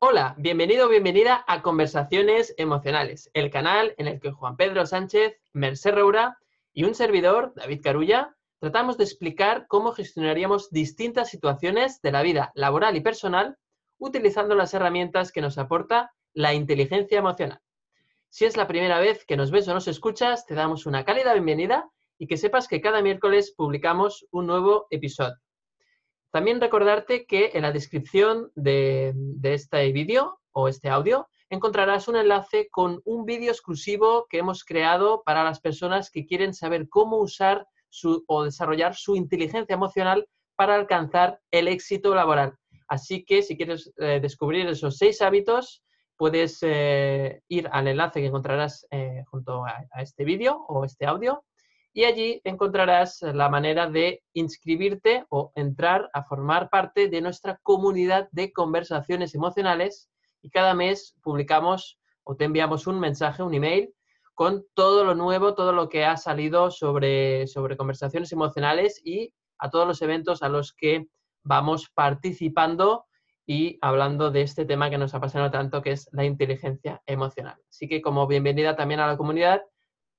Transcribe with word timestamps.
Hola, 0.00 0.36
bienvenido 0.38 0.86
o 0.86 0.88
bienvenida 0.88 1.44
a 1.48 1.60
Conversaciones 1.60 2.54
Emocionales, 2.56 3.32
el 3.34 3.50
canal 3.50 3.96
en 3.98 4.06
el 4.06 4.20
que 4.20 4.30
Juan 4.30 4.56
Pedro 4.56 4.86
Sánchez, 4.86 5.40
Merced 5.52 5.92
Roura 5.92 6.38
y 6.72 6.84
un 6.84 6.94
servidor, 6.94 7.52
David 7.56 7.80
Carulla, 7.82 8.36
tratamos 8.60 8.96
de 8.96 9.02
explicar 9.02 9.66
cómo 9.66 9.90
gestionaríamos 9.90 10.70
distintas 10.70 11.30
situaciones 11.30 12.00
de 12.00 12.12
la 12.12 12.22
vida 12.22 12.52
laboral 12.54 12.94
y 12.94 13.00
personal 13.00 13.58
utilizando 13.98 14.54
las 14.54 14.72
herramientas 14.72 15.32
que 15.32 15.40
nos 15.40 15.58
aporta 15.58 16.12
la 16.32 16.54
inteligencia 16.54 17.18
emocional. 17.18 17.60
Si 18.28 18.44
es 18.44 18.56
la 18.56 18.68
primera 18.68 19.00
vez 19.00 19.24
que 19.24 19.36
nos 19.36 19.50
ves 19.50 19.66
o 19.66 19.74
nos 19.74 19.88
escuchas, 19.88 20.46
te 20.46 20.54
damos 20.54 20.86
una 20.86 21.04
cálida 21.04 21.32
bienvenida 21.32 21.90
y 22.18 22.28
que 22.28 22.36
sepas 22.36 22.68
que 22.68 22.80
cada 22.80 23.02
miércoles 23.02 23.52
publicamos 23.56 24.28
un 24.30 24.46
nuevo 24.46 24.86
episodio. 24.90 25.38
También 26.30 26.60
recordarte 26.60 27.24
que 27.26 27.52
en 27.54 27.62
la 27.62 27.72
descripción 27.72 28.52
de, 28.54 29.14
este 29.42 29.90
vídeo 29.92 30.38
o 30.52 30.68
este 30.68 30.90
audio 30.90 31.26
encontrarás 31.48 32.08
un 32.08 32.16
enlace 32.16 32.68
con 32.70 33.00
un 33.04 33.24
vídeo 33.24 33.50
exclusivo 33.50 34.26
que 34.28 34.38
hemos 34.38 34.64
creado 34.64 35.22
para 35.24 35.42
las 35.42 35.60
personas 35.60 36.10
que 36.10 36.26
quieren 36.26 36.52
saber 36.52 36.88
cómo 36.88 37.16
usar 37.16 37.66
su, 37.88 38.24
o 38.26 38.44
desarrollar 38.44 38.94
su 38.94 39.16
inteligencia 39.16 39.74
emocional 39.74 40.28
para 40.54 40.74
alcanzar 40.74 41.40
el 41.50 41.68
éxito 41.68 42.14
laboral. 42.14 42.54
Así 42.88 43.24
que 43.24 43.42
si 43.42 43.56
quieres 43.56 43.90
eh, 43.96 44.18
descubrir 44.20 44.66
esos 44.66 44.98
seis 44.98 45.22
hábitos, 45.22 45.82
puedes 46.16 46.58
eh, 46.62 47.40
ir 47.48 47.68
al 47.72 47.88
enlace 47.88 48.20
que 48.20 48.26
encontrarás 48.26 48.86
eh, 48.90 49.22
junto 49.30 49.64
a, 49.64 49.86
a 49.92 50.02
este 50.02 50.24
vídeo 50.24 50.66
o 50.68 50.84
este 50.84 51.06
audio 51.06 51.42
y 51.98 52.04
allí 52.04 52.40
encontrarás 52.44 53.22
la 53.22 53.48
manera 53.48 53.90
de 53.90 54.22
inscribirte 54.32 55.26
o 55.30 55.50
entrar 55.56 56.08
a 56.12 56.22
formar 56.22 56.70
parte 56.70 57.08
de 57.08 57.20
nuestra 57.20 57.58
comunidad 57.64 58.28
de 58.30 58.52
conversaciones 58.52 59.34
emocionales 59.34 60.08
y 60.40 60.48
cada 60.48 60.74
mes 60.74 61.16
publicamos 61.24 61.98
o 62.22 62.36
te 62.36 62.44
enviamos 62.44 62.86
un 62.86 63.00
mensaje, 63.00 63.42
un 63.42 63.52
email 63.52 63.92
con 64.34 64.64
todo 64.74 65.02
lo 65.02 65.16
nuevo, 65.16 65.56
todo 65.56 65.72
lo 65.72 65.88
que 65.88 66.04
ha 66.04 66.16
salido 66.16 66.70
sobre, 66.70 67.48
sobre 67.48 67.76
conversaciones 67.76 68.30
emocionales 68.30 69.00
y 69.04 69.34
a 69.58 69.68
todos 69.68 69.88
los 69.88 70.00
eventos 70.00 70.44
a 70.44 70.48
los 70.48 70.72
que 70.72 71.08
vamos 71.42 71.90
participando 71.92 73.06
y 73.44 73.76
hablando 73.80 74.30
de 74.30 74.42
este 74.42 74.64
tema 74.64 74.88
que 74.88 74.98
nos 74.98 75.14
apasiona 75.14 75.50
tanto, 75.50 75.82
que 75.82 75.90
es 75.90 76.08
la 76.12 76.24
inteligencia 76.24 77.02
emocional. 77.06 77.56
Así 77.68 77.88
que 77.88 78.00
como 78.00 78.28
bienvenida 78.28 78.76
también 78.76 79.00
a 79.00 79.08
la 79.08 79.16
comunidad, 79.16 79.62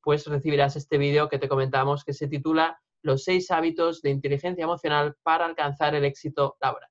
pues 0.03 0.25
recibirás 0.27 0.75
este 0.75 0.97
vídeo 0.97 1.29
que 1.29 1.39
te 1.39 1.49
comentamos 1.49 2.03
que 2.03 2.13
se 2.13 2.27
titula 2.27 2.79
Los 3.01 3.23
seis 3.23 3.51
hábitos 3.51 4.01
de 4.01 4.09
inteligencia 4.09 4.63
emocional 4.63 5.15
para 5.23 5.45
alcanzar 5.45 5.95
el 5.95 6.05
éxito 6.05 6.57
laboral. 6.61 6.89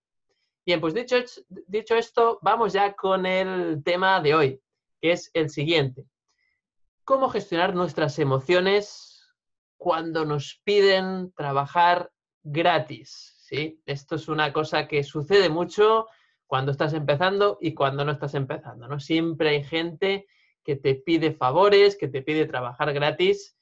Bien, 0.65 0.81
pues 0.81 0.93
dicho, 0.93 1.17
dicho 1.67 1.95
esto, 1.97 2.39
vamos 2.43 2.75
ya 2.75 2.95
con 2.95 3.25
el 3.25 3.83
tema 3.83 4.21
de 4.21 4.35
hoy, 4.35 4.61
que 5.01 5.13
es 5.13 5.31
el 5.33 5.49
siguiente. 5.49 6.05
¿Cómo 7.05 7.31
gestionar 7.31 7.75
nuestras 7.75 8.19
emociones 8.19 9.27
cuando 9.79 10.27
nos 10.27 10.61
piden 10.65 11.33
trabajar 11.33 12.11
gratis? 12.43 13.35
¿Sí? 13.47 13.81
Esto 13.87 14.17
es 14.17 14.29
una 14.29 14.53
cosa 14.53 14.87
que 14.87 15.03
sucede 15.05 15.49
mucho 15.49 16.07
cuando 16.47 16.73
estás 16.73 16.93
empezando 16.93 17.57
y 17.63 17.73
cuando 17.73 18.05
no 18.05 18.13
estás 18.13 18.35
empezando, 18.35 18.89
¿no? 18.89 19.01
Siempre 19.01 19.49
hay 19.49 19.65
gente 19.65 20.27
que 20.69 20.77
te 20.77 20.97
pide 20.97 21.33
favores, 21.33 21.97
que 21.97 22.09
te 22.09 22.21
pide 22.21 22.45
trabajar 22.45 22.93
gratis. 22.93 23.57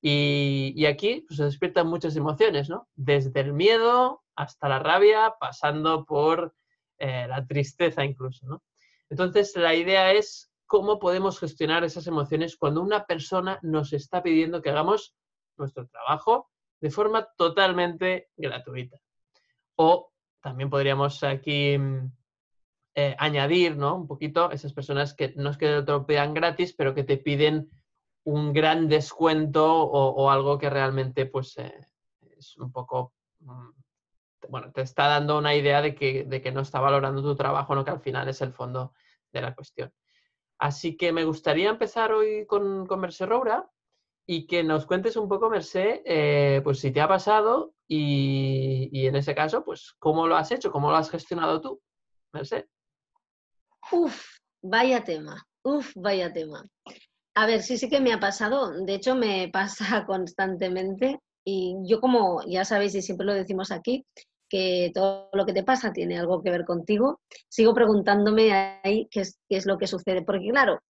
Y, 0.00 0.86
aquí 0.86 1.24
pues, 1.26 1.38
se 1.38 1.44
despiertan 1.44 1.88
muchas 1.88 2.14
emociones, 2.14 2.68
¿no? 2.68 2.86
Desde 2.94 3.40
el 3.40 3.52
miedo 3.52 4.22
hasta 4.36 4.68
la 4.68 4.78
rabia, 4.78 5.34
pasando 5.40 6.04
por 6.04 6.54
eh, 6.98 7.26
la 7.26 7.44
tristeza 7.44 8.04
incluso. 8.04 8.62
Entonces, 9.10 9.56
la 9.56 9.74
idea 9.74 10.12
es 10.12 10.52
cómo 10.66 11.00
podemos 11.00 11.40
gestionar 11.40 11.82
esas 11.82 12.06
emociones 12.06 12.56
cuando 12.56 12.80
una 12.80 13.06
persona 13.06 13.58
nos 13.62 13.92
está 13.92 14.22
pidiendo 14.22 14.62
que 14.62 14.70
hagamos 14.70 15.16
nuestro 15.56 15.88
trabajo 15.88 16.48
de 16.80 16.92
forma 16.92 17.26
totalmente 17.36 18.28
gratuita. 18.36 18.98
O 19.74 20.12
también 20.40 20.70
podríamos 20.70 21.24
aquí 21.24 21.76
mm, 21.76 22.12
eh, 22.94 23.16
añadir, 23.18 23.76
¿no? 23.76 23.96
Un 23.96 24.06
poquito 24.06 24.50
esas 24.50 24.72
personas 24.72 25.14
que 25.14 25.32
no 25.36 25.50
es 25.50 25.56
que 25.56 25.82
te 25.82 25.92
lo 25.92 26.06
pidan 26.06 26.34
gratis, 26.34 26.74
pero 26.74 26.94
que 26.94 27.04
te 27.04 27.16
piden 27.16 27.70
un 28.24 28.52
gran 28.52 28.88
descuento 28.88 29.82
o, 29.82 30.30
algo 30.30 30.58
que 30.58 30.70
realmente, 30.70 31.26
pues, 31.26 31.56
eh, 31.58 31.74
es 32.36 32.56
un 32.58 32.70
poco, 32.70 33.14
mm, 33.40 33.70
bueno, 34.48 34.72
te 34.72 34.82
está 34.82 35.06
dando 35.08 35.38
una 35.38 35.54
idea 35.54 35.80
de 35.80 35.94
que, 35.94 36.24
de 36.24 36.42
que 36.42 36.52
no 36.52 36.60
está 36.60 36.80
valorando 36.80 37.22
tu 37.22 37.34
trabajo, 37.34 37.74
¿no? 37.74 37.84
Que 37.84 37.92
al 37.92 38.00
final 38.00 38.28
es 38.28 38.40
el 38.42 38.52
fondo 38.52 38.92
de 39.32 39.40
la 39.40 39.54
cuestión. 39.54 39.92
Así 40.58 40.96
que 40.96 41.12
me 41.12 41.24
gustaría 41.24 41.70
empezar 41.70 42.12
hoy 42.12 42.46
con, 42.46 42.86
con 42.86 43.00
Mercé 43.00 43.26
Roura 43.26 43.68
y 44.26 44.46
que 44.46 44.62
nos 44.62 44.86
cuentes 44.86 45.16
un 45.16 45.28
poco, 45.28 45.50
Mercé, 45.50 46.02
eh, 46.04 46.60
pues 46.62 46.78
si 46.80 46.92
te 46.92 47.00
ha 47.00 47.08
pasado 47.08 47.74
y, 47.88 48.88
y, 48.92 49.06
en 49.06 49.16
ese 49.16 49.34
caso, 49.34 49.64
pues 49.64 49.94
cómo 49.98 50.26
lo 50.26 50.36
has 50.36 50.52
hecho, 50.52 50.70
cómo 50.70 50.90
lo 50.90 50.96
has 50.96 51.10
gestionado 51.10 51.60
tú, 51.60 51.80
Mercé. 52.32 52.68
Uf, 53.90 54.38
vaya 54.62 55.02
tema, 55.04 55.44
uf, 55.64 55.92
vaya 55.96 56.32
tema. 56.32 56.64
A 57.34 57.46
ver, 57.46 57.62
sí, 57.62 57.78
sí 57.78 57.88
que 57.88 58.00
me 58.00 58.12
ha 58.12 58.20
pasado, 58.20 58.84
de 58.84 58.94
hecho 58.94 59.14
me 59.14 59.48
pasa 59.52 60.04
constantemente 60.06 61.18
y 61.44 61.76
yo 61.84 62.00
como 62.00 62.42
ya 62.46 62.64
sabéis 62.64 62.94
y 62.94 63.02
siempre 63.02 63.26
lo 63.26 63.34
decimos 63.34 63.70
aquí, 63.72 64.04
que 64.48 64.90
todo 64.94 65.30
lo 65.32 65.46
que 65.46 65.54
te 65.54 65.64
pasa 65.64 65.92
tiene 65.92 66.18
algo 66.18 66.42
que 66.42 66.50
ver 66.50 66.64
contigo, 66.64 67.20
sigo 67.48 67.74
preguntándome 67.74 68.52
ahí 68.52 69.08
qué 69.10 69.20
es, 69.22 69.38
qué 69.48 69.56
es 69.56 69.66
lo 69.66 69.78
que 69.78 69.86
sucede, 69.86 70.22
porque 70.22 70.50
claro, 70.50 70.80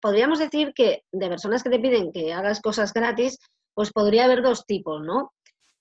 podríamos 0.00 0.38
decir 0.38 0.72
que 0.74 1.02
de 1.12 1.28
personas 1.28 1.62
que 1.62 1.70
te 1.70 1.80
piden 1.80 2.12
que 2.12 2.32
hagas 2.32 2.60
cosas 2.60 2.92
gratis, 2.92 3.38
pues 3.74 3.92
podría 3.92 4.24
haber 4.24 4.42
dos 4.42 4.64
tipos, 4.64 5.02
¿no? 5.02 5.32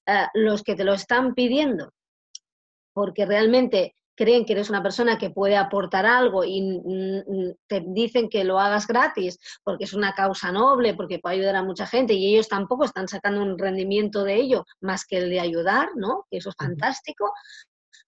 Eh, 0.07 0.27
los 0.33 0.63
que 0.63 0.75
te 0.75 0.83
lo 0.83 0.93
están 0.93 1.33
pidiendo 1.33 1.91
porque 2.97 3.27
realmente 3.27 3.93
creen 4.17 4.45
que 4.45 4.53
eres 4.53 4.69
una 4.69 4.81
persona 4.81 5.17
que 5.17 5.29
puede 5.29 5.55
aportar 5.55 6.05
algo 6.05 6.43
y 6.43 6.81
te 7.67 7.83
dicen 7.87 8.29
que 8.29 8.43
lo 8.43 8.59
hagas 8.59 8.87
gratis 8.87 9.39
porque 9.63 9.85
es 9.85 9.93
una 9.93 10.13
causa 10.13 10.51
noble, 10.51 10.95
porque 10.95 11.19
puede 11.19 11.35
ayudar 11.35 11.55
a 11.55 11.63
mucha 11.63 11.85
gente 11.85 12.15
y 12.15 12.33
ellos 12.33 12.49
tampoco 12.49 12.83
están 12.83 13.07
sacando 13.07 13.43
un 13.43 13.57
rendimiento 13.57 14.23
de 14.23 14.35
ello 14.35 14.65
más 14.81 15.05
que 15.05 15.17
el 15.17 15.29
de 15.29 15.39
ayudar, 15.39 15.89
¿no? 15.95 16.25
Que 16.29 16.37
eso 16.37 16.49
es 16.49 16.55
fantástico, 16.55 17.31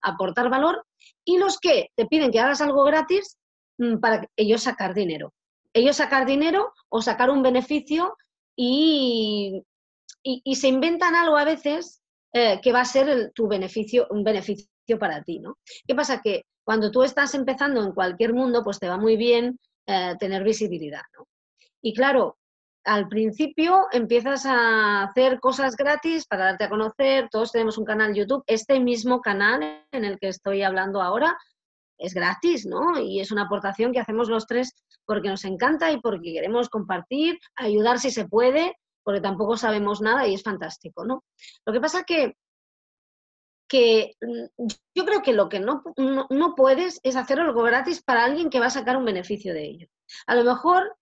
aportar 0.02 0.50
valor. 0.50 0.84
Y 1.24 1.38
los 1.38 1.60
que 1.60 1.90
te 1.96 2.08
piden 2.08 2.32
que 2.32 2.40
hagas 2.40 2.62
algo 2.62 2.84
gratis 2.84 3.38
mm, 3.78 4.00
para 4.00 4.28
ellos 4.36 4.64
sacar 4.64 4.96
dinero. 4.96 5.34
Ellos 5.74 5.98
sacar 5.98 6.26
dinero 6.26 6.74
o 6.90 7.04
sacar 7.04 7.30
un 7.30 7.44
beneficio 7.44 8.18
y, 8.56 9.64
y, 10.24 10.56
se 10.56 10.68
inventan 10.68 11.16
algo 11.16 11.38
a 11.38 11.46
veces 11.46 12.02
eh, 12.34 12.60
que 12.62 12.72
va 12.72 12.82
a 12.82 12.86
ser 12.86 13.32
tu 13.36 13.48
beneficio, 13.48 14.08
un 14.10 14.24
beneficio 14.24 14.68
para 14.98 15.22
ti, 15.22 15.40
¿no? 15.40 15.58
¿Qué 15.86 15.94
pasa? 15.94 16.22
Que 16.22 16.46
cuando 16.64 16.90
tú 16.90 17.04
estás 17.04 17.36
empezando 17.36 17.84
en 17.84 17.92
cualquier 17.92 18.34
mundo, 18.34 18.64
pues 18.64 18.80
te 18.80 18.88
va 18.88 18.98
muy 18.98 19.18
bien 19.18 19.60
eh, 19.86 20.16
tener 20.20 20.44
visibilidad, 20.44 21.02
¿no? 21.18 21.28
Y 21.82 21.94
claro, 21.94 22.38
al 22.84 23.08
principio 23.08 23.88
empiezas 23.92 24.46
a 24.46 25.04
hacer 25.04 25.40
cosas 25.40 25.76
gratis 25.76 26.26
para 26.26 26.46
darte 26.46 26.64
a 26.66 26.70
conocer, 26.70 27.28
todos 27.30 27.52
tenemos 27.52 27.78
un 27.78 27.86
canal 27.86 28.14
YouTube, 28.14 28.44
este 28.48 28.80
mismo 28.80 29.22
canal 29.22 29.86
en 29.92 30.06
el 30.06 30.18
que 30.20 30.30
estoy 30.30 30.64
hablando 30.64 31.02
ahora 31.02 31.38
es 31.98 32.14
gratis, 32.14 32.66
¿no? 32.66 33.00
Y 33.00 33.20
es 33.20 33.32
una 33.32 33.44
aportación 33.44 33.92
que 33.92 34.00
hacemos 34.00 34.30
los 34.30 34.48
tres 34.48 34.74
porque 35.06 35.30
nos 35.30 35.44
encanta 35.46 35.92
y 35.92 36.00
porque 36.00 36.34
queremos 36.34 36.70
compartir, 36.70 37.38
ayudar 37.56 38.00
si 38.00 38.10
se 38.10 38.28
puede, 38.28 38.76
porque 39.04 39.22
tampoco 39.22 39.58
sabemos 39.58 40.02
nada 40.02 40.28
y 40.28 40.34
es 40.34 40.44
fantástico, 40.44 41.06
¿no? 41.06 41.24
Lo 41.66 41.74
que 41.74 41.82
pasa 41.82 42.04
que 42.04 42.36
que 43.70 44.16
mm, 44.20 44.68
yo 44.96 45.06
creo 45.06 45.22
que 45.22 45.32
lo 45.32 45.48
que 45.48 45.60
no, 45.60 45.84
no, 46.30 46.56
puedes 46.56 47.00
es 47.04 47.16
hacer 47.16 47.40
algo 47.40 47.64
gratis 47.64 48.02
para 48.02 48.26
alguien 48.26 48.50
que 48.50 48.60
va 48.60 48.66
a 48.66 48.72
sacar 48.72 48.98
un 48.98 49.06
beneficio 49.06 49.54
de 49.54 49.64
ello. 49.64 49.88
A 50.28 50.36
lo 50.36 50.44
mejor, 50.44 50.98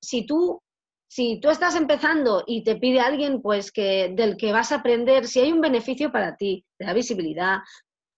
si 0.00 0.24
tú, 0.24 0.62
si 1.08 1.40
tú 1.40 1.50
estás 1.50 1.74
empezando 1.74 2.44
y 2.46 2.62
te 2.64 2.76
pide 2.76 3.00
alguien 3.00 3.42
pues 3.42 3.72
que 3.72 4.14
del 4.14 4.36
que 4.36 4.52
vas 4.52 4.72
a 4.72 4.76
aprender, 4.76 5.26
si 5.26 5.40
hay 5.40 5.52
un 5.52 5.60
beneficio 5.60 6.10
para 6.10 6.36
ti, 6.36 6.64
de 6.78 6.86
la 6.86 6.94
visibilidad, 6.94 7.58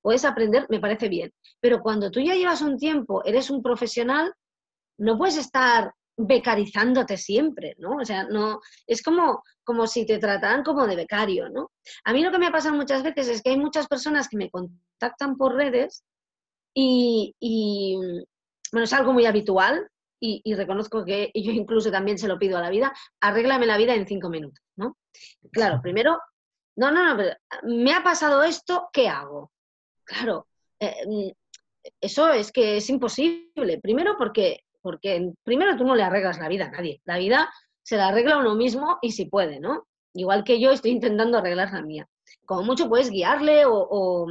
puedes 0.03 0.25
aprender, 0.25 0.67
me 0.69 0.79
parece 0.79 1.09
bien. 1.09 1.33
Pero 1.61 1.81
cuando 1.81 2.11
tú 2.11 2.21
ya 2.21 2.35
llevas 2.35 2.61
un 2.61 2.77
tiempo, 2.79 3.25
eres 3.25 3.51
un 3.51 3.63
profesional, 3.63 4.33
no 4.99 5.19
puedes 5.19 5.37
estar 5.37 5.93
becarizándote 6.17 7.17
siempre, 7.17 7.75
¿no? 7.79 7.97
O 7.97 8.05
sea, 8.05 8.25
no, 8.25 8.61
es 8.87 9.03
como, 9.03 9.43
como 9.65 9.87
si 9.87 10.07
te 10.07 10.19
trataran 10.19 10.63
como 10.63 10.87
de 10.87 10.97
becario, 10.97 11.49
¿no? 11.51 11.73
A 12.05 12.13
mí 12.13 12.23
lo 12.23 12.31
que 12.31 12.39
me 12.39 12.47
ha 12.47 12.53
pasado 12.53 12.75
muchas 12.75 13.03
veces 13.03 13.29
es 13.29 13.43
que 13.43 13.51
hay 13.51 13.59
muchas 13.59 13.87
personas 13.87 14.29
que 14.29 14.37
me 14.37 14.51
contactan 14.51 15.37
por 15.37 15.55
redes 15.55 16.05
y, 16.75 17.97
bueno, 18.73 18.85
es 18.85 18.93
algo 18.93 19.13
muy 19.13 19.27
habitual 19.27 19.89
y, 20.21 20.55
reconozco 20.55 21.05
que 21.05 21.31
yo 21.35 21.53
incluso 21.53 21.91
también 21.91 22.19
se 22.19 22.29
lo 22.29 22.39
pido 22.39 22.59
a 22.59 22.63
la 22.63 22.71
vida, 22.71 22.93
arréglame 23.21 23.67
la 23.67 23.77
vida 23.77 23.95
en 23.95 24.07
cinco 24.07 24.29
minutos, 24.29 24.65
¿no? 24.77 24.97
Claro, 25.53 25.81
primero, 25.83 26.19
no, 26.77 26.91
no, 26.91 27.15
no, 27.15 27.25
me 27.65 27.93
ha 27.95 28.03
pasado 28.03 28.43
esto, 28.43 28.89
¿qué 28.93 29.09
hago? 29.09 29.53
Claro, 30.05 30.49
eh, 30.81 31.35
eso 32.01 32.31
es 32.31 32.53
que 32.53 32.79
es 32.79 32.89
imposible. 32.91 33.81
Primero 33.81 34.17
porque, 34.19 34.65
porque 34.87 35.33
primero 35.43 35.77
tú 35.77 35.85
no 35.85 35.97
le 35.97 36.05
arreglas 36.05 36.39
la 36.39 36.47
vida 36.47 36.67
a 36.67 36.71
nadie. 36.71 37.01
La 37.05 37.19
vida 37.19 37.53
se 37.83 37.97
la 37.97 38.07
arregla 38.07 38.39
uno 38.39 38.55
mismo 38.55 38.99
y 39.03 39.11
si 39.11 39.25
puede, 39.25 39.59
¿no? 39.59 39.89
Igual 40.15 40.45
que 40.45 40.61
yo 40.61 40.71
estoy 40.71 40.93
intentando 40.93 41.39
arreglar 41.39 41.73
la 41.73 41.83
mía. 41.83 42.09
Como 42.45 42.63
mucho 42.63 42.89
puedes 42.89 43.11
guiarle 43.11 43.65
o, 43.67 44.29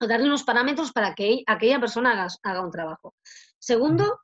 darle 0.00 0.26
unos 0.26 0.42
parámetros 0.42 0.90
para 0.90 1.14
que 1.14 1.44
aquella 1.46 1.78
persona 1.78 2.10
haga, 2.10 2.26
haga 2.42 2.64
un 2.64 2.72
trabajo. 2.72 3.14
Segundo, 3.60 4.18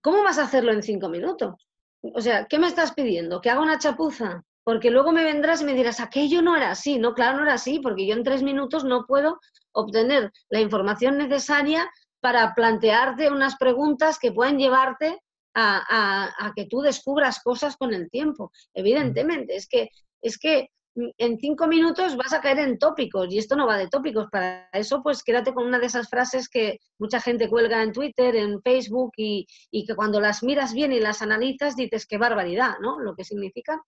¿cómo 0.00 0.22
vas 0.22 0.38
a 0.38 0.44
hacerlo 0.44 0.70
en 0.70 0.84
cinco 0.84 1.08
minutos? 1.08 1.56
O 2.00 2.20
sea, 2.20 2.46
¿qué 2.46 2.60
me 2.60 2.68
estás 2.68 2.92
pidiendo? 2.94 3.40
¿Que 3.40 3.50
haga 3.50 3.60
una 3.60 3.80
chapuza? 3.80 4.44
Porque 4.62 4.92
luego 4.92 5.10
me 5.10 5.24
vendrás 5.24 5.62
y 5.62 5.64
me 5.64 5.74
dirás, 5.74 5.98
aquello 5.98 6.42
no 6.42 6.54
era 6.54 6.70
así. 6.70 7.00
No, 7.00 7.12
claro, 7.12 7.38
no 7.38 7.42
era 7.42 7.54
así, 7.54 7.80
porque 7.80 8.06
yo 8.06 8.14
en 8.14 8.22
tres 8.22 8.44
minutos 8.44 8.84
no 8.84 9.04
puedo 9.04 9.40
obtener 9.72 10.30
la 10.48 10.60
información 10.60 11.18
necesaria 11.18 11.90
para 12.20 12.54
plantearte 12.54 13.30
unas 13.30 13.56
preguntas 13.56 14.18
que 14.18 14.32
pueden 14.32 14.58
llevarte 14.58 15.20
a, 15.54 16.52
que 16.54 16.66
tú 16.66 16.80
descubras 16.80 17.42
cosas 17.42 17.76
con 17.76 17.92
el 17.92 18.10
tiempo. 18.10 18.52
Evidentemente, 18.74 19.56
es 19.56 19.68
que, 19.68 19.88
es 20.22 20.38
que 20.38 20.70
en 20.94 21.38
cinco 21.38 21.66
minutos 21.66 22.16
vas 22.16 22.32
a 22.32 22.40
caer 22.40 22.58
en 22.58 22.78
tópicos 22.78 23.28
y 23.30 23.38
esto 23.38 23.56
no 23.56 23.66
va 23.66 23.78
de 23.78 23.88
tópicos. 23.88 24.28
Para 24.30 24.68
eso, 24.72 25.02
pues 25.02 25.22
quédate 25.22 25.52
con 25.52 25.66
una 25.66 25.78
de 25.78 25.86
esas 25.86 26.08
frases 26.08 26.48
que 26.48 26.78
mucha 26.98 27.20
gente 27.20 27.48
cuelga 27.48 27.82
en 27.82 27.92
Twitter, 27.92 28.36
en 28.36 28.60
Facebook 28.62 29.12
y, 29.16 29.46
que 29.70 29.94
cuando 29.94 30.20
las 30.20 30.42
miras 30.42 30.72
bien 30.72 30.92
y 30.92 31.00
las 31.00 31.22
analizas 31.22 31.76
dices 31.76 32.06
qué 32.06 32.18
barbaridad, 32.18 32.74
¿no? 32.80 32.98
Lo 33.00 33.14
que 33.14 33.24
significa. 33.24 33.82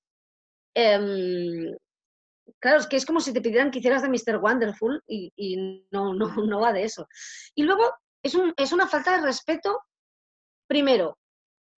Em, 0.74 1.76
claro, 2.60 2.78
es 2.78 2.86
que 2.86 2.96
es 2.96 3.06
como 3.06 3.20
si 3.20 3.32
te 3.32 3.40
pidieran 3.40 3.70
que 3.70 3.80
hicieras 3.80 4.02
de 4.02 4.08
Mr. 4.08 4.38
Wonderful 4.38 5.02
y, 5.06 5.84
no, 5.90 6.14
no, 6.14 6.28
no 6.46 6.60
va 6.60 6.72
de 6.72 6.84
eso. 6.84 7.08
Y 7.54 7.64
luego 7.64 7.90
es, 8.22 8.34
un, 8.34 8.52
es 8.56 8.72
una 8.72 8.86
falta 8.86 9.16
de 9.16 9.22
respeto, 9.22 9.80
primero, 10.66 11.18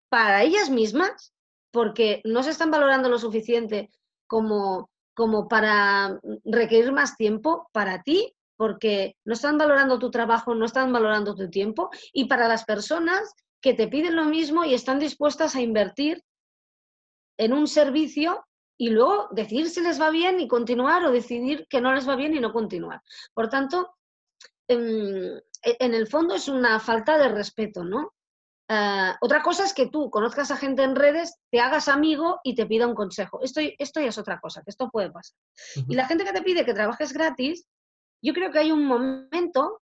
para 0.09 0.43
ellas 0.43 0.69
mismas, 0.69 1.33
porque 1.71 2.21
no 2.23 2.43
se 2.43 2.51
están 2.51 2.71
valorando 2.71 3.09
lo 3.09 3.17
suficiente 3.17 3.89
como, 4.27 4.89
como 5.15 5.47
para 5.47 6.19
requerir 6.45 6.91
más 6.91 7.17
tiempo 7.17 7.69
para 7.71 8.03
ti, 8.03 8.35
porque 8.55 9.15
no 9.25 9.33
están 9.33 9.57
valorando 9.57 9.97
tu 9.99 10.11
trabajo, 10.11 10.53
no 10.53 10.65
están 10.65 10.93
valorando 10.93 11.35
tu 11.35 11.49
tiempo, 11.49 11.89
y 12.11 12.25
para 12.25 12.47
las 12.47 12.63
personas 12.65 13.33
que 13.61 13.73
te 13.73 13.87
piden 13.87 14.15
lo 14.15 14.25
mismo 14.25 14.65
y 14.65 14.73
están 14.73 14.99
dispuestas 14.99 15.55
a 15.55 15.61
invertir 15.61 16.23
en 17.37 17.53
un 17.53 17.67
servicio 17.67 18.45
y 18.77 18.89
luego 18.89 19.29
decidir 19.31 19.69
si 19.69 19.81
les 19.81 19.99
va 19.99 20.09
bien 20.09 20.39
y 20.39 20.47
continuar 20.47 21.05
o 21.05 21.11
decidir 21.11 21.65
que 21.69 21.81
no 21.81 21.93
les 21.93 22.07
va 22.07 22.15
bien 22.15 22.35
y 22.35 22.39
no 22.39 22.51
continuar. 22.51 23.01
Por 23.33 23.49
tanto, 23.49 23.95
en, 24.67 25.41
en 25.63 25.93
el 25.93 26.07
fondo 26.07 26.35
es 26.35 26.47
una 26.47 26.79
falta 26.79 27.17
de 27.17 27.29
respeto, 27.29 27.83
¿no? 27.83 28.13
Ah, 28.69 29.17
otra 29.21 29.41
cosa 29.41 29.65
es 29.65 29.73
que 29.73 29.87
tú 29.87 30.09
conozcas 30.09 30.49
a 30.51 30.57
gente 30.57 30.83
en 30.83 30.95
redes, 30.95 31.35
te 31.51 31.59
hagas 31.59 31.87
amigo 31.87 32.39
y 32.43 32.55
te 32.55 32.65
pida 32.65 32.87
un 32.87 32.95
consejo. 32.95 33.41
Esto, 33.41 33.61
esto 33.77 33.99
ya 33.99 34.07
es 34.07 34.17
otra 34.17 34.39
cosa, 34.39 34.61
que 34.63 34.71
esto 34.71 34.89
puede 34.89 35.11
pasar. 35.11 35.37
Y 35.87 35.95
la 35.95 36.07
gente 36.07 36.23
que 36.23 36.33
te 36.33 36.41
pide 36.41 36.65
que 36.65 36.73
trabajes 36.73 37.13
gratis, 37.13 37.65
yo 38.23 38.33
creo 38.33 38.51
que 38.51 38.59
hay 38.59 38.71
un 38.71 38.85
momento 38.85 39.81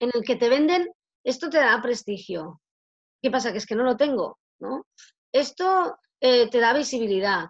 en 0.00 0.10
el 0.12 0.22
que 0.22 0.36
te 0.36 0.48
venden, 0.48 0.92
esto 1.24 1.48
te 1.48 1.58
da 1.58 1.80
prestigio. 1.80 2.60
¿Qué 3.22 3.30
pasa? 3.30 3.52
Que 3.52 3.58
es 3.58 3.66
que 3.66 3.76
no 3.76 3.84
lo 3.84 3.96
tengo, 3.96 4.38
¿no? 4.60 4.86
Esto 5.32 5.98
eh, 6.20 6.50
te 6.50 6.58
da 6.58 6.74
visibilidad. 6.74 7.46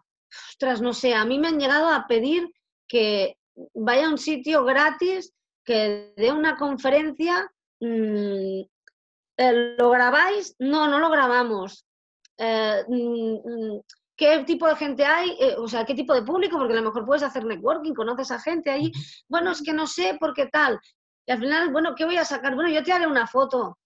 Ostras, 0.51 0.81
no 0.81 0.93
sé, 0.93 1.15
a 1.15 1.25
mí 1.25 1.39
me 1.39 1.49
han 1.49 1.59
llegado 1.59 1.89
a 1.89 2.07
pedir 2.07 2.53
que 2.87 3.39
vaya 3.75 4.07
a 4.07 4.11
un 4.11 4.19
sitio 4.19 4.65
gratis, 4.65 5.33
que 5.65 6.13
dé 6.17 6.33
una 6.33 6.57
conferencia 6.57 7.51
mm, 7.81 8.63
eh, 9.37 9.75
¿Lo 9.79 9.91
grabáis? 9.91 10.55
No, 10.59 10.89
no 10.89 10.99
lo 10.99 11.11
grabamos. 11.11 11.87
Eh, 12.39 12.85
mm, 12.89 13.35
mm, 13.35 13.81
¿Qué 14.17 14.45
tipo 14.45 14.69
de 14.69 14.77
gente 14.77 15.05
hay? 15.05 15.37
Eh, 15.41 15.57
o 15.59 15.67
sea, 15.69 15.85
¿qué 15.85 15.95
tipo 15.95 16.15
de 16.15 16.23
público? 16.23 16.57
Porque 16.57 16.73
a 16.75 16.77
lo 16.77 16.83
mejor 16.83 17.05
puedes 17.05 17.25
hacer 17.25 17.45
networking, 17.45 17.95
conoces 17.95 18.31
a 18.31 18.41
gente 18.41 18.71
ahí. 18.71 18.93
Bueno, 19.29 19.51
es 19.51 19.63
que 19.63 19.73
no 19.73 19.87
sé 19.87 20.17
por 20.21 20.35
qué 20.35 20.47
tal. 20.47 20.79
Y 21.27 21.33
al 21.33 21.41
final, 21.41 21.73
bueno, 21.73 21.95
¿qué 21.97 22.05
voy 22.05 22.17
a 22.17 22.25
sacar? 22.25 22.55
Bueno, 22.55 22.71
yo 22.71 22.83
te 22.83 22.93
haré 22.93 23.07
una 23.07 23.27
foto. 23.27 23.79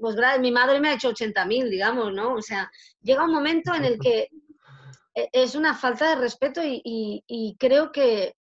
Pues 0.00 0.16
mi 0.40 0.50
madre 0.50 0.80
me 0.80 0.88
ha 0.88 0.94
hecho 0.94 1.10
80.000, 1.10 1.70
digamos, 1.70 2.12
¿no? 2.12 2.34
O 2.34 2.42
sea, 2.42 2.68
llega 3.00 3.24
un 3.24 3.32
momento 3.32 3.74
en 3.74 3.84
el 3.84 3.98
que 3.98 4.28
es 5.14 5.54
una 5.54 5.74
falta 5.74 6.10
de 6.10 6.16
respeto 6.16 6.60
y 6.64 7.56
creo 7.58 7.92
que, 7.92 8.34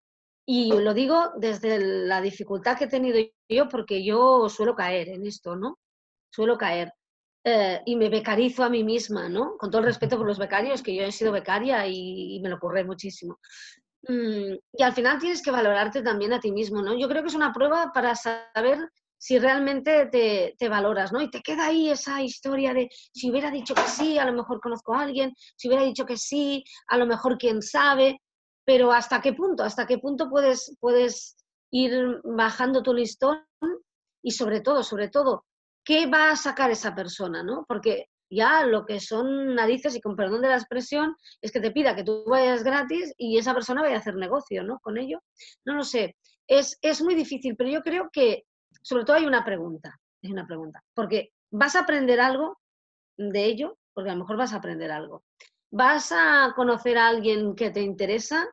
y 0.46 0.72
lo 0.72 0.94
digo 0.94 1.32
desde 1.38 1.80
la 1.80 2.22
dificultad 2.22 2.78
que 2.78 2.86
he 2.86 2.88
tenido 2.90 3.20
yo, 3.50 3.68
porque 3.68 4.04
yo 4.04 4.48
suelo 4.50 4.76
caer 4.76 5.10
en 5.10 5.26
esto, 5.26 5.56
¿no? 5.56 5.80
suelo 6.36 6.58
caer. 6.58 6.92
Eh, 7.44 7.82
y 7.86 7.96
me 7.96 8.10
becarizo 8.10 8.64
a 8.64 8.70
mí 8.70 8.84
misma, 8.84 9.30
¿no? 9.30 9.56
Con 9.58 9.70
todo 9.70 9.80
el 9.80 9.86
respeto 9.88 10.18
por 10.18 10.26
los 10.26 10.40
becarios, 10.40 10.82
que 10.82 10.96
yo 10.96 11.04
he 11.04 11.12
sido 11.12 11.32
becaria 11.32 11.86
y, 11.88 12.40
me 12.42 12.50
lo 12.50 12.56
ocurre 12.56 12.84
muchísimo. 12.84 13.40
Mm, 14.08 14.56
y 14.74 14.84
al 14.84 14.94
final 14.94 15.20
tienes 15.20 15.42
que 15.42 15.52
valorarte 15.52 16.02
también 16.02 16.34
a 16.34 16.40
ti 16.40 16.52
mismo, 16.52 16.82
¿no? 16.82 16.98
Yo 16.98 17.08
creo 17.08 17.22
que 17.22 17.30
es 17.30 17.36
una 17.36 17.54
prueba 17.54 17.92
para 17.94 18.16
saber 18.16 18.90
si 19.18 19.40
realmente 19.40 20.08
te, 20.08 20.56
te, 20.58 20.70
valoras, 20.70 21.12
¿no? 21.12 21.22
Y 21.22 21.30
te 21.30 21.42
queda 21.42 21.68
ahí 21.68 21.90
esa 21.90 22.22
historia 22.22 22.74
de 22.74 22.90
si 23.14 23.30
hubiera 23.32 23.52
dicho 23.52 23.74
que 23.76 23.88
sí, 23.88 24.18
a 24.18 24.26
lo 24.26 24.34
mejor 24.34 24.60
conozco 24.60 24.94
a 24.94 25.02
alguien, 25.04 25.34
si 25.56 25.68
hubiera 25.68 25.84
dicho 25.84 26.06
que 26.06 26.18
sí, 26.18 26.64
a 26.88 26.98
lo 26.98 27.06
mejor 27.06 27.38
quién 27.38 27.62
sabe, 27.62 28.20
pero 28.66 28.92
¿hasta 28.92 29.22
qué 29.22 29.34
punto? 29.34 29.64
¿Hasta 29.64 29.86
qué 29.86 30.00
punto 30.00 30.30
puedes, 30.30 30.76
puedes 30.80 31.38
ir 31.72 32.20
bajando 32.24 32.84
tu 32.84 32.94
listón? 32.94 33.46
Y 34.24 34.32
sobre 34.32 34.62
todo, 34.62 34.84
sobre 34.84 35.10
todo, 35.10 35.46
¿qué 35.84 36.08
va 36.08 36.32
a 36.32 36.36
sacar 36.36 36.72
esa 36.72 36.96
persona? 36.96 37.44
¿no? 37.44 37.64
Porque 37.68 38.08
ya 38.30 38.66
lo 38.66 38.86
que 38.86 39.00
son 39.00 39.54
narices, 39.54 39.96
y 39.96 40.02
con 40.02 40.16
perdón 40.16 40.42
de 40.42 40.50
la 40.50 40.58
expresión, 40.58 41.16
es 41.42 41.52
que 41.52 41.62
te 41.62 41.72
pida 41.72 41.96
que 41.96 42.04
tú 42.04 42.26
vayas 42.26 42.64
gratis 42.64 43.14
y 43.18 43.38
esa 43.38 43.54
persona 43.54 43.82
vaya 43.82 43.96
a 43.96 44.00
hacer 44.00 44.16
negocio 44.16 44.64
¿no? 44.64 44.80
con 44.80 44.98
ello. 44.98 45.22
No 45.64 45.76
lo 45.76 45.84
sé, 45.84 46.16
es, 46.48 46.78
es 46.82 47.02
muy 47.02 47.16
difícil, 47.16 47.56
pero 47.56 47.70
yo 47.70 47.82
creo 47.82 48.10
que 48.12 48.46
sobre 48.82 49.06
todo 49.06 49.18
hay 49.18 49.26
una 49.26 49.46
pregunta, 49.46 50.00
hay 50.24 50.32
una 50.32 50.46
pregunta, 50.46 50.84
porque 50.94 51.32
vas 51.52 51.76
a 51.76 51.82
aprender 51.82 52.20
algo 52.20 52.60
de 53.18 53.46
ello, 53.46 53.78
porque 53.94 54.10
a 54.10 54.14
lo 54.14 54.20
mejor 54.20 54.38
vas 54.38 54.54
a 54.54 54.58
aprender 54.58 54.92
algo. 54.92 55.24
Vas 55.78 56.14
a 56.14 56.54
conocer 56.56 56.98
a 56.98 57.08
alguien 57.10 57.54
que 57.54 57.70
te 57.70 57.82
interesa, 57.82 58.48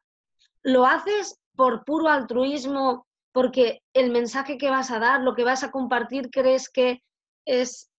lo 0.65 0.87
haces 0.87 1.39
por 1.55 1.85
puro 1.85 2.09
altruismo, 2.09 3.07
porque 3.31 3.81
el 3.95 4.11
mensaje 4.11 4.59
que 4.59 4.71
vas 4.71 4.91
a 4.91 4.99
dar, 4.99 5.21
lo 5.21 5.37
que 5.37 5.45
vas 5.45 5.63
a 5.63 5.71
compartir, 5.71 6.31
crees 6.31 6.69
que 6.69 7.01
es 7.47 7.93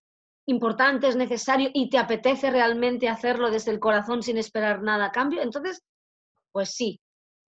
importante, 0.46 1.08
es 1.08 1.16
necesario 1.16 1.70
y 1.74 1.90
te 1.90 2.00
apetece 2.00 2.52
realmente 2.52 3.08
hacerlo 3.08 3.50
desde 3.50 3.72
el 3.72 3.80
corazón 3.80 4.24
sin 4.24 4.38
esperar 4.38 4.82
nada 4.82 5.06
a 5.06 5.12
cambio, 5.14 5.42
entonces, 5.42 5.82
pues 6.52 6.72
sí, 6.72 7.00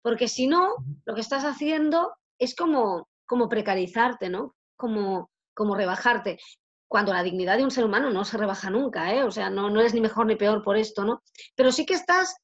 porque 0.02 0.30
si 0.30 0.48
no, 0.48 0.76
lo 1.04 1.14
que 1.14 1.20
estás 1.20 1.44
haciendo 1.44 2.16
es 2.40 2.56
como, 2.56 3.10
como 3.26 3.50
precarizarte, 3.50 4.30
¿no? 4.30 4.56
Como, 4.78 5.30
como 5.54 5.76
rebajarte. 5.76 6.38
Cuando 6.88 7.14
la 7.14 7.24
dignidad 7.24 7.58
de 7.58 7.64
un 7.64 7.72
ser 7.72 7.86
humano 7.86 8.10
no 8.12 8.24
se 8.26 8.38
rebaja 8.38 8.70
nunca, 8.70 9.14
¿eh? 9.14 9.24
O 9.24 9.32
sea, 9.32 9.50
no, 9.50 9.70
no 9.70 9.80
eres 9.80 9.94
ni 9.94 10.02
mejor 10.02 10.26
ni 10.28 10.36
peor 10.36 10.64
por 10.64 10.78
esto, 10.78 11.04
¿no? 11.04 11.24
Pero 11.56 11.72
sí 11.72 11.86
que 11.86 11.96
estás 11.96 12.36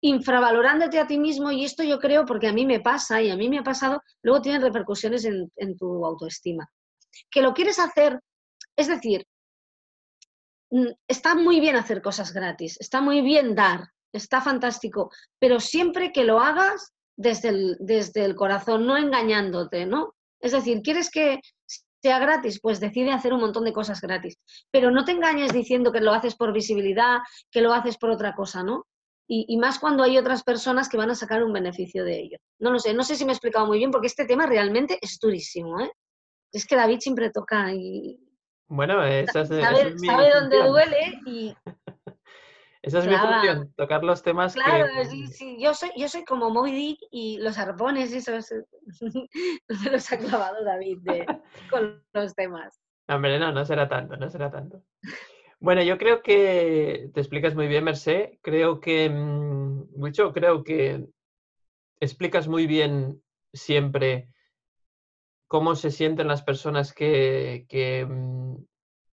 infravalorándote 0.00 0.98
a 0.98 1.06
ti 1.06 1.18
mismo 1.18 1.50
y 1.50 1.64
esto 1.64 1.82
yo 1.82 1.98
creo, 1.98 2.24
porque 2.24 2.48
a 2.48 2.52
mí 2.52 2.64
me 2.64 2.80
pasa 2.80 3.20
y 3.20 3.30
a 3.30 3.36
mí 3.36 3.48
me 3.48 3.58
ha 3.58 3.64
pasado, 3.64 4.02
luego 4.22 4.40
tiene 4.40 4.60
repercusiones 4.60 5.24
en, 5.24 5.50
en 5.56 5.76
tu 5.76 6.06
autoestima. 6.06 6.70
Que 7.30 7.42
lo 7.42 7.52
quieres 7.52 7.80
hacer 7.80 8.20
es 8.78 8.86
decir, 8.86 9.26
mm, 10.70 10.92
está 11.08 11.34
muy 11.34 11.58
bien 11.58 11.74
hacer 11.74 12.00
cosas 12.00 12.32
gratis, 12.32 12.76
está 12.80 13.00
muy 13.00 13.22
bien 13.22 13.56
dar, 13.56 13.88
está 14.12 14.40
fantástico, 14.40 15.10
pero 15.40 15.58
siempre 15.58 16.12
que 16.12 16.22
lo 16.22 16.38
hagas 16.38 16.94
desde 17.16 17.48
el, 17.48 17.76
desde 17.80 18.24
el 18.24 18.36
corazón, 18.36 18.86
no 18.86 18.96
engañándote, 18.96 19.84
¿no? 19.84 20.14
Es 20.40 20.52
decir, 20.52 20.80
¿quieres 20.82 21.10
que 21.10 21.40
sea 22.02 22.18
gratis? 22.18 22.60
Pues 22.60 22.80
decide 22.80 23.12
hacer 23.12 23.32
un 23.32 23.40
montón 23.40 23.64
de 23.64 23.72
cosas 23.72 24.00
gratis, 24.00 24.38
pero 24.70 24.90
no 24.90 25.04
te 25.04 25.12
engañes 25.12 25.52
diciendo 25.52 25.92
que 25.92 26.00
lo 26.00 26.12
haces 26.12 26.34
por 26.36 26.52
visibilidad, 26.52 27.18
que 27.50 27.60
lo 27.60 27.72
haces 27.72 27.98
por 27.98 28.10
otra 28.10 28.34
cosa, 28.34 28.62
¿no? 28.62 28.86
Y, 29.30 29.44
y, 29.48 29.58
más 29.58 29.78
cuando 29.78 30.02
hay 30.04 30.16
otras 30.16 30.42
personas 30.42 30.88
que 30.88 30.96
van 30.96 31.10
a 31.10 31.14
sacar 31.14 31.44
un 31.44 31.52
beneficio 31.52 32.02
de 32.02 32.18
ello. 32.18 32.38
No 32.60 32.70
lo 32.70 32.78
sé, 32.78 32.94
no 32.94 33.02
sé 33.02 33.14
si 33.14 33.26
me 33.26 33.32
he 33.32 33.34
explicado 33.34 33.66
muy 33.66 33.76
bien 33.76 33.90
porque 33.90 34.06
este 34.06 34.24
tema 34.24 34.46
realmente 34.46 34.98
es 35.02 35.18
durísimo, 35.20 35.80
¿eh? 35.80 35.92
Es 36.50 36.66
que 36.66 36.76
David 36.76 37.00
siempre 37.00 37.30
toca 37.30 37.74
y, 37.74 38.18
bueno, 38.68 39.02
esa 39.02 39.40
es, 39.40 39.48
sabe, 39.48 39.98
sabe 39.98 40.30
dónde 40.34 40.62
duele 40.62 41.20
y... 41.24 41.56
Esa 42.82 43.00
es 43.00 43.06
mi 43.06 43.16
función, 43.16 43.72
tocar 43.76 44.04
los 44.04 44.22
temas 44.22 44.54
claro, 44.54 44.86
sí, 45.10 45.26
sí, 45.26 45.56
yo 45.60 45.74
soy, 45.74 45.90
yo 45.96 46.08
soy 46.08 46.24
como 46.24 46.48
Moby 46.50 46.72
Dick 46.72 46.98
y 47.10 47.38
los 47.38 47.58
arpones, 47.58 48.12
esos 48.12 48.46
se 49.68 49.90
los 49.90 50.12
ha 50.12 50.18
clavado 50.18 50.64
David 50.64 50.98
con 51.70 52.02
los 52.12 52.34
temas. 52.34 52.80
No, 53.08 53.16
hombre, 53.16 53.38
no, 53.38 53.50
no 53.52 53.64
será 53.64 53.88
tanto, 53.88 54.16
no 54.16 54.30
será 54.30 54.50
tanto. 54.50 54.82
Bueno, 55.60 55.82
yo 55.82 55.98
creo 55.98 56.22
que 56.22 57.10
te 57.12 57.20
explicas 57.20 57.54
muy 57.54 57.66
bien, 57.66 57.82
Mercé. 57.82 58.38
Creo 58.42 58.78
que, 58.78 59.10
mucho, 59.10 60.30
mm, 60.30 60.32
creo 60.32 60.62
que 60.62 61.06
explicas 62.00 62.46
muy 62.46 62.66
bien 62.66 63.22
siempre 63.52 64.28
cómo 65.48 65.74
se 65.74 65.90
sienten 65.90 66.28
las 66.28 66.42
personas 66.42 66.92
que, 66.92 67.66
que, 67.68 68.06
mm, 68.06 68.56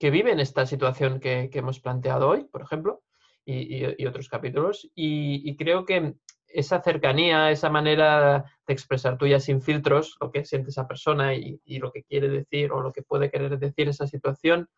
viven 0.00 0.40
esta 0.40 0.66
situación 0.66 1.20
que, 1.20 1.48
hemos 1.52 1.78
planteado 1.78 2.28
hoy, 2.28 2.44
por 2.44 2.62
ejemplo, 2.62 3.02
y, 3.44 4.06
otros 4.06 4.28
capítulos. 4.28 4.90
Y, 4.94 5.56
creo 5.56 5.84
que 5.84 6.14
esa 6.46 6.82
cercanía, 6.82 7.50
esa 7.50 7.70
manera 7.70 8.44
de 8.66 8.74
expresar 8.74 9.16
tuya 9.16 9.40
sin 9.40 9.62
filtros, 9.62 10.16
lo 10.20 10.30
que 10.30 10.44
siente 10.44 10.70
esa 10.70 10.86
persona 10.86 11.34
y, 11.34 11.60
lo 11.78 11.90
que 11.92 12.04
quiere 12.04 12.28
decir 12.28 12.72
o 12.72 12.80
lo 12.80 12.92
que 12.92 13.02
puede 13.02 13.30
querer 13.30 13.58
decir 13.58 13.88
esa 13.88 14.06
situación, 14.06 14.68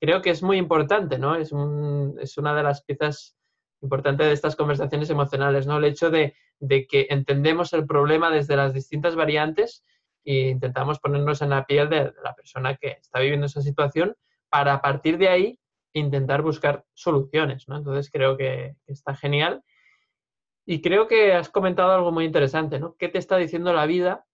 creo 0.00 0.22
que 0.22 0.30
es 0.30 0.42
muy 0.42 0.58
importante, 0.58 1.18
¿no? 1.18 1.36
Es, 1.36 1.52
es 2.20 2.38
una 2.38 2.54
de 2.54 2.62
las 2.62 2.82
piezas 2.84 3.36
importantes 3.80 4.26
de 4.26 4.32
estas 4.32 4.56
conversaciones 4.56 5.10
emocionales, 5.10 5.66
¿no? 5.66 5.78
El 5.78 5.84
hecho 5.84 6.10
de, 6.10 6.34
de 6.58 6.86
que 6.86 7.06
entendemos 7.10 7.72
el 7.72 7.86
problema 7.86 8.30
desde 8.30 8.56
las 8.56 8.72
distintas 8.72 9.16
variantes 9.16 9.84
e 10.24 10.48
intentamos 10.48 10.98
ponernos 11.00 11.42
en 11.42 11.50
la 11.50 11.66
piel 11.66 11.88
de 11.90 12.12
la 12.22 12.34
persona 12.34 12.76
que 12.76 12.96
está 13.00 13.20
viviendo 13.20 13.46
esa 13.46 13.60
situación 13.60 14.16
para 14.48 14.80
partir 14.80 15.18
de 15.18 15.28
ahí 15.28 15.58
intentar 15.94 16.42
buscar 16.42 16.84
soluciones, 16.92 17.68
¿no? 17.68 17.76
Entonces 17.76 18.10
creo 18.10 18.36
que 18.36 18.76
está 18.86 19.14
genial. 19.14 19.62
Y 20.66 20.80
creo 20.82 21.08
que 21.08 21.32
has 21.32 21.48
comentado 21.48 21.92
algo 21.92 22.10
muy 22.12 22.24
interesante, 22.24 22.78
¿no? 22.78 22.96
¿Qué 22.96 23.08
te 23.08 23.18
está 23.18 23.36
diciendo 23.36 23.72
la 23.72 23.86
vida 23.86 24.26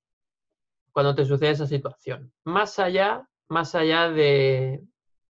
cuando 0.92 1.14
te 1.14 1.24
sucede 1.24 1.50
esa 1.50 1.66
situación? 1.66 2.32
Más 2.44 2.78
allá, 2.78 3.28
más 3.48 3.74
allá 3.74 4.10
de, 4.10 4.82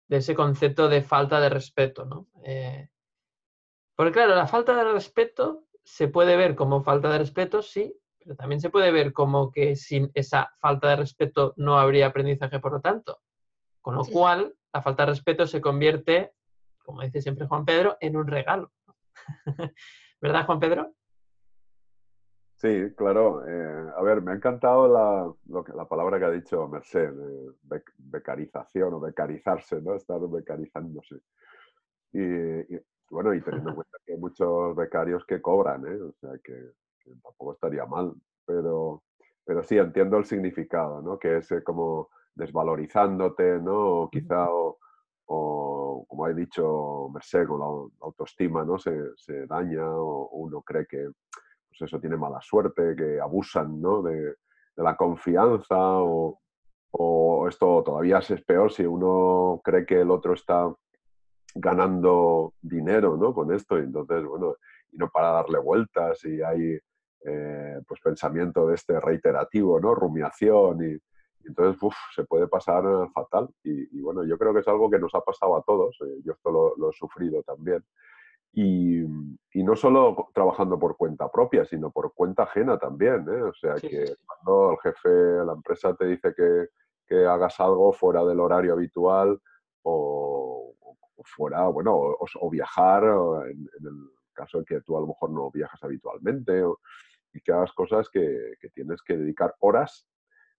ese 0.09 0.35
concepto 0.35 0.89
de 0.89 1.01
falta 1.01 1.39
de 1.39 1.49
respeto, 1.49 2.05
¿no? 2.05 2.27
Eh, 2.43 2.89
porque 3.95 4.11
claro, 4.11 4.35
la 4.35 4.47
falta 4.47 4.75
de 4.75 4.91
respeto 4.91 5.65
se 5.83 6.07
puede 6.07 6.35
ver 6.35 6.55
como 6.55 6.83
falta 6.83 7.09
de 7.09 7.19
respeto, 7.19 7.61
sí, 7.61 7.95
pero 8.19 8.35
también 8.35 8.59
se 8.59 8.69
puede 8.69 8.91
ver 8.91 9.13
como 9.13 9.51
que 9.51 9.75
sin 9.75 10.11
esa 10.13 10.53
falta 10.59 10.89
de 10.89 10.97
respeto 10.97 11.53
no 11.55 11.79
habría 11.79 12.07
aprendizaje, 12.07 12.59
por 12.59 12.73
lo 12.73 12.81
tanto. 12.81 13.21
Con 13.81 13.95
lo 13.95 14.03
cual, 14.03 14.53
la 14.77 14.83
falta 14.83 15.03
de 15.03 15.11
respeto 15.13 15.47
se 15.47 15.59
convierte, 15.59 16.33
como 16.85 17.01
dice 17.01 17.19
siempre 17.19 17.47
Juan 17.47 17.65
Pedro, 17.65 17.97
en 17.99 18.15
un 18.15 18.27
regalo. 18.27 18.71
¿Verdad, 20.21 20.45
Juan 20.45 20.59
Pedro? 20.59 20.93
Sí, 22.57 22.93
claro. 22.95 23.43
Eh, 23.47 23.91
a 23.97 24.01
ver, 24.03 24.21
me 24.21 24.31
ha 24.31 24.35
encantado 24.35 24.87
la, 24.87 25.65
la 25.73 25.85
palabra 25.87 26.19
que 26.19 26.25
ha 26.25 26.29
dicho 26.29 26.67
Merced, 26.67 27.11
becarización 27.97 28.93
o 28.93 28.99
becarizarse, 28.99 29.81
¿no? 29.81 29.95
Estar 29.95 30.19
becarizándose. 30.27 31.21
Y, 32.13 32.77
bueno, 33.09 33.33
y 33.33 33.41
teniendo 33.41 33.71
en 33.71 33.75
cuenta 33.77 33.97
que 34.05 34.13
hay 34.13 34.19
muchos 34.19 34.75
becarios 34.75 35.25
que 35.25 35.41
cobran, 35.41 35.87
¿eh? 35.87 35.99
O 35.99 36.13
sea, 36.21 36.37
que, 36.43 36.73
tampoco 37.23 37.53
estaría 37.53 37.85
mal, 37.87 38.13
pero, 38.45 39.01
pero 39.47 39.63
sí 39.63 39.77
entiendo 39.77 40.17
el 40.17 40.25
significado, 40.25 41.01
¿no? 41.01 41.17
Que 41.17 41.37
es 41.37 41.49
eh, 41.53 41.63
como 41.63 42.09
desvalorizándote, 42.35 43.59
¿no? 43.61 44.01
O 44.01 44.09
quizá, 44.09 44.47
o, 44.49 44.77
como 46.05 46.25
ha 46.25 46.33
dicho 46.33 47.09
Merced, 47.13 47.47
con 47.47 47.59
la 47.59 47.65
autoestima, 48.01 48.65
¿no? 48.65 48.77
Se, 48.77 49.47
daña 49.47 49.89
o 49.89 50.27
uno 50.33 50.61
cree 50.61 50.85
que, 50.85 51.09
pues 51.69 51.81
eso, 51.81 51.97
tiene 51.99 52.17
mala 52.17 52.41
suerte, 52.41 52.93
que 52.97 53.21
abusan, 53.21 53.81
¿no? 53.81 54.01
De, 54.01 54.35
la 54.75 54.95
confianza 54.95 55.75
o, 55.79 56.39
o 56.91 57.47
esto 57.47 57.81
todavía 57.83 58.19
es 58.19 58.41
peor 58.43 58.71
si 58.71 58.85
uno 58.85 59.59
cree 59.63 59.87
que 59.87 60.01
el 60.01 60.11
otro 60.11 60.35
está 60.35 60.71
ganando 61.55 62.53
dinero 62.61 63.17
¿no? 63.17 63.33
con 63.33 63.51
esto 63.51 63.79
y 63.79 63.85
entonces, 63.85 64.23
bueno, 64.23 64.55
y 64.91 64.97
no 64.97 65.09
para 65.09 65.31
darle 65.31 65.57
vueltas 65.57 66.23
y 66.25 66.43
hay 66.43 66.77
eh, 67.25 67.81
pues 67.87 67.99
pensamiento 68.01 68.67
de 68.67 68.75
este 68.75 68.99
reiterativo, 68.99 69.79
¿no? 69.79 69.95
Rumiación 69.95 70.83
y, 70.83 70.97
entonces 71.47 71.81
se 72.13 72.25
puede 72.25 72.47
pasar 72.47 72.83
fatal. 73.13 73.47
Y, 73.63 74.01
bueno, 74.01 74.25
yo 74.25 74.37
creo 74.37 74.53
que 74.53 74.59
es 74.59 74.67
algo 74.67 74.89
que 74.89 74.99
nos 74.99 75.15
ha 75.15 75.21
pasado 75.21 75.55
a 75.55 75.61
todos. 75.61 75.97
Eh, 76.01 76.21
yo 76.23 76.33
esto 76.33 76.75
lo, 76.77 76.89
he 76.89 76.93
sufrido 76.93 77.41
también. 77.43 77.83
Y, 78.53 79.05
no 79.63 79.75
solo 79.75 80.29
trabajando 80.33 80.77
por 80.77 80.97
cuenta 80.97 81.31
propia, 81.31 81.65
sino 81.65 81.89
por 81.89 82.13
cuenta 82.13 82.43
ajena 82.43 82.77
también. 82.77 83.25
¿eh? 83.29 83.43
O 83.43 83.53
sea, 83.53 83.75
que 83.75 84.15
cuando 84.25 84.71
el 84.71 84.77
jefe 84.79 85.09
de 85.09 85.45
la 85.45 85.53
empresa 85.53 85.95
te 85.95 86.05
dice 86.05 86.33
que, 86.35 86.67
que 87.07 87.25
hagas 87.25 87.59
algo 87.59 87.91
fuera 87.93 88.23
del 88.25 88.39
horario 88.39 88.73
habitual 88.73 89.39
o, 89.83 90.75
fuera, 91.23 91.67
bueno, 91.67 91.95
o, 91.95 92.49
viajar, 92.49 93.03
en, 93.03 93.67
el 93.79 94.09
caso 94.37 94.59
de 94.59 94.65
que 94.65 94.81
tú 94.81 94.95
a 94.97 95.01
lo 95.01 95.07
mejor 95.07 95.31
no 95.31 95.51
viajas 95.51 95.83
habitualmente, 95.83 96.63
y 97.33 97.41
que 97.41 97.51
hagas 97.51 97.73
cosas 97.73 98.09
que, 98.09 98.53
tienes 98.73 99.01
que 99.01 99.17
dedicar 99.17 99.55
horas 99.59 100.07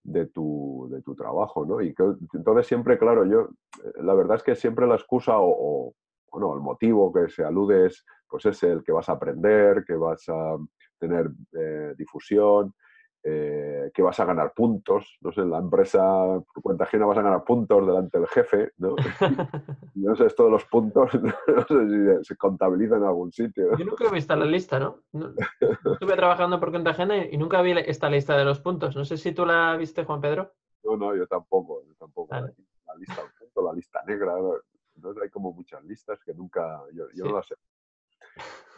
de 0.02 0.26
tu, 0.26 0.88
de 0.90 1.02
tu 1.02 1.14
trabajo, 1.14 1.64
¿no? 1.64 1.80
Y 1.80 1.94
que, 1.94 2.04
entonces 2.35 2.66
siempre, 2.66 2.99
claro, 2.99 3.25
yo, 3.25 3.49
eh, 3.85 4.02
la 4.02 4.14
verdad 4.14 4.37
es 4.37 4.42
que 4.42 4.54
siempre 4.54 4.87
la 4.87 4.94
excusa 4.94 5.35
o, 5.37 5.94
bueno, 6.30 6.54
el 6.54 6.61
motivo 6.61 7.12
que 7.12 7.28
se 7.28 7.44
alude 7.44 7.87
es, 7.87 8.04
pues 8.28 8.47
es 8.47 8.62
el 8.62 8.82
que 8.82 8.92
vas 8.92 9.08
a 9.08 9.12
aprender, 9.12 9.85
que 9.87 9.94
vas 9.94 10.28
a 10.28 10.56
tener 10.99 11.30
eh, 11.58 11.94
difusión, 11.97 12.75
eh, 13.22 13.90
que 13.92 14.02
vas 14.02 14.18
a 14.20 14.25
ganar 14.25 14.52
puntos, 14.54 15.18
no 15.20 15.32
sé, 15.32 15.40
en 15.40 15.50
la 15.50 15.58
empresa 15.58 16.00
por 16.52 16.62
cuenta 16.62 16.84
ajena 16.84 17.06
vas 17.06 17.18
a 17.18 17.22
ganar 17.22 17.44
puntos 17.44 17.87
delante 17.87 18.18
del 18.18 18.28
jefe, 18.28 18.72
¿no? 18.78 18.94
no 19.94 20.16
sé, 20.16 20.26
esto 20.26 20.44
de 20.44 20.50
los 20.50 20.64
puntos, 20.66 21.10
no 21.46 21.66
sé 21.66 22.18
si 22.18 22.25
se 22.25 22.37
contabiliza 22.37 22.96
en 22.96 23.04
algún 23.04 23.32
sitio. 23.32 23.76
Yo 23.76 23.84
nunca 23.84 24.04
he 24.06 24.12
visto 24.12 24.37
la 24.37 24.44
lista, 24.44 24.78
¿no? 24.78 25.00
Estuve 25.92 26.16
trabajando 26.16 26.60
por 26.60 26.70
cuenta 26.70 26.90
ajena 26.90 27.26
y 27.26 27.37
nunca 27.37 27.60
vi 27.62 27.72
esta 27.72 28.08
lista 28.08 28.37
de 28.37 28.44
los 28.44 28.60
puntos. 28.60 28.94
No 28.96 29.04
sé 29.04 29.16
si 29.16 29.32
tú 29.32 29.44
la 29.44 29.76
viste, 29.76 30.04
Juan 30.04 30.20
Pedro. 30.20 30.52
No, 30.84 30.96
no, 30.96 31.16
yo 31.16 31.26
tampoco, 31.26 31.82
yo 31.87 31.94
tampoco. 31.96 32.34
La 32.34 32.94
lista 32.96 33.22
la 33.62 33.72
lista 33.72 34.02
negra, 34.06 34.34
entonces 34.94 35.22
hay 35.22 35.30
como 35.30 35.52
muchas 35.52 35.82
listas 35.84 36.18
que 36.25 36.34
nunca, 36.34 36.82
yo, 36.92 37.04
yo 37.14 37.25
no 37.25 37.37
las 37.37 37.46
sé. 37.46 37.54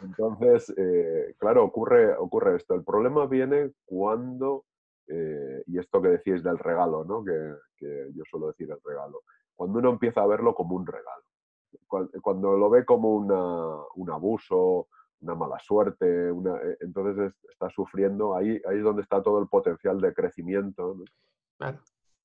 Entonces, 0.03 0.73
eh, 0.77 1.35
claro, 1.37 1.63
ocurre, 1.63 2.15
ocurre 2.15 2.57
esto. 2.57 2.73
El 2.73 2.83
problema 2.83 3.25
viene 3.27 3.71
cuando, 3.85 4.65
eh, 5.07 5.63
y 5.67 5.77
esto 5.77 6.01
que 6.01 6.09
decís 6.09 6.43
del 6.43 6.57
regalo, 6.57 7.03
¿no? 7.03 7.23
Que, 7.23 7.53
yo 8.13 8.23
suelo 8.29 8.47
decir 8.47 8.69
el 8.69 8.79
regalo, 8.83 9.23
cuando 9.55 9.79
uno 9.79 9.89
empieza 9.89 10.21
a 10.21 10.27
verlo 10.27 10.53
como 10.53 10.75
un 10.75 10.85
regalo. 10.85 11.23
Cuando, 11.87 12.55
lo 12.55 12.69
ve 12.69 12.85
como 12.85 13.15
un 13.15 14.09
abuso, 14.11 14.87
una 15.21 15.35
mala 15.35 15.57
suerte, 15.59 16.29
eh, 16.29 16.77
entonces 16.81 17.33
está 17.49 17.69
sufriendo, 17.69 18.35
ahí, 18.35 18.61
ahí 18.67 18.77
es 18.77 18.83
donde 18.83 19.01
está 19.01 19.21
todo 19.21 19.39
el 19.39 19.47
potencial 19.47 19.99
de 19.99 20.13
crecimiento. 20.13 20.95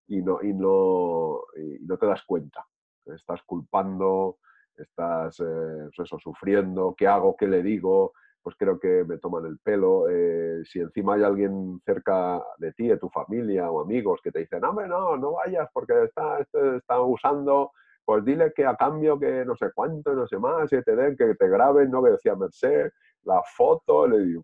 Y, 0.08 0.22
no, 0.22 0.42
y, 0.42 0.52
no, 0.52 1.40
y 1.56 1.78
no 1.84 1.96
te 1.96 2.06
das 2.06 2.22
cuenta. 2.24 2.66
Estás 3.06 3.42
culpando, 3.44 4.38
estás 4.76 5.40
eh, 5.40 5.88
eso, 5.96 6.18
sufriendo, 6.18 6.94
¿qué 6.96 7.06
hago? 7.06 7.36
¿Qué 7.36 7.46
le 7.46 7.62
digo? 7.62 8.12
Pues 8.42 8.56
creo 8.58 8.78
que 8.78 9.04
me 9.04 9.18
toman 9.18 9.46
el 9.46 9.58
pelo. 9.58 10.08
Eh, 10.08 10.62
si 10.64 10.80
encima 10.80 11.14
hay 11.14 11.24
alguien 11.24 11.80
cerca 11.84 12.42
de 12.58 12.72
ti, 12.72 12.88
de 12.88 12.98
tu 12.98 13.08
familia 13.08 13.70
o 13.70 13.80
amigos 13.80 14.20
que 14.22 14.30
te 14.30 14.40
dicen, 14.40 14.64
hombre, 14.64 14.86
no, 14.86 15.16
no 15.16 15.32
vayas 15.32 15.68
porque 15.72 16.04
está, 16.04 16.38
este 16.40 16.76
está 16.76 17.00
usando, 17.00 17.72
pues 18.04 18.24
dile 18.24 18.52
que 18.54 18.64
a 18.64 18.76
cambio 18.76 19.18
que 19.18 19.44
no 19.44 19.56
sé 19.56 19.70
cuánto, 19.74 20.14
no 20.14 20.26
sé 20.28 20.38
más, 20.38 20.70
que 20.70 20.82
te 20.82 20.94
den, 20.94 21.16
que 21.16 21.34
te 21.34 21.48
graben, 21.48 21.90
¿no? 21.90 22.02
Que 22.04 22.10
decía 22.10 22.36
Merced, 22.36 22.90
la 23.24 23.42
foto, 23.56 24.06
le 24.06 24.18
digo, 24.20 24.42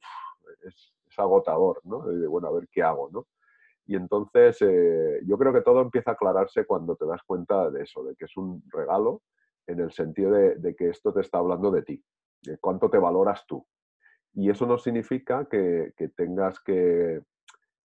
es, 0.65 0.93
agotador, 1.17 1.79
¿no? 1.85 2.11
Y 2.11 2.27
bueno, 2.27 2.49
a 2.49 2.53
ver 2.53 2.67
qué 2.73 2.83
hago, 2.83 3.11
¿no? 3.13 3.27
Y 3.87 3.97
entonces 3.97 4.57
eh, 4.63 5.21
yo 5.27 5.37
creo 5.37 5.53
que 5.53 5.61
todo 5.61 5.83
empieza 5.83 6.13
a 6.13 6.15
aclararse 6.15 6.65
cuando 6.65 6.97
te 6.97 7.05
das 7.07 7.21
cuenta 7.27 7.71
de 7.71 7.83
eso, 7.83 8.03
de 8.03 8.15
que 8.17 8.25
es 8.25 8.37
un 8.37 8.63
regalo 8.73 9.21
en 9.67 9.81
el 9.81 9.93
sentido 9.93 10.33
de, 10.33 10.75
que 10.77 10.89
esto 10.89 11.13
te 11.13 11.21
está 11.21 11.39
hablando 11.39 11.71
de 11.71 11.83
ti, 11.83 12.03
de 12.43 12.59
cuánto 12.59 12.91
te 12.91 12.99
valoras 12.99 13.45
tú. 13.47 13.67
Y 14.35 14.51
eso 14.51 14.67
no 14.67 14.79
significa 14.79 15.47
que, 15.51 15.93
tengas 16.17 16.59
que, 16.61 17.21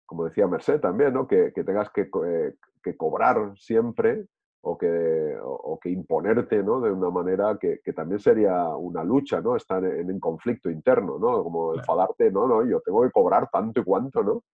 como 0.04 0.24
decía 0.24 0.46
Merced 0.46 0.80
también, 0.80 1.14
¿no? 1.14 1.26
que, 1.26 1.50
tengas 1.50 1.90
eh, 1.96 2.54
que, 2.82 2.96
cobrar 2.96 3.52
siempre 3.56 4.26
o 4.62 4.76
que, 4.78 5.36
que 5.80 5.90
imponerte 5.90 6.62
¿no? 6.62 6.80
de 6.80 6.90
una 6.90 7.10
manera 7.10 7.58
que, 7.58 7.80
también 7.92 8.20
sería 8.20 8.68
una 8.68 9.04
lucha, 9.04 9.40
¿no? 9.40 9.56
estar 9.56 9.84
en 9.84 10.10
un 10.10 10.20
conflicto 10.20 10.70
interno, 10.70 11.18
¿no? 11.18 11.42
como 11.42 11.74
enfadarte, 11.74 12.30
no, 12.30 12.46
no, 12.46 12.64
yo 12.64 12.80
tengo 12.80 13.02
que 13.02 13.10
cobrar 13.10 13.48
tanto 13.50 13.80
y 13.80 13.84
cuanto, 13.84 14.22
¿no? 14.22 14.44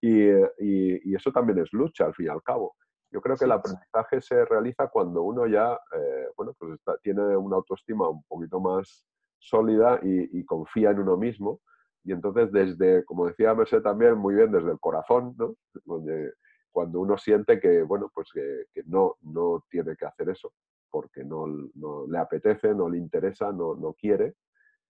Y, 0.00 0.28
y, 0.58 1.14
eso 1.14 1.32
también 1.32 1.58
es 1.58 1.72
lucha, 1.72 2.06
al 2.06 2.14
fin 2.14 2.26
y 2.26 2.28
al 2.28 2.42
cabo. 2.42 2.76
Yo 3.10 3.20
creo 3.22 3.36
que 3.36 3.46
el 3.46 3.52
aprendizaje 3.52 4.20
se 4.20 4.44
realiza 4.44 4.88
cuando 4.88 5.22
uno 5.22 5.46
ya, 5.46 5.72
eh, 5.96 6.28
bueno, 6.36 6.54
pues 6.58 6.78
tiene 7.02 7.36
una 7.36 7.56
autoestima 7.56 8.08
un 8.08 8.22
poquito 8.24 8.60
más 8.60 9.06
sólida 9.38 9.98
y, 10.02 10.44
confía 10.44 10.90
en 10.90 11.00
uno 11.00 11.16
mismo. 11.16 11.60
Y 12.04 12.12
entonces 12.12 12.52
desde, 12.52 13.04
como 13.04 13.26
decía 13.26 13.54
Merced 13.54 13.82
también, 13.82 14.16
muy 14.16 14.34
bien, 14.34 14.52
desde 14.52 14.70
el 14.70 14.78
corazón, 14.78 15.34
¿no? 15.38 15.54
Donde, 15.84 16.32
cuando 16.70 17.00
uno 17.00 17.16
siente 17.16 17.58
que, 17.60 17.82
bueno, 17.82 18.10
pues 18.14 18.28
que, 18.32 18.66
no, 18.86 19.16
no 19.22 19.64
tiene 19.70 19.96
que 19.96 20.06
hacer 20.06 20.28
eso, 20.28 20.52
porque 20.90 21.24
no, 21.24 21.46
no, 21.74 22.06
le 22.06 22.18
apetece, 22.18 22.74
no 22.74 22.88
le 22.88 22.98
interesa, 22.98 23.52
no, 23.52 23.74
no 23.74 23.94
quiere, 23.94 24.34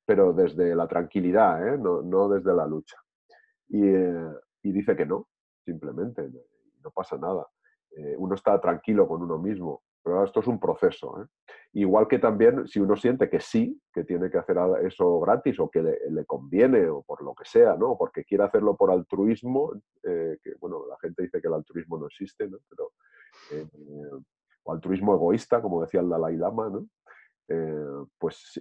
pero 0.04 0.32
desde 0.32 0.74
la 0.74 0.88
tranquilidad, 0.88 1.66
¿eh? 1.66 1.78
no, 1.78 2.02
no, 2.02 2.28
desde 2.28 2.54
la 2.54 2.66
lucha. 2.66 2.96
Y, 3.68 3.86
eh, 3.86 4.32
y 4.62 4.72
dice 4.72 4.96
que 4.96 5.06
no, 5.06 5.28
simplemente 5.64 6.28
no 6.82 6.90
pasa 6.90 7.16
nada. 7.16 7.46
Eh, 7.98 8.14
uno 8.16 8.34
está 8.34 8.60
tranquilo 8.60 9.08
con 9.08 9.22
uno 9.22 9.38
mismo, 9.38 9.82
pero 10.02 10.24
esto 10.24 10.40
es 10.40 10.46
un 10.46 10.60
proceso. 10.60 11.20
¿eh? 11.22 11.26
Igual 11.72 12.06
que 12.06 12.18
también 12.18 12.66
si 12.68 12.80
uno 12.80 12.96
siente 12.96 13.28
que 13.28 13.40
sí, 13.40 13.80
que 13.92 14.04
tiene 14.04 14.30
que 14.30 14.38
hacer 14.38 14.56
eso 14.84 15.20
gratis 15.20 15.58
o 15.60 15.68
que 15.68 15.82
le, 15.82 16.24
conviene 16.24 16.88
o 16.88 17.02
por 17.02 17.22
lo 17.22 17.34
que 17.34 17.44
sea, 17.44 17.76
¿no? 17.76 17.96
porque 17.98 18.24
quiere 18.24 18.44
hacerlo 18.44 18.76
por 18.76 18.90
altruismo, 18.90 19.72
que 20.02 20.54
bueno, 20.60 20.86
la 20.88 20.96
gente 21.00 21.22
dice 21.24 21.40
que 21.40 21.48
el 21.48 21.54
altruismo 21.54 21.98
no 21.98 22.06
existe, 22.06 22.48
¿no? 22.48 22.58
pero, 22.68 22.92
o 24.62 24.72
altruismo 24.72 25.14
egoísta, 25.14 25.60
como 25.60 25.82
decía 25.82 26.00
el 26.00 26.08
Dalai 26.08 26.36
Lama, 26.36 26.70
¿no? 26.70 26.86
pues 28.18 28.60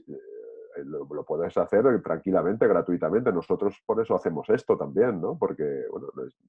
eh, 0.78 0.84
lo, 0.86 1.24
puedes 1.26 1.58
hacer 1.58 2.02
tranquilamente, 2.02 2.68
gratuitamente. 2.68 3.32
Nosotros 3.32 3.82
por 3.86 4.02
eso 4.02 4.16
hacemos 4.16 4.50
esto 4.50 4.78
también, 4.78 5.20
¿no? 5.22 5.38
Porque 5.38 5.86
bueno, 5.92 6.08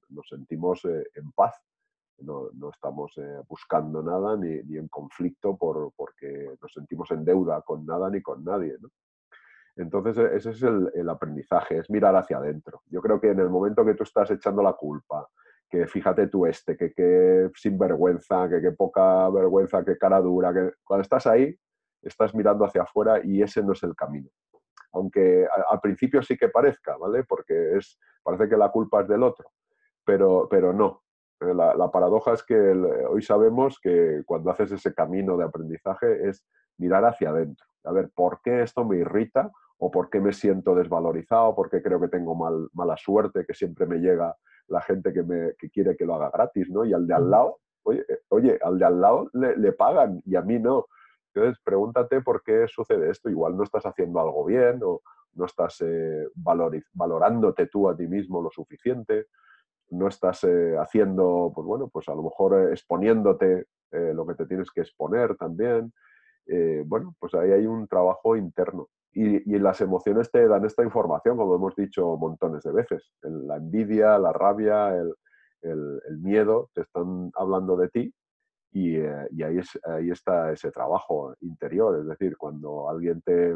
nos, 0.09 0.27
sentimos 0.27 0.83
eh, 0.85 1.03
en 1.15 1.31
paz. 1.31 1.55
No, 2.21 2.49
estamos 2.73 3.17
eh, 3.17 3.41
buscando 3.47 4.03
nada 4.03 4.35
ni, 4.35 4.61
ni, 4.63 4.77
en 4.77 4.87
conflicto 4.87 5.55
por, 5.55 5.91
porque 5.95 6.55
nos 6.61 6.73
sentimos 6.73 7.09
en 7.11 7.23
deuda 7.23 7.61
con 7.61 7.85
nada 7.85 8.09
ni 8.09 8.21
con 8.21 8.43
nadie. 8.43 8.75
¿no? 8.79 8.89
Entonces, 9.75 10.17
e, 10.17 10.35
ese 10.35 10.51
es 10.51 10.63
el, 10.63 10.91
el, 10.93 11.09
aprendizaje, 11.09 11.77
es 11.77 11.89
mirar 11.89 12.15
hacia 12.15 12.37
adentro. 12.37 12.81
Yo 12.87 13.01
creo 13.01 13.19
que 13.19 13.31
en 13.31 13.39
el 13.39 13.49
momento 13.49 13.85
que 13.85 13.95
tú 13.95 14.03
estás 14.03 14.29
echando 14.31 14.61
la 14.61 14.73
culpa, 14.73 15.27
que 15.69 15.87
fíjate 15.87 16.27
tú 16.27 16.45
este, 16.45 16.75
que 16.75 16.93
qué 16.93 17.49
sinvergüenza, 17.55 18.49
que 18.49 18.59
qué 18.59 18.71
poca 18.71 19.29
vergüenza, 19.29 19.85
qué 19.85 19.97
cara 19.97 20.19
dura, 20.19 20.53
que 20.53 20.71
cuando 20.83 21.03
estás 21.03 21.27
ahí, 21.27 21.55
estás 22.01 22.33
mirando 22.33 22.65
hacia 22.65 22.81
afuera 22.81 23.21
y 23.23 23.41
ese 23.41 23.61
no 23.61 23.73
es 23.73 23.83
el 23.83 23.95
camino. 23.95 24.29
Aunque 24.93 25.47
al 25.69 25.79
principio 25.79 26.23
sí 26.23 26.35
que 26.35 26.49
parezca, 26.49 26.97
¿vale? 26.97 27.23
Porque 27.23 27.77
es, 27.77 27.99
parece 28.23 28.49
que 28.49 28.57
la 28.57 28.71
culpa 28.71 29.01
es 29.01 29.07
del 29.07 29.21
otro, 29.21 29.51
pero, 30.03 30.47
pero 30.49 30.73
no. 30.73 31.03
Eh, 31.41 31.53
la, 31.53 31.91
paradoja 31.91 32.33
es 32.33 32.43
que 32.43 32.55
hoy 32.55 33.21
sabemos 33.21 33.79
que 33.81 34.23
cuando 34.25 34.51
haces 34.51 34.71
ese 34.71 34.93
camino 34.93 35.37
de 35.37 35.45
aprendizaje 35.45 36.27
es 36.27 36.45
mirar 36.77 37.05
hacia 37.05 37.29
adentro. 37.29 37.65
A 37.83 37.91
ver, 37.91 38.09
¿por 38.13 38.41
qué 38.41 38.61
esto 38.63 38.85
me 38.85 38.97
irrita? 38.97 39.51
¿O 39.77 39.89
por 39.89 40.09
qué 40.09 40.19
me 40.19 40.33
siento 40.33 40.75
desvalorizado? 40.75 41.55
¿Por 41.55 41.69
qué 41.69 41.81
creo 41.81 41.99
que 41.99 42.09
tengo 42.09 42.35
mal, 42.35 42.69
mala 42.73 42.97
suerte? 42.97 43.45
Que 43.45 43.53
siempre 43.53 43.85
me 43.85 43.99
llega 43.99 44.35
la 44.67 44.81
gente 44.81 45.13
que, 45.13 45.23
me, 45.23 45.53
que 45.57 45.69
quiere 45.69 45.95
que 45.95 46.05
lo 46.05 46.15
haga 46.15 46.29
gratis, 46.29 46.69
¿no? 46.69 46.85
Y 46.85 46.93
al 46.93 47.07
de 47.07 47.13
al 47.13 47.29
lado, 47.29 47.59
oye, 47.83 48.05
eh, 48.07 48.19
oye 48.29 48.59
al 48.61 48.77
de 48.77 48.85
al 48.85 48.99
lado 48.99 49.29
le, 49.33 49.55
le 49.55 49.71
pagan 49.71 50.21
y 50.25 50.35
a 50.35 50.41
mí 50.41 50.59
no. 50.59 50.85
Entonces, 51.33 51.61
pregúntate 51.63 52.21
por 52.21 52.43
qué 52.43 52.67
sucede 52.67 53.09
esto. 53.09 53.29
Igual 53.29 53.55
no 53.55 53.63
estás 53.63 53.85
haciendo 53.85 54.19
algo 54.19 54.45
bien 54.45 54.81
o 54.83 55.01
no 55.33 55.45
estás 55.45 55.81
eh, 55.81 56.27
valorándote 56.93 57.67
tú 57.67 57.89
a 57.89 57.95
ti 57.95 58.07
mismo 58.07 58.41
lo 58.41 58.49
suficiente, 58.51 59.27
no 59.91 60.07
estás 60.07 60.43
eh, 60.43 60.75
haciendo, 60.77 61.51
pues 61.53 61.65
bueno, 61.65 61.87
pues 61.87 62.07
a 62.09 62.15
lo 62.15 62.23
mejor 62.23 62.55
eh, 62.55 62.71
exponiéndote 62.71 63.65
lo 63.91 64.27
que 64.27 64.35
te 64.35 64.45
tienes 64.45 64.69
que 64.69 64.81
exponer 64.81 65.35
también. 65.35 65.91
bueno, 66.85 67.15
pues 67.19 67.33
ahí 67.33 67.51
hay 67.51 67.65
un 67.65 67.87
trabajo 67.87 68.35
interno. 68.35 68.87
Y, 69.11 69.57
las 69.57 69.81
emociones 69.81 70.29
te 70.29 70.47
dan 70.47 70.63
esta 70.63 70.83
información, 70.83 71.35
como 71.37 71.55
hemos 71.55 71.75
dicho 71.75 72.15
montones 72.15 72.61
de 72.61 72.71
veces. 72.71 73.11
La 73.23 73.55
envidia, 73.57 74.19
la 74.19 74.31
rabia, 74.31 74.95
el 75.63 76.17
miedo 76.19 76.69
te 76.75 76.81
están 76.81 77.31
hablando 77.35 77.75
de 77.77 77.89
ti 77.89 78.13
eh, 78.73 79.27
y, 79.31 79.43
ahí, 79.43 79.57
es, 79.57 79.79
ahí 79.83 80.11
está 80.11 80.51
ese 80.51 80.71
trabajo 80.71 81.33
interior, 81.41 81.99
es 81.99 82.07
decir, 82.07 82.37
cuando 82.37 82.89
alguien 82.89 83.21
te, 83.21 83.55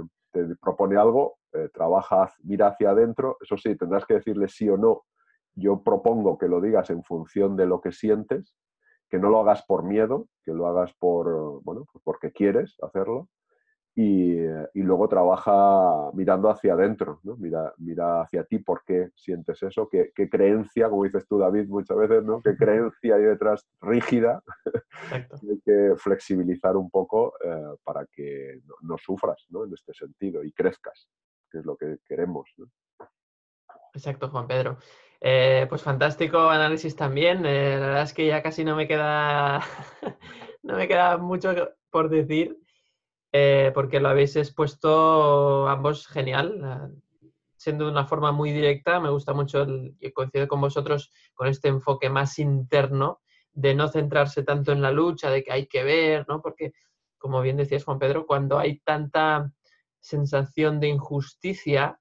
propone 0.60 0.98
algo, 0.98 1.38
eh, 1.54 1.70
trabaja, 1.72 2.34
mira 2.44 2.68
hacia 2.68 2.90
adentro, 2.90 3.38
eso 3.42 3.56
sí, 3.58 3.76
tendrás 3.76 4.06
que 4.06 4.16
decirle 4.16 4.48
sí 4.48 4.68
o 4.70 4.78
no. 4.78 5.04
Yo 5.56 5.84
propongo 5.84 6.38
que 6.38 6.48
lo 6.48 6.62
digas 6.62 6.90
en 6.90 7.04
función 7.04 7.56
de 7.56 7.68
lo 7.68 7.82
que 7.82 7.92
sientes, 7.92 8.56
que 9.10 9.20
no 9.20 9.30
lo 9.30 9.40
hagas 9.40 9.64
por 9.66 9.84
miedo, 9.84 10.28
que 10.44 10.54
lo 10.54 10.68
hagas 10.68 10.94
por, 10.94 11.62
bueno, 11.64 11.86
pues 11.92 12.04
porque 12.04 12.32
quieres 12.32 12.78
hacerlo 12.82 13.30
y, 13.96 14.40
luego 14.74 15.08
trabaja 15.08 16.12
mirando 16.14 16.50
hacia 16.50 16.74
adentro, 16.74 17.20
¿no? 17.24 17.36
mira, 17.38 17.74
mira 17.78 18.22
hacia 18.22 18.44
ti 18.44 18.58
por 18.58 18.84
qué 18.84 19.12
sientes 19.16 19.62
eso, 19.62 19.88
qué, 19.88 20.12
creencia, 20.30 20.90
como 20.90 21.04
dices 21.04 21.28
tú 21.28 21.38
David 21.38 21.68
muchas 21.68 21.98
veces, 21.98 22.24
¿no? 22.24 22.42
qué 22.42 22.56
creencia 22.56 23.16
hay 23.16 23.24
detrás 23.24 23.68
rígida, 23.82 24.42
hay 25.12 25.62
que 25.64 25.94
flexibilizar 25.98 26.76
un 26.76 26.90
poco 26.90 27.34
eh, 27.44 27.76
para 27.84 28.06
que 28.08 28.62
no, 28.82 28.98
sufras 28.98 29.46
¿no? 29.50 29.66
en 29.66 29.74
este 29.74 29.94
sentido 29.94 30.44
y 30.44 30.52
crezcas, 30.52 31.08
que 31.52 31.60
es 31.60 31.66
lo 31.66 31.76
que 31.76 31.98
queremos. 32.06 32.50
Exacto, 33.94 34.30
Juan 34.30 34.48
Pedro. 34.48 34.78
Eh, 35.26 35.68
pues 35.70 35.82
fantástico 35.82 36.50
análisis 36.50 36.98
también. 36.98 37.44
la 37.44 37.50
verdad 37.50 38.02
es 38.02 38.14
que 38.14 38.28
ya 38.28 38.44
casi 38.44 38.66
no 38.66 38.76
me 38.76 38.90
queda, 38.90 39.62
no 40.64 40.76
me 40.76 40.86
queda 40.86 41.18
mucho 41.18 41.56
por 41.90 42.10
decir. 42.10 42.60
Eh, 43.32 43.72
porque 43.74 44.02
lo 44.02 44.10
habéis 44.10 44.36
expuesto 44.36 45.68
ambos 45.70 46.08
genial, 46.08 46.62
eh, 47.24 47.30
siendo 47.56 47.86
de 47.86 47.92
una 47.92 48.06
forma 48.06 48.34
muy 48.34 48.52
directa. 48.52 49.00
Me 49.00 49.10
gusta 49.10 49.34
mucho, 49.34 49.62
el, 49.64 49.96
coincido 50.14 50.48
con 50.50 50.60
vosotros, 50.60 51.10
con 51.34 51.48
este 51.48 51.70
enfoque 51.70 52.10
más 52.10 52.38
interno 52.38 53.22
de 53.54 53.76
no 53.76 53.88
centrarse 53.88 54.44
tanto 54.44 54.74
en 54.74 54.82
la 54.82 54.92
lucha, 54.92 55.32
de 55.32 55.44
que 55.44 55.54
hay 55.54 55.68
que 55.68 55.84
ver, 55.84 56.26
¿no? 56.28 56.42
Porque, 56.42 56.74
como 57.18 57.42
bien 57.42 57.56
decías, 57.56 57.86
Juan 57.86 57.98
Pedro, 57.98 58.28
cuando 58.28 58.60
hay 58.60 58.80
tanta 58.80 59.52
sensación 60.02 60.82
de 60.82 60.90
injusticia, 60.90 62.00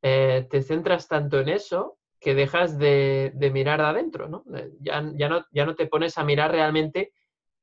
eh, 0.00 0.46
te 0.50 0.62
centras 0.62 1.06
tanto 1.06 1.38
en 1.38 1.50
eso 1.50 1.98
que 2.22 2.34
dejas 2.34 2.78
de, 2.78 3.32
mirar 3.52 3.80
adentro, 3.80 4.28
¿no? 4.28 4.44
Ya, 4.80 5.02
ya 5.14 5.28
¿no? 5.28 5.44
ya 5.50 5.66
no 5.66 5.74
te 5.74 5.86
pones 5.86 6.16
a 6.18 6.24
mirar 6.24 6.52
realmente 6.52 7.12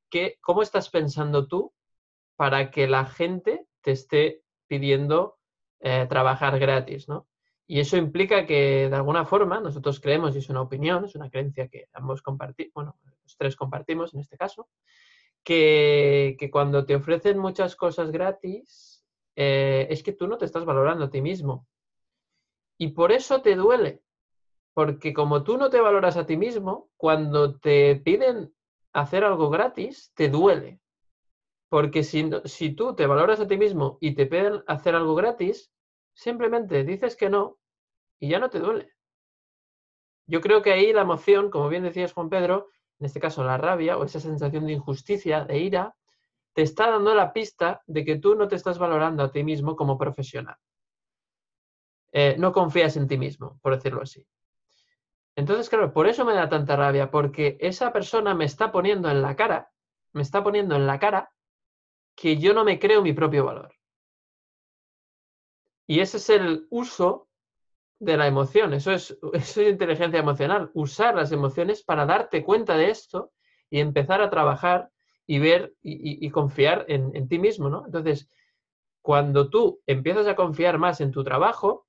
qué, 0.10 0.38
cómo 0.42 0.62
estás 0.62 0.90
pensando 0.90 1.48
tú 1.48 1.74
para 2.36 2.70
que 2.70 2.88
la 2.88 3.06
gente 3.06 3.66
te 3.82 3.92
esté 3.92 4.44
pidiendo 4.68 5.38
eh, 5.80 6.06
trabajar 6.10 6.60
gratis, 6.60 7.08
¿no? 7.08 7.28
Y 7.68 7.80
eso 7.80 7.96
implica 7.96 8.46
que, 8.46 8.90
de 8.90 8.96
alguna 8.96 9.26
forma, 9.26 9.62
nosotros 9.62 10.00
creemos, 10.00 10.36
y 10.36 10.40
es 10.40 10.50
una 10.50 10.62
opinión, 10.62 11.06
es 11.06 11.16
una 11.16 11.30
creencia 11.30 11.70
que 11.70 11.86
ambos 11.94 12.22
compartimos, 12.22 12.74
bueno, 12.74 12.98
los 13.24 13.38
tres 13.38 13.56
compartimos 13.56 14.14
en 14.14 14.20
este 14.20 14.38
caso, 14.38 14.68
que, 15.44 16.50
cuando 16.52 16.86
te 16.86 16.96
ofrecen 16.96 17.38
muchas 17.38 17.76
cosas 17.76 18.12
gratis, 18.12 19.06
eh, 19.36 19.88
es 19.90 20.04
que 20.04 20.14
tú 20.14 20.28
no 20.28 20.38
te 20.38 20.46
estás 20.46 20.66
valorando 20.66 21.06
a 21.06 21.10
ti 21.10 21.22
mismo. 21.22 21.68
Y 22.78 22.90
por 22.90 23.12
eso 23.12 23.42
te 23.42 23.56
duele, 23.56 24.02
porque 24.80 25.14
como 25.14 25.44
tú 25.44 25.58
no 25.58 25.70
te 25.70 25.82
valoras 25.82 26.16
a 26.16 26.26
ti 26.26 26.38
mismo, 26.38 26.90
cuando 26.96 27.60
te 27.60 27.98
piden 27.98 28.56
hacer 28.94 29.26
algo 29.26 29.50
gratis, 29.50 30.14
te 30.16 30.30
duele. 30.30 30.80
Porque 31.68 32.02
si, 32.02 32.30
tú 32.78 32.96
te 32.96 33.06
valoras 33.06 33.42
a 33.42 33.48
ti 33.50 33.58
mismo 33.58 33.98
y 34.00 34.16
te 34.16 34.26
piden 34.26 34.64
hacer 34.68 34.96
algo 34.96 35.16
gratis, 35.16 35.70
simplemente 36.14 36.86
dices 36.86 37.18
que 37.18 37.30
no 37.30 37.58
y 38.22 38.30
ya 38.30 38.40
no 38.40 38.50
te 38.50 38.60
duele. 38.60 38.94
Yo 40.28 40.40
creo 40.40 40.62
que 40.62 40.72
ahí 40.72 40.94
la 40.94 41.02
emoción, 41.02 41.50
como 41.50 41.68
bien 41.68 41.84
decías 41.84 42.14
Juan 42.14 42.30
Pedro, 42.30 42.70
en 43.00 43.08
este 43.08 43.20
caso 43.20 43.44
la 43.44 43.58
rabia 43.58 43.98
o 43.98 44.06
esa 44.06 44.22
sensación 44.22 44.66
de 44.66 44.72
injusticia, 44.72 45.44
de 45.44 45.60
ira, 45.60 45.94
te 46.54 46.62
está 46.62 46.90
dando 46.90 47.14
la 47.14 47.34
pista 47.34 47.82
de 47.86 48.06
que 48.06 48.16
tú 48.16 48.34
no 48.34 48.48
te 48.48 48.56
estás 48.56 48.80
valorando 48.80 49.24
a 49.24 49.32
ti 49.34 49.44
mismo 49.44 49.76
como 49.76 49.98
profesional. 49.98 50.56
Eh, 52.14 52.38
no 52.40 52.54
confías 52.54 52.96
en 52.96 53.10
ti 53.10 53.18
mismo, 53.18 53.60
por 53.62 53.76
decirlo 53.76 54.04
así. 54.04 54.26
Entonces, 55.36 55.70
claro, 55.70 55.94
por 55.94 56.08
eso 56.08 56.26
me 56.26 56.34
da 56.34 56.50
tanta 56.50 56.76
rabia, 56.76 57.12
porque 57.12 57.58
esa 57.60 57.94
persona 57.94 58.34
me 58.34 58.46
está 58.46 58.72
poniendo 58.72 59.10
en 59.10 59.22
la 59.22 59.36
cara, 59.36 59.72
me 60.14 60.22
está 60.22 60.44
poniendo 60.44 60.76
en 60.76 60.88
la 60.88 61.00
cara 61.00 61.32
que 62.16 62.38
yo 62.38 62.54
no 62.54 62.66
me 62.66 62.80
creo 62.80 63.02
mi 63.02 63.14
propio 63.14 63.46
valor. 63.46 63.74
Y 65.88 66.02
ese 66.02 66.18
es 66.18 66.30
el 66.30 66.68
uso 66.70 67.30
de 68.00 68.18
la 68.18 68.28
emoción, 68.28 68.74
eso 68.74 68.92
es, 68.92 69.18
inteligencia 69.58 70.20
emocional, 70.20 70.72
usar 70.74 71.16
las 71.16 71.32
emociones 71.32 71.84
para 71.84 72.06
darte 72.06 72.44
cuenta 72.44 72.78
de 72.78 72.90
esto 72.90 73.32
y 73.70 73.80
empezar 73.80 74.22
a 74.22 74.30
trabajar 74.30 74.90
y 75.26 75.40
ver 75.40 75.74
y, 75.82 76.28
confiar 76.32 76.86
en, 76.88 77.12
en, 77.16 77.28
ti 77.28 77.38
mismo, 77.38 77.70
¿no? 77.70 77.86
Entonces, 77.86 78.30
cuando 79.02 79.50
tú 79.50 79.82
empiezas 79.86 80.28
a 80.28 80.36
confiar 80.36 80.80
más 80.80 81.02
en 81.02 81.12
tu 81.12 81.24
trabajo, 81.24 81.88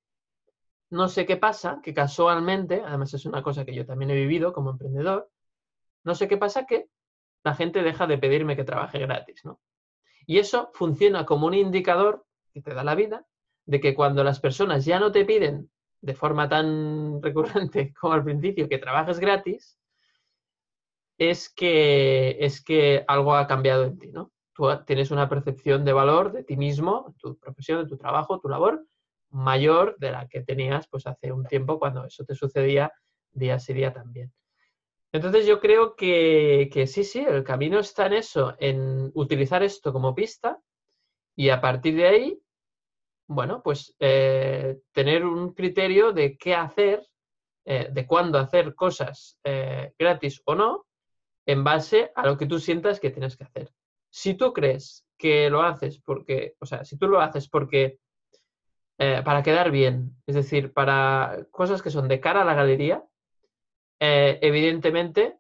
no 0.91 1.09
sé 1.09 1.25
qué 1.25 1.37
pasa, 1.37 1.81
que 1.83 1.95
casualmente, 1.95 2.83
además 2.85 3.15
es 3.15 3.25
una 3.25 3.43
cosa 3.43 3.65
que 3.65 3.75
yo 3.75 3.87
también 3.87 4.11
he 4.11 4.15
vivido 4.15 4.53
como 4.53 4.71
emprendedor, 4.71 5.31
no 6.05 6.15
sé 6.15 6.29
qué 6.29 6.37
pasa 6.37 6.67
que 6.67 6.89
la 7.45 7.55
gente 7.55 7.83
deja 7.83 8.07
de 8.07 8.19
pedirme 8.19 8.57
que 8.57 8.65
trabaje 8.65 8.99
gratis, 8.99 9.45
¿no? 9.45 9.61
Y 10.27 10.39
eso 10.39 10.71
funciona 10.75 11.25
como 11.25 11.47
un 11.47 11.55
indicador 11.55 12.27
que 12.53 12.61
te 12.61 12.75
da 12.75 12.85
la 12.85 12.95
vida 12.95 13.27
de 13.67 13.81
que 13.81 13.95
cuando 13.95 14.25
las 14.25 14.41
personas 14.41 14.85
ya 14.85 14.99
no 14.99 15.13
te 15.13 15.25
piden 15.25 15.71
de 16.01 16.15
forma 16.15 16.49
tan 16.49 17.23
recurrente 17.23 17.95
como 17.95 18.15
al 18.15 18.25
principio 18.25 18.69
que 18.69 18.79
trabajes 18.79 19.19
gratis, 19.21 19.79
es 21.19 21.51
que, 21.51 22.37
es 22.41 22.65
que 22.65 23.05
algo 23.07 23.35
ha 23.35 23.47
cambiado 23.47 23.85
en 23.85 23.99
ti, 23.99 24.11
¿no? 24.11 24.33
Tú 24.55 24.67
tienes 24.87 25.11
una 25.11 25.29
percepción 25.29 25.85
de 25.85 25.93
valor 25.93 26.33
de 26.33 26.45
ti 26.45 26.57
mismo, 26.57 27.15
tu 27.19 27.39
profesión, 27.39 27.83
de 27.83 27.89
tu 27.89 27.97
trabajo, 27.97 28.41
tu 28.41 28.49
labor, 28.49 28.85
mayor 29.31 29.97
de 29.99 30.13
la 30.13 30.29
que 30.29 30.43
tenías 30.43 30.87
pues 30.89 31.07
hace 31.07 31.33
un 31.33 31.45
tiempo 31.45 31.79
cuando 31.79 32.05
eso 32.05 32.25
te 32.25 32.35
sucedía 32.35 32.93
día 33.33 33.55
a 33.57 33.73
día 33.73 33.93
también. 33.93 34.33
Entonces 35.13 35.47
yo 35.47 35.61
creo 35.61 35.97
que, 35.97 36.71
sí, 36.87 37.05
sí, 37.05 37.21
el 37.21 37.43
camino 37.43 37.81
está 37.81 38.07
en 38.07 38.15
eso, 38.15 38.55
en 38.59 39.11
utilizar 39.15 39.63
esto 39.63 39.93
como 39.93 40.15
pista 40.15 40.59
y 41.35 41.51
a 41.51 41.61
partir 41.61 41.97
de 41.97 42.07
ahí, 42.07 42.43
bueno, 43.27 43.63
pues 43.63 43.95
eh, 43.99 44.79
tener 44.93 45.25
un 45.25 45.53
criterio 45.53 46.13
de 46.13 46.37
qué 46.37 46.55
hacer, 46.55 47.07
eh, 47.65 47.89
de 47.91 48.07
cuándo 48.07 48.39
hacer 48.39 48.75
cosas 48.75 49.39
eh, 49.45 49.93
gratis 49.99 50.43
o 50.45 50.55
no, 50.55 50.87
en 51.47 51.65
base 51.65 52.13
a 52.15 52.27
lo 52.27 52.37
que 52.37 52.47
tú 52.47 52.61
sientas 52.61 53.01
que 53.01 53.11
tienes 53.11 53.37
que 53.37 53.45
hacer. 53.45 53.73
Si 54.11 54.35
tú 54.35 54.53
crees 54.53 55.05
que 55.17 55.51
lo 55.51 55.63
haces 55.63 56.01
porque, 56.01 56.55
o 56.61 56.67
sea, 56.67 56.85
si 56.85 56.97
tú 56.97 57.09
lo 57.09 57.21
haces 57.21 57.49
porque 57.49 57.99
para 59.25 59.43
quedar 59.43 59.71
bien, 59.71 60.15
es 60.27 60.35
decir, 60.35 60.75
para 60.75 61.47
cosas 61.51 61.81
que 61.81 61.91
son 61.91 62.07
de 62.07 62.21
cara 62.21 62.43
a 62.43 62.45
la 62.45 62.55
galería, 62.55 63.03
eh, 64.01 64.39
evidentemente 64.43 65.39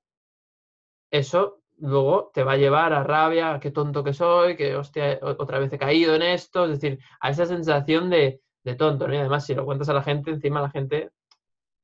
eso 1.10 1.62
luego 1.78 2.30
te 2.34 2.44
va 2.44 2.52
a 2.52 2.56
llevar 2.58 2.92
a 2.92 3.02
rabia, 3.02 3.58
qué 3.60 3.70
tonto 3.70 4.04
que 4.04 4.12
soy, 4.12 4.56
que 4.56 4.76
hostia, 4.76 5.18
otra 5.22 5.58
vez 5.58 5.72
he 5.72 5.78
caído 5.78 6.14
en 6.14 6.22
esto, 6.22 6.66
es 6.66 6.80
decir, 6.80 7.00
a 7.20 7.30
esa 7.30 7.46
sensación 7.46 8.10
de, 8.10 8.42
tonto, 8.78 9.08
¿no? 9.08 9.14
Y 9.14 9.16
además, 9.16 9.46
si 9.46 9.54
lo 9.54 9.64
cuentas 9.64 9.88
a 9.88 9.94
la 9.94 10.02
gente, 10.02 10.30
encima 10.30 10.60
la 10.60 10.70
gente 10.70 11.10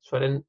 suelen 0.01 0.45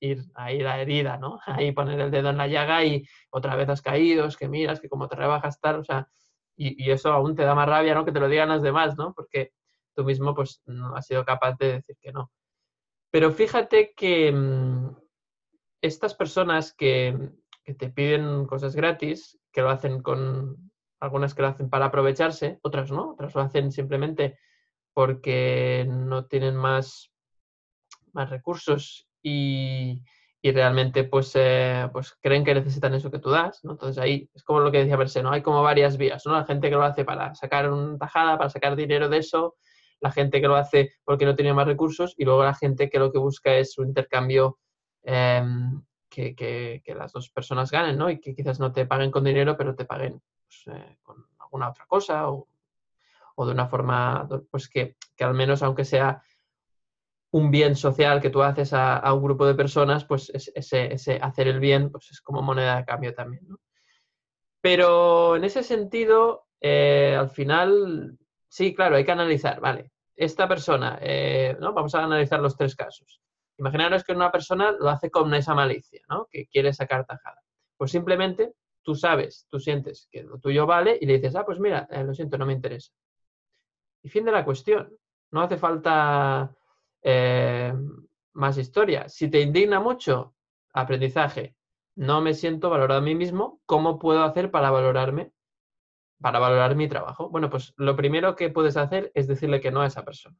ir 0.00 0.24
a 0.34 0.52
ir 0.52 0.66
a 0.66 0.80
herida, 0.80 1.18
¿no? 1.18 1.40
Ahí 1.46 1.72
poner 1.72 2.00
el 2.00 2.10
dedo 2.10 2.30
en 2.30 2.38
la 2.38 2.46
llaga 2.46 2.84
y 2.84 3.04
otra 3.30 3.56
vez 3.56 3.68
has 3.68 3.82
caído, 3.82 4.26
es 4.26 4.36
que 4.36 4.48
miras, 4.48 4.80
que 4.80 4.88
como 4.88 5.08
te 5.08 5.16
rebajas 5.16 5.60
tal, 5.60 5.80
o 5.80 5.84
sea, 5.84 6.08
y, 6.56 6.90
eso 6.90 7.12
aún 7.12 7.36
te 7.36 7.44
da 7.44 7.54
más 7.54 7.68
rabia, 7.68 7.94
¿no? 7.94 8.04
Que 8.04 8.12
te 8.12 8.20
lo 8.20 8.28
digan 8.28 8.48
los 8.48 8.62
demás, 8.62 8.96
¿no? 8.96 9.12
Porque 9.14 9.52
tú 9.98 10.04
mismo, 10.04 10.32
pues, 10.32 10.62
no 10.66 10.94
has 10.94 11.06
sido 11.06 11.24
capaz 11.24 11.56
de 11.58 11.72
decir 11.72 11.96
que 12.00 12.12
no. 12.12 12.30
Pero 13.10 13.32
fíjate 13.32 13.94
que, 13.96 14.30
mm, 14.30 14.96
estas 15.82 16.14
personas 16.14 16.72
que, 16.72 17.32
te 17.76 17.90
piden 17.90 18.46
cosas 18.46 18.74
gratis, 18.74 19.38
que 19.52 19.60
lo 19.60 19.68
hacen 19.68 20.00
con 20.00 20.56
algunas 21.00 21.34
que 21.34 21.42
lo 21.42 21.48
hacen 21.48 21.68
para 21.68 21.86
aprovecharse, 21.86 22.58
otras 22.62 22.90
no, 22.90 23.10
otras 23.10 23.34
lo 23.34 23.42
hacen 23.42 23.72
simplemente 23.72 24.38
porque 24.94 25.84
no 25.86 26.24
tienen 26.24 26.56
más, 26.56 27.12
más 28.14 28.30
recursos 28.30 29.06
y, 29.22 30.02
realmente 30.42 31.04
pues, 31.04 31.32
eh, 31.34 31.90
pues 31.92 32.16
creen 32.22 32.42
que 32.42 32.54
necesitan 32.54 32.94
eso 32.94 33.10
que 33.10 33.18
tú 33.18 33.28
das, 33.28 33.62
¿no? 33.64 33.72
Entonces 33.72 33.98
ahí 33.98 34.30
es 34.32 34.42
como 34.44 34.60
lo 34.60 34.72
que 34.72 34.78
decía 34.78 34.96
Berse, 34.96 35.22
¿no? 35.22 35.30
Hay 35.30 35.42
como 35.42 35.62
varias 35.62 35.98
vías, 35.98 36.24
¿no? 36.24 36.32
La 36.32 36.46
gente 36.46 36.70
que 36.70 36.76
lo 36.76 36.84
hace 36.84 37.04
para 37.04 37.34
sacar 37.34 37.70
una 37.70 37.98
tajada, 37.98 38.38
para 38.38 38.48
sacar 38.48 38.76
dinero 38.76 39.10
de 39.10 39.18
eso, 39.18 39.56
la 40.00 40.10
gente 40.10 40.40
que 40.40 40.48
lo 40.48 40.56
hace 40.56 40.92
porque 41.04 41.24
no 41.24 41.34
tiene 41.34 41.52
más 41.52 41.66
recursos 41.66 42.14
y 42.16 42.24
luego 42.24 42.44
la 42.44 42.54
gente 42.54 42.88
que 42.88 42.98
lo 42.98 43.12
que 43.12 43.18
busca 43.18 43.54
es 43.54 43.78
un 43.78 43.88
intercambio 43.88 44.58
Em, 45.10 45.82
que, 46.10 46.82
las 46.94 47.12
dos 47.12 47.30
personas 47.30 47.70
ganen, 47.70 47.96
¿no? 47.96 48.10
Y 48.10 48.20
que 48.20 48.34
quizás 48.34 48.60
no 48.60 48.72
te 48.72 48.84
paguen 48.84 49.10
con 49.10 49.24
dinero, 49.24 49.56
pero 49.56 49.74
te 49.74 49.86
paguen 49.86 50.20
pues, 50.46 50.76
eh, 50.76 50.98
con 51.02 51.24
alguna 51.38 51.70
otra 51.70 51.86
cosa 51.86 52.28
o, 52.28 52.46
de 53.38 53.52
una 53.52 53.68
forma, 53.68 54.28
pues 54.50 54.68
que, 54.68 54.96
al 55.20 55.32
menos 55.32 55.62
aunque 55.62 55.84
sea 55.84 56.20
un 57.30 57.50
bien 57.50 57.76
social 57.76 58.20
que 58.20 58.30
tú 58.30 58.42
haces 58.42 58.72
a, 58.74 59.14
un 59.14 59.22
grupo 59.22 59.46
de 59.46 59.54
personas, 59.54 60.04
pues 60.04 60.30
ese, 60.34 61.18
hacer 61.22 61.48
el 61.48 61.60
bien 61.60 61.90
pues 61.90 62.10
es 62.10 62.20
como 62.20 62.42
moneda 62.42 62.76
de 62.76 62.84
cambio 62.84 63.14
también. 63.14 63.46
Pero 64.60 65.36
en 65.36 65.44
ese 65.44 65.62
sentido, 65.62 66.48
eh, 66.60 67.16
al 67.18 67.30
final, 67.30 68.18
sí, 68.48 68.74
claro, 68.74 68.96
hay 68.96 69.04
que 69.04 69.12
analizar, 69.12 69.60
vale, 69.60 69.92
esta 70.16 70.48
persona, 70.48 70.98
eh, 71.00 71.56
¿no? 71.60 71.72
Vamos 71.72 71.94
a 71.94 72.02
analizar 72.02 72.40
los 72.40 72.56
tres 72.56 72.74
casos. 72.74 73.20
Imaginaros 73.56 74.04
que 74.04 74.12
una 74.12 74.30
persona 74.30 74.72
lo 74.72 74.88
hace 74.88 75.10
con 75.10 75.32
esa 75.34 75.54
malicia, 75.54 76.00
¿no? 76.08 76.26
Que 76.30 76.46
quiere 76.46 76.72
sacar 76.72 77.06
tajada. 77.06 77.40
Pues 77.76 77.90
simplemente 77.90 78.54
tú 78.82 78.94
sabes, 78.94 79.46
tú 79.50 79.60
sientes 79.60 80.08
que 80.10 80.22
lo 80.22 80.38
tuyo 80.38 80.66
vale 80.66 80.98
y 81.00 81.06
le 81.06 81.14
dices, 81.14 81.36
ah, 81.36 81.44
pues 81.44 81.60
mira, 81.60 81.86
eh, 81.90 82.04
lo 82.04 82.14
siento, 82.14 82.38
no 82.38 82.46
me 82.46 82.52
interesa. 82.52 82.92
Y 84.02 84.08
fin 84.08 84.24
de 84.24 84.32
la 84.32 84.44
cuestión. 84.44 84.96
No 85.30 85.42
hace 85.42 85.58
falta 85.58 86.54
eh, 87.02 87.72
más 88.32 88.56
historia. 88.58 89.08
Si 89.08 89.28
te 89.28 89.40
indigna 89.40 89.80
mucho, 89.80 90.34
aprendizaje. 90.72 91.54
No 91.96 92.20
me 92.20 92.32
siento 92.32 92.70
valorado 92.70 93.00
a 93.00 93.02
mí 93.02 93.14
mismo. 93.14 93.60
¿Cómo 93.66 93.98
puedo 93.98 94.22
hacer 94.22 94.50
para 94.50 94.70
valorarme? 94.70 95.32
Para 96.20 96.38
valorar 96.38 96.74
mi 96.74 96.88
trabajo. 96.88 97.28
Bueno, 97.30 97.48
pues 97.48 97.74
lo 97.76 97.94
primero 97.94 98.34
que 98.34 98.50
puedes 98.50 98.76
hacer 98.76 99.12
es 99.14 99.28
decirle 99.28 99.60
que 99.60 99.70
no 99.70 99.82
a 99.82 99.86
esa 99.86 100.04
persona 100.04 100.36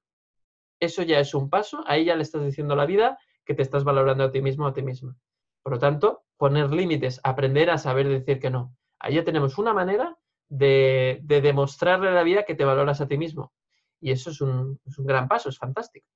eso 0.80 1.02
ya 1.02 1.18
es 1.18 1.34
un 1.34 1.50
paso, 1.50 1.82
ahí 1.86 2.04
ya 2.04 2.16
le 2.16 2.22
estás 2.22 2.44
diciendo 2.44 2.74
a 2.74 2.76
la 2.76 2.86
vida 2.86 3.18
que 3.44 3.54
te 3.54 3.62
estás 3.62 3.84
valorando 3.84 4.24
a 4.24 4.30
ti 4.30 4.40
mismo 4.40 4.64
o 4.64 4.68
a 4.68 4.72
ti 4.72 4.82
misma. 4.82 5.16
Por 5.62 5.74
lo 5.74 5.78
tanto, 5.78 6.24
poner 6.36 6.70
límites, 6.70 7.20
aprender 7.24 7.70
a 7.70 7.78
saber 7.78 8.08
decir 8.08 8.38
que 8.38 8.50
no. 8.50 8.74
Ahí 8.98 9.14
ya 9.14 9.24
tenemos 9.24 9.58
una 9.58 9.72
manera 9.72 10.16
de, 10.48 11.20
demostrarle 11.22 12.08
a 12.08 12.12
la 12.12 12.22
vida 12.22 12.44
que 12.44 12.54
te 12.54 12.64
valoras 12.64 13.00
a 13.00 13.08
ti 13.08 13.18
mismo. 13.18 13.52
Y 14.00 14.12
eso 14.12 14.30
es 14.30 14.40
un, 14.40 14.80
gran 14.98 15.28
paso, 15.28 15.48
es 15.48 15.58
fantástico. 15.58 16.06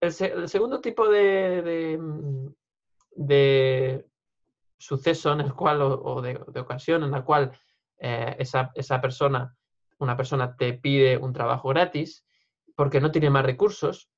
El, 0.00 0.12
segundo 0.12 0.80
tipo 0.80 1.08
de, 1.08 1.98
de, 3.16 4.06
suceso 4.76 5.32
en 5.32 5.40
el 5.40 5.54
cual, 5.54 5.80
o, 5.80 6.20
de, 6.20 6.36
ocasión 6.60 7.04
en 7.04 7.10
la 7.10 7.24
cual 7.24 7.52
eh, 7.98 8.36
esa, 8.38 8.70
esa 8.74 9.00
persona, 9.00 9.56
una 9.98 10.16
persona 10.16 10.56
te 10.56 10.74
pide 10.74 11.16
un 11.16 11.32
trabajo 11.32 11.68
gratis, 11.68 12.24
porque 12.74 13.00
no 13.00 13.10
tiene 13.10 13.30
más 13.30 13.44
recursos, 13.44 14.08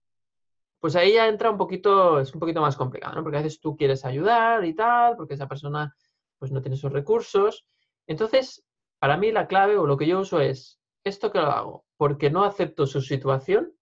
pues 0.81 0.97
ahí 0.97 1.15
ya 1.15 1.29
entra 1.29 1.51
un 1.51 1.57
poquito, 1.57 2.21
es 2.21 2.33
un 2.33 2.41
poquito 2.41 2.61
más 2.61 2.77
complicado, 2.77 3.15
¿no? 3.15 3.23
Porque 3.23 3.39
a 3.39 3.43
veces 3.43 3.61
tú 3.61 3.77
quieres 3.77 4.05
ayudar 4.05 4.65
y 4.65 4.75
tal, 4.75 5.17
porque 5.17 5.35
esa 5.35 5.49
persona 5.49 5.95
pues 6.39 6.53
no 6.53 6.61
tiene 6.61 6.77
sus 6.77 6.93
recursos. 6.93 7.67
Entonces, 8.07 8.65
para 8.99 9.17
mí 9.17 9.33
la 9.33 9.47
clave 9.47 9.77
o 9.79 9.87
lo 9.87 9.97
que 9.97 10.07
yo 10.07 10.21
uso 10.21 10.41
es, 10.41 10.79
¿esto 11.03 11.33
que 11.33 11.41
lo 11.41 11.51
hago? 11.51 11.85
¿Porque 11.97 12.31
no 12.31 12.45
acepto 12.45 12.87
su 12.87 13.01
situación? 13.01 13.73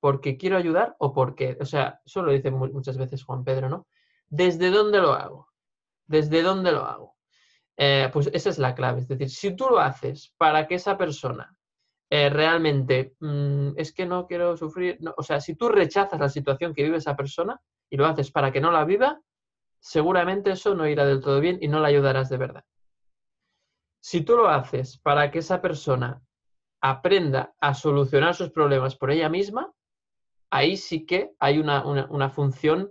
¿Porque 0.00 0.36
quiero 0.36 0.56
ayudar? 0.56 0.94
¿O 0.98 1.12
porque, 1.12 1.56
o 1.60 1.64
sea, 1.64 2.00
eso 2.04 2.22
lo 2.22 2.32
dice 2.32 2.50
muchas 2.50 2.98
veces 2.98 3.24
Juan 3.24 3.42
Pedro, 3.42 3.68
¿no? 3.68 3.86
¿Desde 4.28 4.70
dónde 4.70 5.00
lo 5.00 5.12
hago? 5.12 5.48
¿Desde 6.06 6.42
dónde 6.42 6.72
lo 6.72 6.84
hago? 6.84 7.16
Eh, 7.80 8.10
pues 8.12 8.28
esa 8.32 8.50
es 8.50 8.58
la 8.58 8.74
clave. 8.74 9.00
Es 9.00 9.08
decir, 9.08 9.30
si 9.30 9.54
tú 9.54 9.68
lo 9.68 9.78
haces 9.78 10.34
para 10.36 10.66
que 10.66 10.74
esa 10.74 10.98
persona 10.98 11.56
eh, 12.10 12.28
realmente 12.28 13.14
mm, 13.20 13.70
es 13.76 13.92
que 13.92 14.04
no 14.04 14.26
quiero 14.26 14.56
sufrir, 14.56 14.98
o 15.16 15.22
sea, 15.22 15.40
si 15.40 15.54
tú 15.54 15.68
rechazas 15.68 16.18
la 16.18 16.28
situación 16.28 16.74
que 16.74 16.82
vive 16.82 16.96
esa 16.96 17.14
persona 17.14 17.60
y 17.88 17.96
lo 17.96 18.06
haces 18.06 18.32
para 18.32 18.50
que 18.50 18.60
no 18.60 18.72
la 18.72 18.84
viva, 18.84 19.20
seguramente 19.78 20.50
eso 20.50 20.74
no 20.74 20.88
irá 20.88 21.06
del 21.06 21.20
todo 21.20 21.38
bien 21.38 21.58
y 21.60 21.68
no 21.68 21.78
la 21.78 21.88
ayudarás 21.88 22.28
de 22.28 22.36
verdad. 22.36 22.64
Si 24.00 24.22
tú 24.22 24.36
lo 24.36 24.48
haces 24.48 24.98
para 24.98 25.30
que 25.30 25.38
esa 25.38 25.62
persona 25.62 26.20
aprenda 26.80 27.54
a 27.60 27.74
solucionar 27.74 28.34
sus 28.34 28.50
problemas 28.50 28.96
por 28.96 29.12
ella 29.12 29.28
misma, 29.28 29.72
ahí 30.50 30.76
sí 30.76 31.06
que 31.06 31.32
hay 31.38 31.58
una, 31.58 32.30
función 32.30 32.90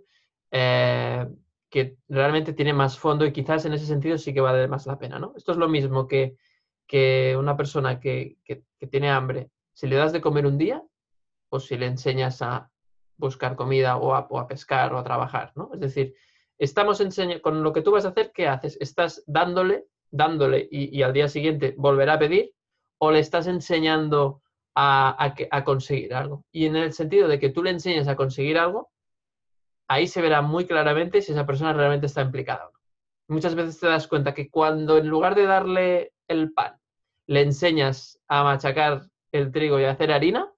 eh, 0.51 1.27
que 1.69 1.97
realmente 2.07 2.53
tiene 2.53 2.73
más 2.73 2.97
fondo 2.97 3.25
y 3.25 3.33
quizás 3.33 3.65
en 3.65 3.73
ese 3.73 3.85
sentido 3.85 4.17
sí 4.17 4.33
que 4.33 4.41
vale 4.41 4.67
más 4.67 4.85
la 4.87 4.97
pena. 4.97 5.19
¿no? 5.19 5.33
Esto 5.35 5.51
es 5.51 5.57
lo 5.57 5.67
mismo 5.67 6.07
que 6.07 6.37
que 6.87 7.35
una 7.37 7.55
persona 7.55 7.99
que, 7.99 8.37
tiene 8.89 9.11
hambre, 9.11 9.51
si 9.73 9.87
le 9.87 9.97
das 9.97 10.13
de 10.13 10.21
comer 10.21 10.45
un 10.45 10.57
día, 10.57 10.81
o 11.49 11.59
si 11.59 11.77
le 11.77 11.85
enseñas 11.85 12.41
a 12.41 12.71
buscar 13.17 13.55
comida 13.55 13.97
o 13.97 14.13
a, 14.15 14.47
pescar 14.47 14.93
o 14.93 14.97
a 14.97 15.03
trabajar, 15.03 15.51
¿no? 15.55 15.71
Es 15.73 15.79
decir, 15.79 16.15
estamos 16.57 16.99
enseñando, 17.01 17.41
con 17.41 17.63
lo 17.63 17.73
que 17.73 17.81
tú 17.81 17.91
vas 17.91 18.05
a 18.05 18.09
hacer, 18.09 18.31
¿qué 18.33 18.47
haces? 18.47 18.77
Estás 18.79 19.23
dándole, 19.27 19.85
dándole 20.09 20.67
y, 20.71 21.01
al 21.03 21.13
día 21.13 21.27
siguiente 21.27 21.75
volverá 21.77 22.13
a 22.13 22.19
pedir, 22.19 22.53
o 22.99 23.11
le 23.11 23.19
estás 23.19 23.47
enseñando 23.47 24.41
a, 24.75 25.33
a, 25.51 25.63
conseguir 25.63 26.13
algo. 26.13 26.45
Y 26.51 26.65
en 26.65 26.75
el 26.75 26.93
sentido 26.93 27.27
de 27.27 27.39
que 27.39 27.49
tú 27.49 27.63
le 27.63 27.71
enseñas 27.71 28.07
a 28.07 28.15
conseguir 28.15 28.57
algo, 28.57 28.89
ahí 29.87 30.07
se 30.07 30.21
verá 30.21 30.41
muy 30.41 30.65
claramente 30.65 31.21
si 31.21 31.31
esa 31.31 31.45
persona 31.45 31.73
realmente 31.73 32.05
está 32.05 32.21
implicada 32.21 32.67
o 32.67 32.71
no. 32.71 32.79
Muchas 33.29 33.55
veces 33.55 33.79
te 33.79 33.87
das 33.87 34.07
cuenta 34.07 34.33
que 34.33 34.49
cuando 34.49 34.97
en 34.97 35.07
lugar 35.07 35.35
de 35.35 35.45
darle 35.45 36.13
el 36.27 36.53
pan, 36.53 36.79
le 37.25 37.41
enseñas 37.41 38.19
a 38.27 38.43
machacar 38.43 39.03
el 39.31 39.51
trigo 39.51 39.79
y 39.79 39.83
a 39.83 39.91
hacer 39.91 40.11
harina, 40.11 40.51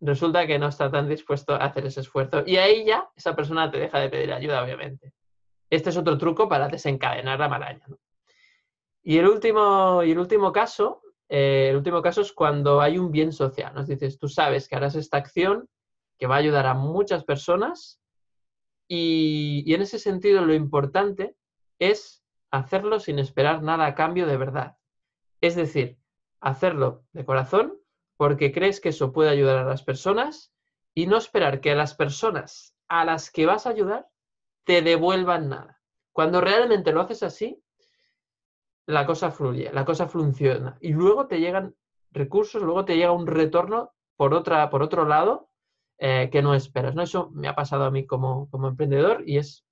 resulta 0.00 0.46
que 0.46 0.58
no 0.58 0.68
está 0.68 0.90
tan 0.90 1.08
dispuesto 1.08 1.54
a 1.54 1.58
hacer 1.58 1.86
ese 1.86 2.00
esfuerzo. 2.00 2.42
Y 2.46 2.56
ahí 2.56 2.84
ya 2.84 3.08
esa 3.14 3.36
persona 3.36 3.70
te 3.70 3.78
deja 3.78 3.98
de 3.98 4.08
pedir 4.08 4.32
ayuda, 4.32 4.62
obviamente. 4.62 5.12
Este 5.68 5.90
es 5.90 5.96
otro 5.96 6.16
truco 6.16 6.48
para 6.48 6.68
desencadenar 6.68 7.38
la 7.38 7.48
maraña. 7.48 7.86
Y, 9.02 9.18
el 9.18 9.28
último, 9.28 10.02
y 10.02 10.12
el 10.12 10.18
último 10.18 10.52
caso, 10.52 11.02
eh, 11.28 11.68
el 11.70 11.76
último 11.76 12.00
caso 12.02 12.22
es 12.22 12.32
cuando 12.32 12.80
hay 12.80 12.98
un 12.98 13.10
bien 13.10 13.32
social. 13.32 13.74
Nos 13.74 13.86
dices, 13.86 14.18
tú 14.18 14.28
sabes 14.28 14.68
que 14.68 14.76
harás 14.76 14.94
esta 14.94 15.18
acción 15.18 15.68
que 16.18 16.26
va 16.26 16.36
a 16.36 16.38
ayudar 16.38 16.66
a 16.66 16.74
muchas 16.74 17.24
personas 17.24 18.00
y, 18.88 19.72
en 19.72 19.82
ese 19.82 19.98
sentido 19.98 20.44
lo 20.44 20.54
importante 20.54 21.36
es 21.78 22.24
hacerlo 22.50 23.00
sin 23.00 23.18
esperar 23.18 23.62
nada 23.62 23.86
a 23.86 23.94
cambio 23.94 24.26
de 24.26 24.36
verdad. 24.36 24.76
Es 25.40 25.56
decir, 25.56 25.98
hacerlo 26.40 27.04
de 27.12 27.24
corazón 27.24 27.78
porque 28.16 28.52
crees 28.52 28.80
que 28.80 28.90
eso 28.90 29.12
puede 29.12 29.30
ayudar 29.30 29.58
a 29.58 29.64
las 29.64 29.82
personas 29.82 30.52
y 30.94 31.06
no 31.06 31.16
esperar 31.16 31.60
que 31.60 31.74
las 31.74 31.94
personas 31.94 32.74
a 32.88 33.04
las 33.04 33.30
que 33.30 33.46
vas 33.46 33.66
a 33.66 33.70
ayudar 33.70 34.08
te 34.64 34.80
devuelvan 34.82 35.48
nada. 35.48 35.82
Cuando 36.12 36.40
realmente 36.40 36.92
lo 36.92 37.02
haces 37.02 37.22
así, 37.22 37.62
la 38.86 39.04
cosa 39.04 39.30
fluye, 39.30 39.70
la 39.72 39.84
cosa 39.84 40.08
funciona. 40.08 40.78
Y 40.80 40.92
luego 40.92 41.26
te 41.26 41.40
llegan 41.40 41.74
recursos, 42.12 42.62
luego 42.62 42.84
te 42.84 42.96
llega 42.96 43.12
un 43.12 43.26
retorno 43.26 43.92
por, 44.16 44.32
otra, 44.32 44.70
por 44.70 44.82
otro 44.82 45.04
lado 45.04 45.50
eh, 45.98 46.28
que 46.30 46.42
no 46.42 46.54
esperas. 46.54 46.94
¿no? 46.94 47.02
Eso 47.02 47.30
me 47.32 47.48
ha 47.48 47.54
pasado 47.54 47.84
a 47.84 47.90
mí 47.90 48.06
como, 48.06 48.48
como 48.50 48.68
emprendedor 48.68 49.22
y 49.26 49.38
es 49.38 49.66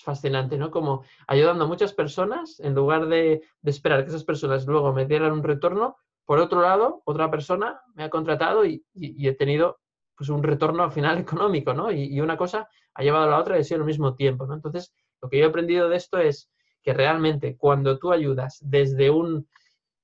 fascinante, 0.00 0.56
¿no? 0.56 0.70
Como 0.70 1.04
ayudando 1.26 1.64
a 1.64 1.68
muchas 1.68 1.92
personas, 1.92 2.60
en 2.60 2.74
lugar 2.74 3.06
de, 3.06 3.42
esperar 3.62 4.04
que 4.04 4.10
esas 4.10 4.24
personas 4.24 4.66
luego 4.66 4.92
me 4.92 5.06
dieran 5.06 5.32
un 5.32 5.42
retorno, 5.42 5.96
por 6.24 6.38
otro 6.38 6.62
lado, 6.62 7.02
otra 7.04 7.30
persona 7.30 7.80
me 7.94 8.04
ha 8.04 8.10
contratado 8.10 8.64
y, 8.64 8.84
he 8.94 9.34
tenido 9.34 9.80
pues 10.16 10.30
un 10.30 10.42
retorno 10.42 10.82
al 10.82 10.92
final 10.92 11.18
económico, 11.18 11.74
¿no? 11.74 11.90
Y, 11.90 12.20
una 12.20 12.36
cosa 12.36 12.68
ha 12.94 13.02
llevado 13.02 13.24
a 13.24 13.30
la 13.30 13.38
otra 13.38 13.56
y 13.56 13.60
ha 13.60 13.64
sido 13.64 13.80
al 13.80 13.86
mismo 13.86 14.14
tiempo, 14.14 14.46
¿no? 14.46 14.54
Entonces, 14.54 14.94
lo 15.20 15.28
que 15.28 15.38
yo 15.38 15.44
he 15.44 15.48
aprendido 15.48 15.88
de 15.88 15.96
esto 15.96 16.18
es 16.18 16.50
que 16.82 16.92
realmente 16.92 17.56
cuando 17.56 17.98
tú 17.98 18.12
ayudas 18.12 18.58
desde 18.62 19.10
un, 19.10 19.48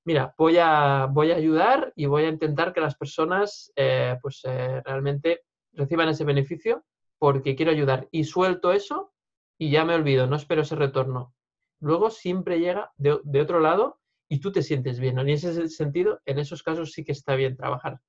mira, 0.05 0.35
voy 0.39 0.59
a, 0.59 1.07
voy 1.11 1.33
a 1.33 1.37
ayudar 1.37 1.93
y 1.97 2.07
voy 2.07 2.25
a 2.25 2.29
intentar 2.29 2.73
que 2.73 2.81
las 2.81 2.97
personas 2.97 3.73
eh, 3.75 4.17
pues 4.23 4.43
eh, 4.45 4.81
realmente 4.85 5.43
reciban 5.79 6.09
ese 6.09 6.25
beneficio 6.25 6.85
porque 7.19 7.57
quiero 7.57 7.71
ayudar 7.71 8.09
y 8.11 8.25
suelto 8.25 8.73
eso 8.73 9.13
y 9.57 9.71
ya 9.71 9.85
me 9.85 9.95
olvido, 9.95 10.27
no 10.27 10.37
espero 10.37 10.63
ese 10.63 10.77
retorno. 10.77 11.35
Luego 11.81 12.11
siempre 12.11 12.61
llega 12.61 12.93
de, 12.97 13.41
otro 13.41 13.61
lado 13.61 14.01
y 14.29 14.41
tú 14.41 14.53
te 14.53 14.63
sientes 14.63 15.01
bien. 15.01 15.15
¿no? 15.15 15.23
Y 15.23 15.31
en 15.31 15.37
ese 15.37 15.69
sentido, 15.69 16.21
en 16.27 16.39
esos 16.39 16.63
casos 16.63 16.93
sí 16.93 17.05
que 17.05 17.13
está 17.13 17.35
bien 17.35 17.57
trabajar 17.57 18.01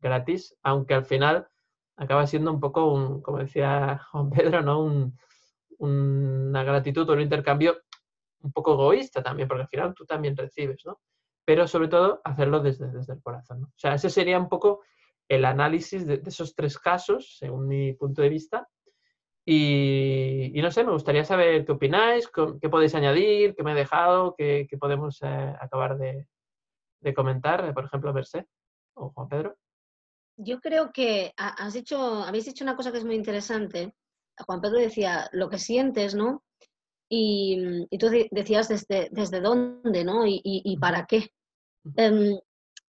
gratis, 0.00 0.56
aunque 0.62 0.94
al 0.94 1.04
final 1.04 1.46
acaba 1.96 2.26
siendo 2.26 2.50
un 2.50 2.60
poco 2.60 2.92
un, 2.92 3.22
como 3.22 3.38
decía 3.38 4.00
Juan 4.10 4.30
Pedro, 4.30 4.62
¿no? 4.62 4.82
Un, 4.82 5.18
una 5.78 6.62
gratitud 6.64 7.08
o 7.08 7.12
un 7.12 7.20
intercambio 7.20 7.76
un 8.42 8.52
poco 8.52 8.72
egoísta 8.72 9.22
también, 9.22 9.48
porque 9.48 9.62
al 9.62 9.68
final 9.68 9.94
tú 9.94 10.06
también 10.06 10.36
recibes, 10.36 10.84
¿no? 10.86 11.00
Pero 11.44 11.66
sobre 11.66 11.88
todo 11.88 12.20
hacerlo 12.24 12.60
desde, 12.60 12.90
desde 12.90 13.14
el 13.14 13.22
corazón. 13.22 13.64
O 13.64 13.72
sea, 13.76 13.94
ese 13.94 14.08
sería 14.08 14.38
un 14.38 14.48
poco 14.48 14.80
el 15.30 15.44
análisis 15.44 16.06
de, 16.06 16.20
esos 16.26 16.56
tres 16.56 16.76
casos, 16.76 17.36
según 17.38 17.68
mi 17.68 17.92
punto 17.92 18.20
de 18.20 18.28
vista. 18.28 18.68
Y, 19.46 20.52
no 20.56 20.70
sé, 20.72 20.84
me 20.84 20.92
gustaría 20.92 21.24
saber 21.24 21.64
qué 21.64 21.72
opináis, 21.72 22.28
qué 22.60 22.68
podéis 22.68 22.96
añadir, 22.96 23.54
qué 23.54 23.62
me 23.62 23.72
he 23.72 23.76
dejado, 23.76 24.34
qué, 24.36 24.68
podemos 24.78 25.22
eh, 25.22 25.54
acabar 25.60 25.96
de, 25.98 26.26
comentar, 27.14 27.72
por 27.72 27.84
ejemplo, 27.84 28.12
Merced 28.12 28.44
o 28.94 29.10
Juan 29.10 29.28
Pedro. 29.28 29.56
Yo 30.36 30.60
creo 30.60 30.90
que 30.92 31.32
has 31.36 31.74
dicho, 31.74 32.24
habéis 32.24 32.46
dicho 32.46 32.64
una 32.64 32.74
cosa 32.74 32.90
que 32.90 32.98
es 32.98 33.04
muy 33.04 33.14
interesante. 33.14 33.94
Juan 34.46 34.60
Pedro 34.60 34.78
decía 34.78 35.28
lo 35.32 35.48
que 35.48 35.58
sientes, 35.58 36.14
¿no? 36.14 36.42
Y, 37.08 37.86
tú 37.98 38.08
decías 38.32 38.68
desde, 38.68 39.08
desde 39.12 39.40
dónde, 39.40 40.04
¿no? 40.04 40.24
Y, 40.26 40.76
para 40.80 41.06
qué. 41.06 41.30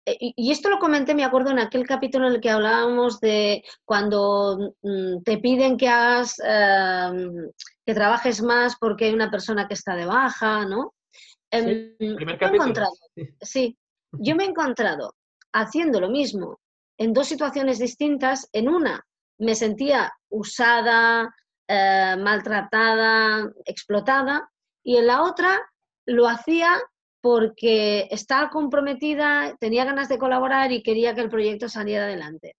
Y 0.06 0.52
esto 0.52 0.70
lo 0.70 0.80
comenté, 0.80 1.14
me 1.14 1.24
acuerdo, 1.24 1.52
en 1.52 1.60
aquel 1.60 1.86
capítulo 1.86 2.28
en 2.28 2.34
el 2.34 2.42
que 2.42 2.50
hablábamos 2.50 3.20
de 3.20 3.64
cuando 3.86 4.74
mm, 4.82 5.22
te 5.24 5.38
piden 5.38 5.78
que 5.78 5.88
hagas, 5.88 6.42
em, 6.44 7.52
que 7.86 7.94
trabajes 7.94 8.42
más 8.42 8.76
porque 8.80 9.06
hay 9.06 9.14
una 9.14 9.30
persona 9.30 9.68
que 9.68 9.76
está 9.76 9.96
de 9.96 10.06
baja, 10.06 10.66
¿no? 10.66 10.94
Em, 11.52 11.96
sí, 13.42 13.78
yo 14.12 14.36
me 14.36 14.46
he 14.46 14.48
encontrado 14.48 15.16
haciendo 15.54 16.00
lo 16.00 16.10
mismo 16.10 16.60
en 16.98 17.14
dos 17.14 17.28
situaciones 17.28 17.78
distintas. 17.78 18.50
En 18.54 18.70
una 18.70 19.06
me 19.38 19.56
sentía 19.56 20.12
usada, 20.30 21.34
eh, 21.68 22.16
maltratada, 22.18 23.52
explotada, 23.66 24.50
y 24.84 24.98
en 24.98 25.08
la 25.08 25.24
otra 25.24 25.60
lo 26.06 26.28
hacía 26.28 26.82
porque 27.22 28.08
estaba 28.12 28.50
comprometida, 28.50 29.56
tenía 29.60 29.86
ganas 29.86 30.10
de 30.10 30.18
colaborar 30.18 30.72
y 30.72 30.84
quería 30.84 31.14
que 31.14 31.22
el 31.22 31.30
proyecto 31.30 31.70
saliera 31.70 32.06
adelante. 32.06 32.56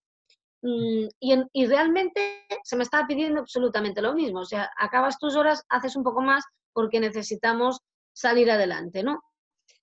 Mm, 0.62 1.08
y, 1.18 1.66
realmente 1.66 2.46
se 2.62 2.76
me 2.76 2.84
estaba 2.84 3.06
pidiendo 3.06 3.40
absolutamente 3.40 4.00
lo 4.00 4.14
mismo. 4.14 4.40
O 4.40 4.44
sea, 4.44 4.70
acabas 4.78 5.18
tus 5.18 5.34
horas, 5.36 5.64
haces 5.68 5.96
un 5.96 6.04
poco 6.04 6.22
más 6.22 6.44
porque 6.72 7.00
necesitamos 7.00 7.80
salir 8.12 8.50
adelante, 8.50 9.02
¿no? 9.02 9.22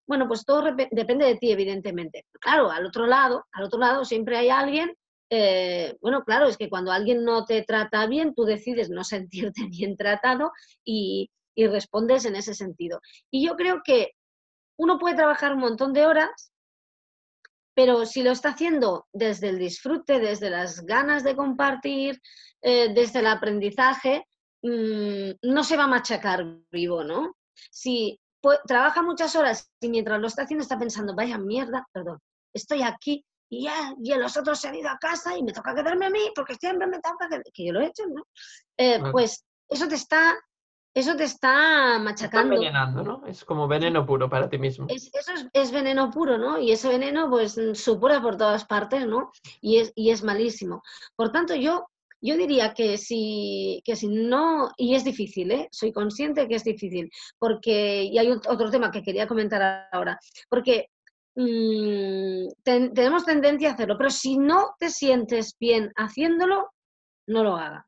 Bueno, 0.07 0.27
pues 0.27 0.45
todo 0.45 0.63
depende 0.91 1.25
de 1.25 1.35
ti, 1.35 1.51
evidentemente. 1.51 2.25
Claro, 2.39 2.71
al 2.71 2.85
otro 2.85 3.05
lado, 3.05 3.45
al 3.51 3.65
otro 3.65 3.79
lado 3.79 4.05
siempre 4.05 4.37
hay 4.37 4.49
alguien, 4.49 4.95
eh, 5.29 5.95
bueno, 6.01 6.23
claro, 6.23 6.47
es 6.47 6.57
que 6.57 6.69
cuando 6.69 6.91
alguien 6.91 7.23
no 7.23 7.45
te 7.45 7.61
trata 7.63 8.07
bien, 8.07 8.33
tú 8.33 8.45
decides 8.45 8.89
no 8.89 9.03
sentirte 9.53 9.67
bien 9.69 9.97
tratado 9.97 10.51
y, 10.83 11.29
y 11.55 11.67
respondes 11.67 12.25
en 12.25 12.35
ese 12.37 12.53
sentido. 12.53 13.01
Y 13.29 13.45
yo 13.45 13.55
creo 13.55 13.81
que 13.83 14.13
uno 14.79 14.97
puede 14.97 15.15
trabajar 15.15 15.53
un 15.53 15.59
montón 15.59 15.91
de 15.93 16.05
horas, 16.05 16.53
pero 17.75 18.05
si 18.05 18.23
lo 18.23 18.31
está 18.31 18.49
haciendo 18.49 19.07
desde 19.11 19.49
el 19.49 19.59
disfrute, 19.59 20.19
desde 20.19 20.49
las 20.49 20.85
ganas 20.85 21.23
de 21.23 21.35
compartir, 21.35 22.21
eh, 22.61 22.93
desde 22.93 23.19
el 23.19 23.27
aprendizaje, 23.27 24.25
mm, 24.61 25.31
no 25.43 25.63
se 25.65 25.75
va 25.75 25.83
a 25.83 25.87
machacar 25.87 26.45
vivo, 26.71 27.03
¿no? 27.03 27.35
Si 27.71 28.19
trabaja 28.65 29.01
muchas 29.01 29.35
horas 29.35 29.69
y 29.81 29.89
mientras 29.89 30.19
lo 30.19 30.27
está 30.27 30.43
haciendo 30.43 30.63
está 30.63 30.79
pensando, 30.79 31.13
vaya 31.13 31.37
mierda, 31.37 31.85
perdón, 31.91 32.19
estoy 32.53 32.81
aquí 32.81 33.25
y 33.49 33.63
ya, 33.63 33.93
y 34.01 34.13
los 34.15 34.37
otros 34.37 34.59
se 34.59 34.69
han 34.69 34.75
ido 34.75 34.89
a 34.89 34.97
casa 34.97 35.37
y 35.37 35.43
me 35.43 35.51
toca 35.51 35.75
quedarme 35.75 36.05
a 36.05 36.09
mí 36.09 36.31
porque 36.33 36.55
siempre 36.55 36.87
me 36.87 37.01
toca 37.01 37.27
que, 37.29 37.41
que 37.53 37.65
yo 37.65 37.73
lo 37.73 37.81
he 37.81 37.87
hecho, 37.87 38.03
¿no? 38.07 38.23
Eh, 38.77 39.01
pues 39.11 39.43
eso 39.67 39.89
te 39.89 39.95
está 39.95 40.37
eso 40.93 41.15
te 41.15 41.23
está 41.23 41.99
machacando. 41.99 42.55
Está 42.55 42.55
envenenando, 42.55 43.03
¿no? 43.03 43.27
Es 43.27 43.45
como 43.45 43.67
veneno 43.67 44.05
puro 44.05 44.29
para 44.29 44.49
ti 44.49 44.57
mismo. 44.57 44.87
eso 44.89 45.09
es, 45.53 45.71
veneno 45.71 46.09
puro, 46.09 46.37
¿no? 46.37 46.59
Y 46.59 46.71
ese 46.71 46.89
veneno, 46.89 47.29
pues, 47.29 47.59
supura 47.73 48.21
por 48.21 48.37
todas 48.37 48.65
partes, 48.65 49.05
¿no? 49.05 49.31
Y 49.61 49.77
es, 49.77 49.91
y 49.95 50.09
es 50.09 50.23
malísimo. 50.23 50.81
Por 51.15 51.31
tanto, 51.31 51.53
yo, 51.55 51.87
yo 52.21 52.35
diría 52.37 52.73
que 52.73 52.97
si, 52.97 53.81
que 53.85 53.95
si 53.95 54.07
no, 54.07 54.71
y 54.77 54.95
es 54.95 55.03
difícil, 55.03 55.51
¿eh? 55.51 55.69
Soy 55.71 55.91
consciente 55.91 56.47
que 56.47 56.55
es 56.55 56.63
difícil, 56.63 57.11
porque, 57.37 58.03
y 58.03 58.17
hay 58.17 58.31
otro 58.31 58.71
tema 58.71 58.91
que 58.91 59.03
quería 59.03 59.27
comentar 59.27 59.87
ahora, 59.91 60.19
porque 60.49 60.87
mm, 61.35 62.47
tenemos 62.63 63.25
tendencia 63.25 63.69
a 63.69 63.73
hacerlo, 63.73 63.95
pero 63.97 64.09
si 64.09 64.37
no 64.37 64.75
te 64.79 64.89
sientes 64.89 65.55
bien 65.59 65.91
haciéndolo, 65.95 66.71
no 67.27 67.43
lo 67.43 67.55
hagas. 67.55 67.85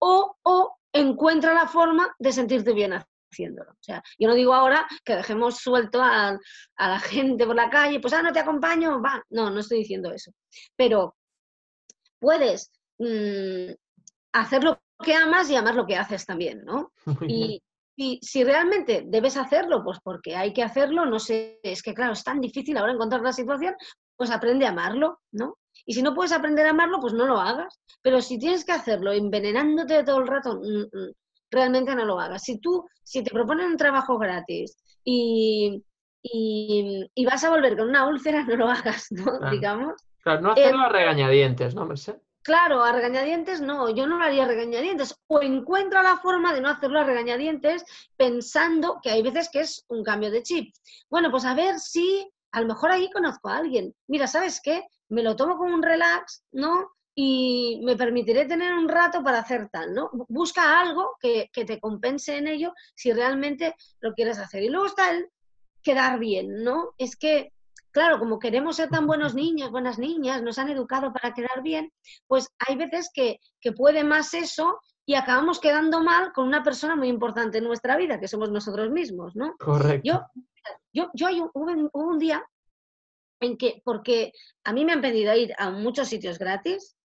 O, 0.00 0.36
o 0.42 0.78
encuentra 0.92 1.54
la 1.54 1.66
forma 1.66 2.14
de 2.18 2.32
sentirte 2.32 2.72
bien 2.72 2.94
haciéndolo. 3.30 3.72
O 3.72 3.82
sea, 3.82 4.02
yo 4.18 4.28
no 4.28 4.34
digo 4.34 4.54
ahora 4.54 4.86
que 5.04 5.16
dejemos 5.16 5.58
suelto 5.58 6.02
a, 6.02 6.38
la 6.78 7.00
gente 7.00 7.46
por 7.46 7.56
la 7.56 7.70
calle, 7.70 8.00
pues, 8.00 8.12
ah, 8.14 8.22
no 8.22 8.32
te 8.32 8.40
acompaño, 8.40 9.00
va. 9.02 9.22
No, 9.30 9.50
no 9.50 9.60
estoy 9.60 9.78
diciendo 9.78 10.12
eso. 10.12 10.32
Pero 10.76 11.16
puedes 12.18 12.70
mm, 12.98 13.72
hacer 14.32 14.64
lo 14.64 14.80
que 15.02 15.14
amas 15.14 15.50
y 15.50 15.56
amar 15.56 15.74
lo 15.74 15.86
que 15.86 15.96
haces 15.96 16.26
también, 16.26 16.64
¿no? 16.64 16.92
Y, 17.28 17.62
y, 17.96 18.18
si 18.22 18.42
realmente 18.44 19.04
debes 19.06 19.36
hacerlo, 19.36 19.82
pues 19.84 19.98
porque 20.02 20.36
hay 20.36 20.52
que 20.52 20.62
hacerlo, 20.62 21.06
no 21.06 21.18
sé, 21.18 21.60
es 21.62 21.82
que 21.82 21.94
claro, 21.94 22.12
es 22.12 22.24
tan 22.24 22.40
difícil 22.40 22.76
ahora 22.76 22.92
encontrar 22.92 23.22
la 23.22 23.32
situación, 23.32 23.74
pues 24.18 24.30
aprende 24.32 24.66
a 24.66 24.70
amarlo, 24.70 25.20
¿no? 25.30 25.56
Y 25.86 25.94
si 25.94 26.02
no 26.02 26.12
puedes 26.12 26.32
aprender 26.32 26.66
a 26.66 26.70
amarlo, 26.70 27.00
pues 27.00 27.14
no 27.14 27.24
lo 27.24 27.40
hagas. 27.40 27.80
Pero 28.02 28.20
si 28.20 28.38
tienes 28.38 28.64
que 28.64 28.72
hacerlo 28.72 29.12
envenenándote 29.12 30.02
todo 30.02 30.18
el 30.18 30.26
rato, 30.26 30.56
mm, 30.56 30.82
mm, 30.82 31.12
realmente 31.50 31.94
no 31.94 32.04
lo 32.04 32.20
hagas. 32.20 32.42
Si 32.42 32.58
tú, 32.58 32.84
si 33.02 33.22
te 33.22 33.30
proponen 33.30 33.66
un 33.66 33.76
trabajo 33.76 34.18
gratis 34.18 34.76
y, 35.04 35.82
y, 36.22 37.24
vas 37.24 37.44
a 37.44 37.50
volver 37.50 37.76
con 37.76 37.88
una 37.88 38.06
úlcera, 38.08 38.42
no 38.48 38.56
lo 38.56 38.68
hagas, 38.68 39.06
¿no? 39.10 39.50
Digamos. 39.50 39.94
Claro, 40.22 40.40
no 40.42 40.52
hacerlo 40.52 40.82
a 40.82 40.88
regañadientes, 40.88 41.74
¿no, 41.74 41.86
Merced? 41.86 42.16
Claro, 42.42 42.82
a 42.82 42.92
regañadientes 42.92 43.60
no, 43.60 43.88
yo 43.90 44.06
no 44.06 44.18
lo 44.18 44.24
haría 44.24 44.44
a 44.44 44.48
regañadientes. 44.48 45.14
O 45.28 45.42
encuentra 45.42 46.02
la 46.02 46.16
forma 46.16 46.52
de 46.52 46.60
no 46.60 46.68
hacerlo 46.68 46.98
a 46.98 47.04
regañadientes 47.04 47.84
pensando 48.16 48.98
que 49.02 49.10
hay 49.10 49.22
veces 49.22 49.48
que 49.48 49.60
es 49.60 49.84
un 49.88 50.02
cambio 50.02 50.30
de 50.30 50.42
chip. 50.42 50.74
Bueno, 51.08 51.30
pues 51.30 51.44
a 51.44 51.54
ver 51.54 51.78
si 51.78 52.28
a 52.52 52.60
lo 52.60 52.66
mejor 52.66 52.90
ahí 52.90 53.10
conozco 53.10 53.48
a 53.48 53.58
alguien. 53.58 53.94
Mira, 54.06 54.26
¿sabes 54.26 54.60
qué? 54.62 54.84
me 55.08 55.22
lo 55.22 55.36
tomo 55.36 55.56
como 55.56 55.74
un 55.74 55.82
relax, 55.82 56.44
¿no? 56.52 56.90
Y 57.14 57.80
me 57.84 57.96
permitiré 57.96 58.44
tener 58.44 58.72
un 58.74 58.88
rato 58.88 59.22
para 59.24 59.40
hacer 59.40 59.68
tal, 59.70 59.92
¿no? 59.92 60.10
Busca 60.28 60.80
algo 60.80 61.16
que, 61.20 61.50
te 61.52 61.80
compense 61.80 62.36
en 62.36 62.46
ello 62.46 62.72
si 62.94 63.12
realmente 63.12 63.74
lo 64.00 64.14
quieres 64.14 64.38
hacer. 64.38 64.62
Y 64.62 64.68
luego 64.68 64.86
está 64.86 65.10
el 65.10 65.28
quedar 65.82 66.18
bien, 66.18 66.62
¿no? 66.62 66.94
Es 66.96 67.16
que, 67.16 67.52
claro, 67.90 68.18
como 68.18 68.38
queremos 68.38 68.76
ser 68.76 68.88
tan 68.88 69.06
buenos 69.06 69.34
niños, 69.34 69.70
buenas 69.70 69.98
niñas, 69.98 70.42
nos 70.42 70.58
han 70.58 70.68
educado 70.68 71.12
para 71.12 71.34
quedar 71.34 71.62
bien, 71.62 71.90
pues 72.28 72.48
hay 72.58 72.76
veces 72.76 73.10
que, 73.12 73.40
puede 73.76 74.04
más 74.04 74.32
eso 74.34 74.80
y 75.04 75.14
acabamos 75.14 75.60
quedando 75.60 76.02
mal 76.02 76.32
con 76.32 76.46
una 76.46 76.62
persona 76.62 76.94
muy 76.94 77.08
importante 77.08 77.58
en 77.58 77.64
nuestra 77.64 77.96
vida, 77.96 78.20
que 78.20 78.28
somos 78.28 78.50
nosotros 78.50 78.90
mismos, 78.90 79.34
¿no? 79.34 79.56
Correcto. 79.58 80.02
Yo, 80.04 80.26
yo, 80.92 81.10
yo 81.14 81.28
hubo 81.54 81.90
un 81.92 82.18
día 82.18 82.44
en 83.40 83.56
que, 83.56 83.80
porque 83.84 84.32
a 84.64 84.72
mí 84.72 84.84
me 84.84 84.92
han 84.92 85.00
pedido 85.00 85.34
ir 85.34 85.54
a 85.58 85.70
muchos 85.70 86.08
sitios 86.08 86.38
gratis 86.38 86.98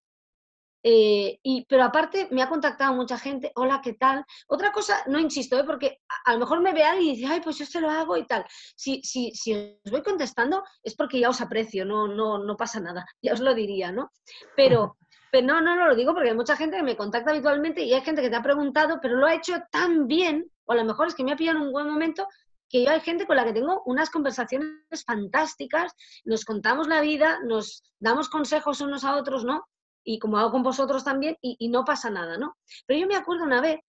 Eh, 0.85 1.39
y, 1.41 1.65
pero 1.65 1.83
aparte 1.83 2.27
me 2.31 2.41
ha 2.43 2.49
contactado 2.49 2.93
mucha 2.93 3.17
gente, 3.17 3.53
hola, 3.55 3.79
¿qué 3.81 3.93
tal? 3.93 4.25
Otra 4.47 4.73
cosa, 4.73 5.01
no 5.07 5.17
insisto, 5.17 5.57
¿eh? 5.57 5.63
porque 5.63 6.01
a, 6.25 6.33
lo 6.33 6.39
mejor 6.39 6.59
me 6.59 6.73
ve 6.73 6.83
alguien 6.83 7.13
y 7.13 7.15
dice, 7.15 7.31
ay, 7.31 7.39
pues 7.41 7.57
yo 7.57 7.65
se 7.65 7.79
lo 7.79 7.89
hago 7.89 8.17
y 8.17 8.27
tal. 8.27 8.45
Si, 8.75 9.01
si, 9.01 9.31
si 9.31 9.53
os 9.53 9.91
voy 9.91 10.03
contestando 10.03 10.61
es 10.83 10.93
porque 10.95 11.21
ya 11.21 11.29
os 11.29 11.39
aprecio, 11.39 11.85
no, 11.85 12.07
no, 12.07 12.37
no 12.37 12.57
pasa 12.57 12.81
nada, 12.81 13.05
ya 13.21 13.33
os 13.33 13.39
lo 13.39 13.53
diría, 13.53 13.93
¿no? 13.93 14.11
Pero, 14.57 14.97
pero 15.31 15.47
no, 15.47 15.61
no, 15.61 15.75
no 15.77 15.87
lo 15.87 15.95
digo 15.95 16.13
porque 16.13 16.29
hay 16.29 16.35
mucha 16.35 16.57
gente 16.57 16.75
que 16.75 16.83
me 16.83 16.97
contacta 16.97 17.31
habitualmente 17.31 17.81
y 17.83 17.93
hay 17.93 18.01
gente 18.01 18.21
que 18.21 18.29
te 18.29 18.35
ha 18.35 18.43
preguntado, 18.43 18.99
pero 19.01 19.15
lo 19.15 19.25
ha 19.25 19.35
hecho 19.35 19.55
tan 19.71 20.07
bien, 20.07 20.51
o 20.65 20.73
a 20.73 20.75
lo 20.75 20.83
mejor 20.83 21.07
es 21.07 21.15
que 21.15 21.23
me 21.23 21.31
ha 21.31 21.37
pillado 21.37 21.59
en 21.59 21.67
un 21.67 21.71
buen 21.71 21.87
momento, 21.87 22.27
que 22.73 22.83
yo 22.83 22.89
hay 22.89 23.01
gente 23.01 23.27
con 23.27 23.37
la 23.37 23.45
que 23.45 23.53
tengo 23.53 23.83
unas 23.85 24.09
conversaciones 24.09 25.05
fantásticas, 25.05 25.93
nos 26.25 26.43
contamos 26.43 26.87
la 26.87 27.01
vida, 27.01 27.39
nos 27.45 27.83
damos 27.99 28.29
consejos 28.29 28.81
unos 28.81 29.03
a 29.03 29.15
otros, 29.15 29.45
¿no? 29.45 29.67
y 30.03 30.19
como 30.19 30.37
hago 30.37 30.51
con 30.51 30.63
vosotros 30.63 31.03
también, 31.03 31.37
y, 31.41 31.69
no 31.69 31.85
pasa 31.85 32.09
nada, 32.09 32.37
¿no? 32.37 32.57
Pero 32.85 32.99
yo 32.99 33.07
me 33.07 33.15
acuerdo 33.15 33.45
una 33.45 33.61
vez, 33.61 33.79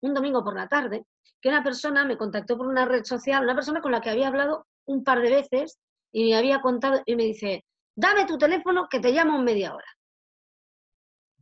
un 0.00 0.14
domingo 0.14 0.42
por 0.42 0.56
la 0.56 0.68
tarde, 0.68 1.06
que 1.40 1.48
una 1.48 1.62
persona 1.62 2.04
me 2.04 2.16
contactó 2.16 2.56
por 2.56 2.66
una 2.66 2.84
red 2.84 3.04
social, 3.04 3.44
una 3.44 3.54
persona 3.54 3.80
con 3.80 3.92
la 3.92 4.00
que 4.00 4.10
había 4.10 4.28
hablado 4.28 4.66
un 4.86 5.04
par 5.04 5.20
de 5.20 5.30
veces 5.30 5.78
y 6.10 6.24
me 6.24 6.36
había 6.36 6.60
contado 6.60 7.02
y 7.06 7.16
me 7.16 7.24
dice, 7.24 7.64
dame 7.94 8.26
tu 8.26 8.38
teléfono 8.38 8.88
que 8.88 9.00
te 9.00 9.12
llamo 9.12 9.38
en 9.38 9.44
media 9.44 9.74
hora. 9.74 9.86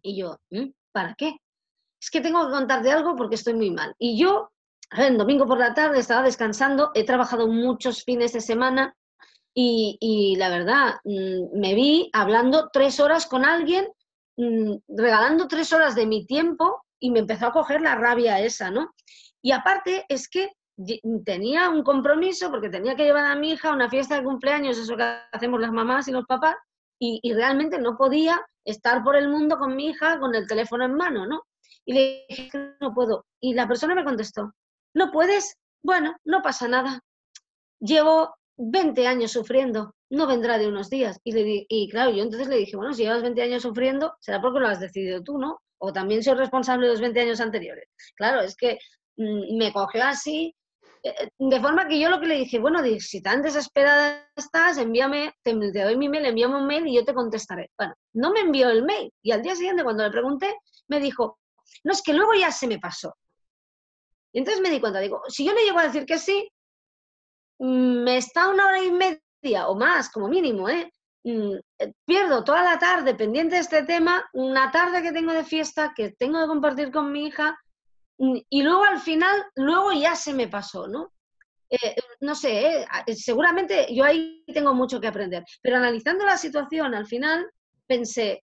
Y 0.02 0.20
yo, 0.20 0.38
¿Mm? 0.50 0.70
¿para 0.92 1.14
qué? 1.14 1.36
Es 2.00 2.10
que 2.10 2.20
tengo 2.20 2.46
que 2.46 2.52
contarte 2.52 2.90
algo 2.90 3.16
porque 3.16 3.34
estoy 3.34 3.54
muy 3.54 3.70
mal. 3.70 3.94
Y 3.98 4.18
yo, 4.18 4.50
ver, 4.96 5.16
domingo 5.16 5.46
por 5.46 5.58
la 5.58 5.74
tarde 5.74 5.98
estaba 5.98 6.22
descansando, 6.22 6.90
he 6.94 7.04
trabajado 7.04 7.46
muchos 7.48 8.04
fines 8.04 8.32
de 8.32 8.40
semana 8.40 8.96
y, 9.54 9.96
y 10.00 10.36
la 10.36 10.48
verdad, 10.48 10.94
mm, 11.04 11.58
me 11.58 11.74
vi 11.74 12.10
hablando 12.12 12.70
tres 12.72 13.00
horas 13.00 13.26
con 13.26 13.44
alguien 13.44 13.86
Mm, 14.40 14.78
regalando 14.88 15.48
tres 15.48 15.70
horas 15.74 15.94
de 15.94 16.06
mi 16.06 16.24
tiempo 16.24 16.82
y 16.98 17.10
me 17.10 17.18
empezó 17.18 17.48
a 17.48 17.52
coger 17.52 17.82
la 17.82 17.94
rabia 17.94 18.40
esa, 18.40 18.70
¿no? 18.70 18.94
Y 19.42 19.52
aparte 19.52 20.06
es 20.08 20.30
que 20.30 20.52
tenía 21.26 21.68
un 21.68 21.82
compromiso 21.82 22.50
porque 22.50 22.70
tenía 22.70 22.96
que 22.96 23.04
llevar 23.04 23.26
a 23.26 23.36
mi 23.36 23.50
hija 23.52 23.68
a 23.68 23.74
una 23.74 23.90
fiesta 23.90 24.16
de 24.16 24.24
cumpleaños, 24.24 24.78
eso 24.78 24.96
que 24.96 25.04
hacemos 25.30 25.60
las 25.60 25.72
mamás 25.72 26.08
y 26.08 26.12
los 26.12 26.24
papás, 26.24 26.56
y, 26.98 27.20
realmente 27.34 27.78
no 27.78 27.98
podía 27.98 28.40
estar 28.64 29.02
por 29.04 29.14
el 29.16 29.28
mundo 29.28 29.58
con 29.58 29.76
mi 29.76 29.88
hija 29.88 30.18
con 30.18 30.34
el 30.34 30.46
teléfono 30.46 30.86
en 30.86 30.94
mano, 30.94 31.26
¿no? 31.26 31.42
Y 31.84 31.92
le 31.92 32.24
dije 32.28 32.48
que 32.50 32.74
no 32.80 32.94
puedo. 32.94 33.26
Y 33.40 33.52
la 33.52 33.68
persona 33.68 33.94
me 33.94 34.04
contestó, 34.04 34.54
¿no 34.94 35.10
puedes? 35.10 35.56
Bueno, 35.82 36.16
no 36.24 36.42
pasa 36.42 36.68
nada. 36.68 37.00
Llevo 37.80 38.34
20 38.56 39.06
años 39.06 39.32
sufriendo 39.32 39.94
no 40.10 40.26
vendrá 40.26 40.58
de 40.58 40.68
unos 40.68 40.90
días. 40.90 41.18
Y, 41.24 41.32
le 41.32 41.66
y 41.68 41.88
claro, 41.88 42.10
yo 42.10 42.22
entonces 42.22 42.48
le 42.48 42.56
dije, 42.56 42.76
bueno, 42.76 42.92
si 42.92 43.04
llevas 43.04 43.22
20 43.22 43.42
años 43.42 43.62
sufriendo, 43.62 44.14
será 44.20 44.40
porque 44.40 44.60
lo 44.60 44.68
has 44.68 44.80
decidido 44.80 45.22
tú, 45.22 45.38
¿no? 45.38 45.60
O 45.78 45.92
también 45.92 46.22
soy 46.22 46.34
responsable 46.34 46.86
de 46.86 46.92
los 46.92 47.00
20 47.00 47.20
años 47.20 47.40
anteriores. 47.40 47.88
Claro, 48.16 48.40
es 48.40 48.56
que 48.56 48.78
mm, 49.16 49.56
me 49.56 49.72
cogió 49.72 50.04
así, 50.04 50.54
eh, 51.02 51.30
de 51.38 51.60
forma 51.60 51.88
que 51.88 51.98
yo 51.98 52.10
lo 52.10 52.20
que 52.20 52.26
le 52.26 52.34
dije, 52.34 52.58
bueno, 52.58 52.80
si 52.98 53.22
tan 53.22 53.40
desesperada 53.40 54.28
estás, 54.36 54.78
envíame, 54.78 55.32
te, 55.42 55.54
te, 55.54 55.82
doy 55.82 55.96
mi 55.96 56.08
mail, 56.08 56.26
envíame 56.26 56.56
un 56.56 56.66
mail 56.66 56.86
y 56.88 56.96
yo 56.96 57.04
te 57.04 57.14
contestaré. 57.14 57.70
Bueno, 57.78 57.94
no 58.14 58.32
me 58.32 58.40
envió 58.40 58.68
el 58.68 58.84
mail. 58.84 59.10
Y 59.22 59.30
al 59.30 59.42
día 59.42 59.54
siguiente, 59.54 59.84
cuando 59.84 60.02
le 60.02 60.10
pregunté, 60.10 60.54
me 60.88 61.00
dijo, 61.00 61.38
no, 61.84 61.92
es 61.92 62.02
que 62.02 62.12
luego 62.12 62.34
ya 62.34 62.50
se 62.50 62.66
me 62.66 62.78
pasó. 62.78 63.14
Y 64.32 64.38
entonces 64.38 64.62
me 64.62 64.70
di 64.70 64.80
cuenta, 64.80 65.00
digo, 65.00 65.22
si 65.28 65.44
yo 65.44 65.52
le 65.52 65.64
llego 65.64 65.78
a 65.78 65.86
decir 65.86 66.06
que 66.06 66.18
sí, 66.18 66.48
mm, 67.58 68.02
me 68.04 68.16
está 68.16 68.48
una 68.48 68.66
hora 68.66 68.82
y 68.82 68.90
media 68.90 69.68
o 69.68 69.74
más, 69.74 70.10
como 70.10 70.28
mínimo, 70.28 70.68
¿eh? 70.68 70.92
Mm, 71.24 71.54
¿eh? 71.78 71.92
Pierdo 72.04 72.44
toda 72.44 72.62
la 72.62 72.78
tarde 72.78 73.14
pendiente 73.14 73.56
de 73.56 73.62
este 73.62 73.82
tema, 73.84 74.28
una 74.32 74.70
tarde 74.70 75.02
que 75.02 75.12
tengo 75.12 75.32
de 75.32 75.44
fiesta, 75.44 75.92
que 75.94 76.12
tengo 76.12 76.40
que 76.40 76.46
compartir 76.46 76.90
con 76.90 77.12
mi 77.12 77.26
hija, 77.26 77.58
mm, 78.18 78.38
y 78.48 78.62
luego 78.62 78.84
al 78.84 79.00
final, 79.00 79.44
luego 79.56 79.92
ya 79.92 80.14
se 80.16 80.32
me 80.34 80.48
pasó, 80.48 80.88
¿no? 80.88 81.12
Eh, 81.70 81.96
no 82.20 82.34
sé, 82.34 82.82
eh, 83.06 83.14
seguramente 83.14 83.94
yo 83.94 84.04
ahí 84.04 84.44
tengo 84.52 84.74
mucho 84.74 85.00
que 85.00 85.06
aprender, 85.06 85.44
pero 85.62 85.76
analizando 85.76 86.24
la 86.24 86.36
situación 86.36 86.94
al 86.94 87.06
final 87.06 87.48
pensé, 87.86 88.42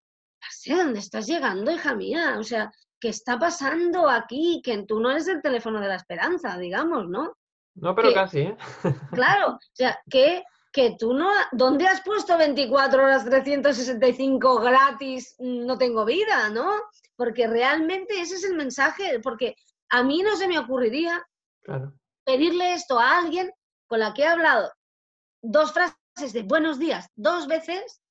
sé 0.49 0.75
dónde 0.75 0.99
estás 0.99 1.27
llegando, 1.27 1.71
hija 1.71 1.93
mía, 1.93 2.37
o 2.39 2.43
sea, 2.43 2.71
¿qué 2.99 3.09
está 3.09 3.37
pasando 3.37 4.09
aquí? 4.09 4.61
Que 4.63 4.83
tú 4.83 4.99
no 4.99 5.11
eres 5.11 5.27
el 5.27 5.41
teléfono 5.41 5.79
de 5.79 5.87
la 5.87 5.95
esperanza, 5.95 6.57
digamos, 6.57 7.07
¿no? 7.09 7.35
No, 7.75 7.95
pero 7.95 8.13
casi, 8.13 8.39
¿eh? 8.39 8.57
Claro, 9.11 9.53
o 9.53 9.59
sea, 9.73 9.99
que 10.09 10.43
que 10.77 10.95
tú 10.99 11.11
no... 11.11 11.27
¿Dónde 11.53 11.87
has 11.87 12.01
puesto 12.01 12.37
24 12.37 13.03
horas 13.03 13.25
365 13.25 14.59
gratis? 14.59 15.35
No 15.39 15.75
tengo 15.75 16.05
vida, 16.05 16.49
¿no? 16.51 16.71
Porque 17.15 17.47
realmente 17.47 18.21
ese 18.21 18.35
es 18.35 18.43
el 18.43 18.55
mensaje, 18.55 19.19
porque 19.23 19.55
a 19.89 20.03
mí 20.03 20.21
no 20.21 20.35
se 20.35 20.47
me 20.47 20.59
ocurriría 20.59 21.25
pedirle 22.23 22.73
esto 22.73 22.99
a 22.99 23.17
alguien 23.17 23.51
con 23.87 24.01
la 24.01 24.13
que 24.13 24.21
he 24.21 24.27
hablado 24.27 24.71
dos 25.41 25.73
frases 25.73 26.33
de 26.33 26.43
buenos 26.43 26.77
días 26.77 27.07
dos 27.15 27.47
veces, 27.47 28.01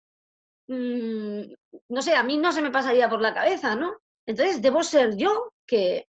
mm, 0.66 1.42
no 1.88 2.02
sé, 2.02 2.16
a 2.16 2.22
mí 2.22 2.36
no 2.36 2.50
se 2.50 2.62
me 2.62 2.70
pasaría 2.70 3.08
por 3.08 3.20
la 3.20 3.32
cabeza, 3.32 3.76
¿no? 3.76 3.94
Entonces 4.26 4.60
debo 4.60 4.82
ser 4.82 5.16
yo 5.16 5.52
que, 5.66 6.08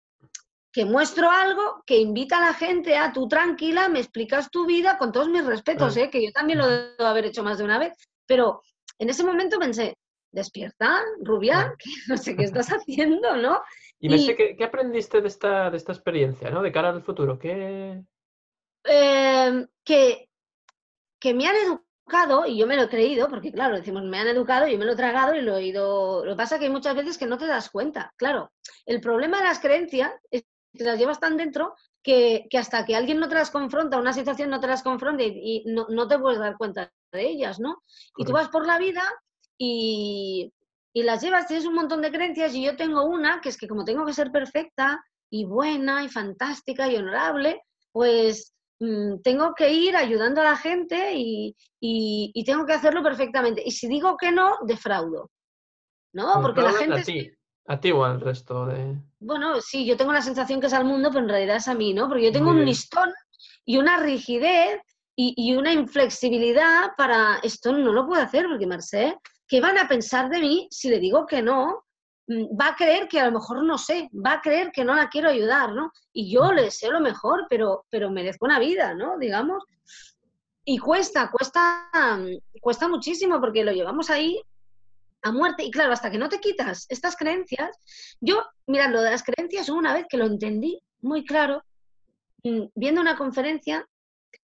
que 0.71 0.85
muestro 0.85 1.29
algo 1.29 1.83
que 1.85 1.97
invita 1.97 2.37
a 2.37 2.47
la 2.47 2.53
gente 2.53 2.97
a 2.97 3.13
tú 3.13 3.27
tranquila, 3.27 3.89
me 3.89 3.99
explicas 3.99 4.49
tu 4.49 4.65
vida 4.65 4.97
con 4.97 5.11
todos 5.11 5.29
mis 5.29 5.45
respetos, 5.45 5.95
¿eh? 5.97 6.09
que 6.09 6.23
yo 6.23 6.31
también 6.31 6.59
lo 6.59 6.67
debo 6.67 7.05
haber 7.05 7.25
hecho 7.25 7.43
más 7.43 7.57
de 7.57 7.63
una 7.65 7.79
vez, 7.79 7.93
pero 8.25 8.61
en 8.99 9.09
ese 9.09 9.23
momento 9.23 9.59
pensé, 9.59 9.95
despierta, 10.31 11.01
rubia, 11.21 11.73
que 11.79 11.89
no 12.07 12.17
sé 12.17 12.35
qué 12.35 12.43
estás 12.43 12.67
haciendo, 12.73 13.37
¿no? 13.37 13.61
Y, 13.99 14.09
me 14.09 14.17
sé, 14.17 14.35
¿qué, 14.35 14.63
aprendiste 14.63 15.21
de 15.21 15.27
esta, 15.27 15.71
de 15.71 15.77
esta 15.77 15.93
experiencia, 15.93 16.49
¿no? 16.49 16.61
De 16.61 16.71
cara 16.71 16.89
al 16.89 17.03
futuro, 17.03 17.39
¿qué...? 17.39 18.03
Em, 18.83 19.67
que, 19.83 20.29
que 21.19 21.33
me 21.33 21.47
han 21.47 21.55
educado, 21.55 21.84
y 22.47 22.57
yo 22.57 22.67
me 22.67 22.75
lo 22.75 22.83
he 22.83 22.89
creído, 22.89 23.27
porque 23.27 23.51
claro, 23.51 23.75
decimos, 23.75 24.03
me 24.03 24.19
han 24.19 24.27
educado, 24.27 24.67
y 24.67 24.73
yo 24.73 24.77
me 24.77 24.85
lo 24.85 24.93
he 24.93 24.95
tragado 24.95 25.35
y 25.35 25.41
lo 25.41 25.53
he 25.53 25.57
oído. 25.57 26.25
Lo 26.25 26.31
que 26.31 26.37
pasa 26.37 26.55
es 26.55 26.59
que 26.59 26.65
hay 26.65 26.71
muchas 26.71 26.95
veces 26.95 27.17
que 27.17 27.25
no 27.25 27.37
te 27.37 27.47
das 27.47 27.69
cuenta. 27.69 28.13
Claro, 28.17 28.51
el 28.85 29.01
problema 29.01 29.37
de 29.37 29.45
las 29.45 29.59
creencias 29.59 30.11
es 30.31 30.45
te 30.75 30.83
las 30.83 30.99
llevas 30.99 31.19
tan 31.19 31.37
dentro 31.37 31.75
que, 32.03 32.47
hasta 32.57 32.85
que 32.85 32.95
alguien 32.95 33.19
no 33.19 33.27
te 33.27 33.35
las 33.35 33.49
confronta, 33.49 33.97
una 33.97 34.13
situación 34.13 34.49
no 34.49 34.59
te 34.59 34.67
las 34.67 34.83
confronta 34.83 35.23
y, 35.23 35.63
no, 35.65 36.07
te 36.07 36.19
puedes 36.19 36.39
dar 36.39 36.57
cuenta 36.57 36.91
de 37.11 37.27
ellas, 37.27 37.59
¿no? 37.59 37.83
Y 38.17 38.25
tú 38.25 38.33
vas 38.33 38.49
por 38.49 38.67
la 38.67 38.77
vida 38.77 39.03
y, 39.57 40.51
las 40.93 41.21
llevas, 41.21 41.47
tienes 41.47 41.65
un 41.65 41.73
montón 41.73 42.01
de 42.01 42.11
creencias 42.11 42.53
y 42.53 42.63
yo 42.63 42.75
tengo 42.75 43.03
una 43.03 43.41
que 43.41 43.49
es 43.49 43.57
que 43.57 43.67
como 43.67 43.83
tengo 43.83 44.05
que 44.05 44.13
ser 44.13 44.31
perfecta 44.31 45.03
y 45.29 45.45
buena 45.45 46.03
y 46.03 46.09
fantástica 46.09 46.89
y 46.89 46.95
honorable, 46.95 47.61
pues 47.91 48.54
mm, 48.79 49.21
tengo 49.23 49.53
que 49.53 49.71
ir 49.71 49.95
ayudando 49.95 50.41
a 50.41 50.45
la 50.45 50.57
gente 50.57 51.13
y, 51.15 51.55
tengo 52.45 52.65
que 52.65 52.73
hacerlo 52.73 53.01
perfectamente. 53.03 53.63
Y 53.65 53.71
si 53.71 53.87
digo 53.87 54.17
que 54.17 54.31
no, 54.31 54.57
defraudo. 54.65 55.31
¿No? 56.13 56.41
Porque 56.41 56.61
la 56.61 56.73
gente... 56.73 57.37
A 57.67 57.79
ti 57.79 57.91
o 57.91 58.03
al 58.03 58.21
resto 58.21 58.67
de... 58.67 58.95
Bueno, 59.19 59.59
sí, 59.59 59.85
yo 59.87 59.97
tengo 59.97 60.13
la 60.13 60.21
sensación 60.21 60.61
que 60.61 60.67
es 60.67 60.73
al 60.73 60.85
mundo, 60.85 61.09
pero 61.09 61.23
en 61.23 61.29
realidad 61.29 61.55
es 61.57 61.67
a 61.67 61.73
mí, 61.73 61.95
¿no? 61.95 62.07
Porque 62.07 62.25
yo 62.25 62.31
tengo 62.31 62.51
un 62.51 62.63
listón 62.63 63.11
y 63.65 63.77
una 63.77 63.97
rigidez 63.97 64.79
y, 65.15 65.55
una 65.55 65.71
inflexibilidad 65.71 66.91
para 66.97 67.39
esto 67.41 67.71
no 67.71 67.93
lo 67.93 68.05
puedo 68.05 68.21
hacer, 68.21 68.45
porque 68.47 68.67
Marcé, 68.67 69.17
¿qué 69.47 69.61
van 69.61 69.77
a 69.77 69.87
pensar 69.87 70.29
de 70.29 70.39
mí 70.39 70.67
si 70.69 70.89
le 70.89 70.99
digo 70.99 71.25
que 71.25 71.41
no? 71.41 71.84
Mm, 72.27 72.57
va 72.59 72.69
a 72.69 72.75
creer 72.75 73.07
que 73.07 73.19
a 73.19 73.25
lo 73.25 73.31
mejor 73.33 73.63
no 73.63 73.77
sé, 73.77 74.09
va 74.13 74.33
a 74.33 74.41
creer 74.41 74.71
que 74.71 74.83
no 74.83 74.95
la 74.95 75.09
quiero 75.09 75.29
ayudar, 75.29 75.73
¿no? 75.73 75.91
Y 76.11 76.31
yo 76.31 76.51
le 76.51 76.71
sé 76.71 76.89
lo 76.89 76.99
mejor, 76.99 77.45
pero, 77.49 77.85
pero 77.89 78.09
merezco 78.09 78.45
una 78.45 78.59
vida, 78.59 78.93
¿no? 78.93 79.17
Digamos. 79.19 79.63
Y 80.63 80.79
cuesta, 80.79 81.29
cuesta, 81.31 81.89
mm, 81.93 82.59
cuesta 82.59 82.87
muchísimo 82.87 83.39
porque 83.39 83.63
lo 83.63 83.71
llevamos 83.71 84.09
ahí 84.09 84.41
a 85.21 85.31
muerte. 85.31 85.63
Y 85.63 85.71
claro, 85.71 85.93
hasta 85.93 86.09
que 86.09 86.17
no 86.17 86.29
te 86.29 86.39
quitas 86.39 86.87
estas 86.89 87.15
creencias, 87.15 87.77
yo, 88.19 88.43
mira, 88.67 88.87
lo 88.89 89.01
de 89.01 89.11
las 89.11 89.23
creencias, 89.23 89.69
una 89.69 89.93
vez 89.93 90.05
que 90.09 90.17
lo 90.17 90.25
entendí 90.25 90.81
muy 91.01 91.23
claro, 91.25 91.63
mm, 92.43 92.65
viendo 92.75 93.01
una 93.01 93.17
conferencia 93.17 93.87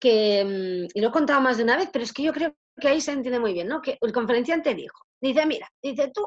que, 0.01 0.89
y 0.95 1.01
lo 1.01 1.09
he 1.09 1.13
contado 1.13 1.41
más 1.43 1.59
de 1.59 1.65
una 1.65 1.77
vez, 1.77 1.91
pero 1.93 2.05
es 2.05 2.13
que 2.13 2.23
yo 2.23 2.33
creo 2.33 2.55
que 2.81 2.89
ahí 2.89 3.01
se 3.01 3.13
entiende 3.13 3.41
muy 3.41 3.53
bien, 3.53 3.69
¿no? 3.69 3.83
Que 3.83 3.99
el 4.01 4.13
conferenciante 4.13 4.75
dijo, 4.75 5.05
dice, 5.21 5.45
mira, 5.45 5.71
dice, 5.83 6.11
tú 6.15 6.27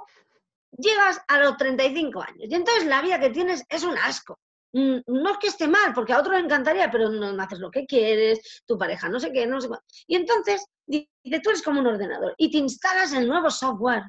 llegas 0.77 1.21
a 1.27 1.39
los 1.39 1.57
35 1.57 2.21
años 2.21 2.47
y 2.49 2.55
entonces 2.55 2.85
la 2.85 3.01
vida 3.01 3.19
que 3.19 3.29
tienes 3.29 3.63
es 3.69 3.83
un 3.83 3.97
asco. 3.97 4.39
Mm, 4.73 4.99
no 5.05 5.31
es 5.31 5.37
que 5.37 5.47
esté 5.47 5.67
mal, 5.67 5.93
porque 5.93 6.13
a 6.13 6.19
otro 6.19 6.33
le 6.33 6.39
encantaría, 6.39 6.89
pero 6.89 7.09
no 7.09 7.41
haces 7.43 7.59
lo 7.59 7.69
que 7.69 7.85
quieres, 7.85 8.63
tu 8.65 8.77
pareja 8.77 9.09
no 9.09 9.19
sé 9.19 9.31
qué, 9.31 9.45
no 9.45 9.59
sé 9.59 9.67
cuál. 9.67 9.81
Y 10.07 10.15
entonces, 10.15 10.65
dice, 10.85 11.07
tú 11.43 11.49
eres 11.49 11.61
como 11.61 11.81
un 11.81 11.87
ordenador 11.87 12.33
y 12.37 12.49
te 12.49 12.57
instalas 12.57 13.13
el 13.13 13.27
nuevo 13.27 13.49
software 13.49 14.03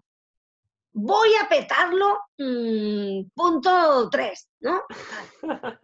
voy 0.93 1.31
a 1.43 1.49
petarlo 1.49 2.19
mm, 2.39 3.31
punto 3.35 4.09
3, 4.11 4.49
¿no? 4.61 4.83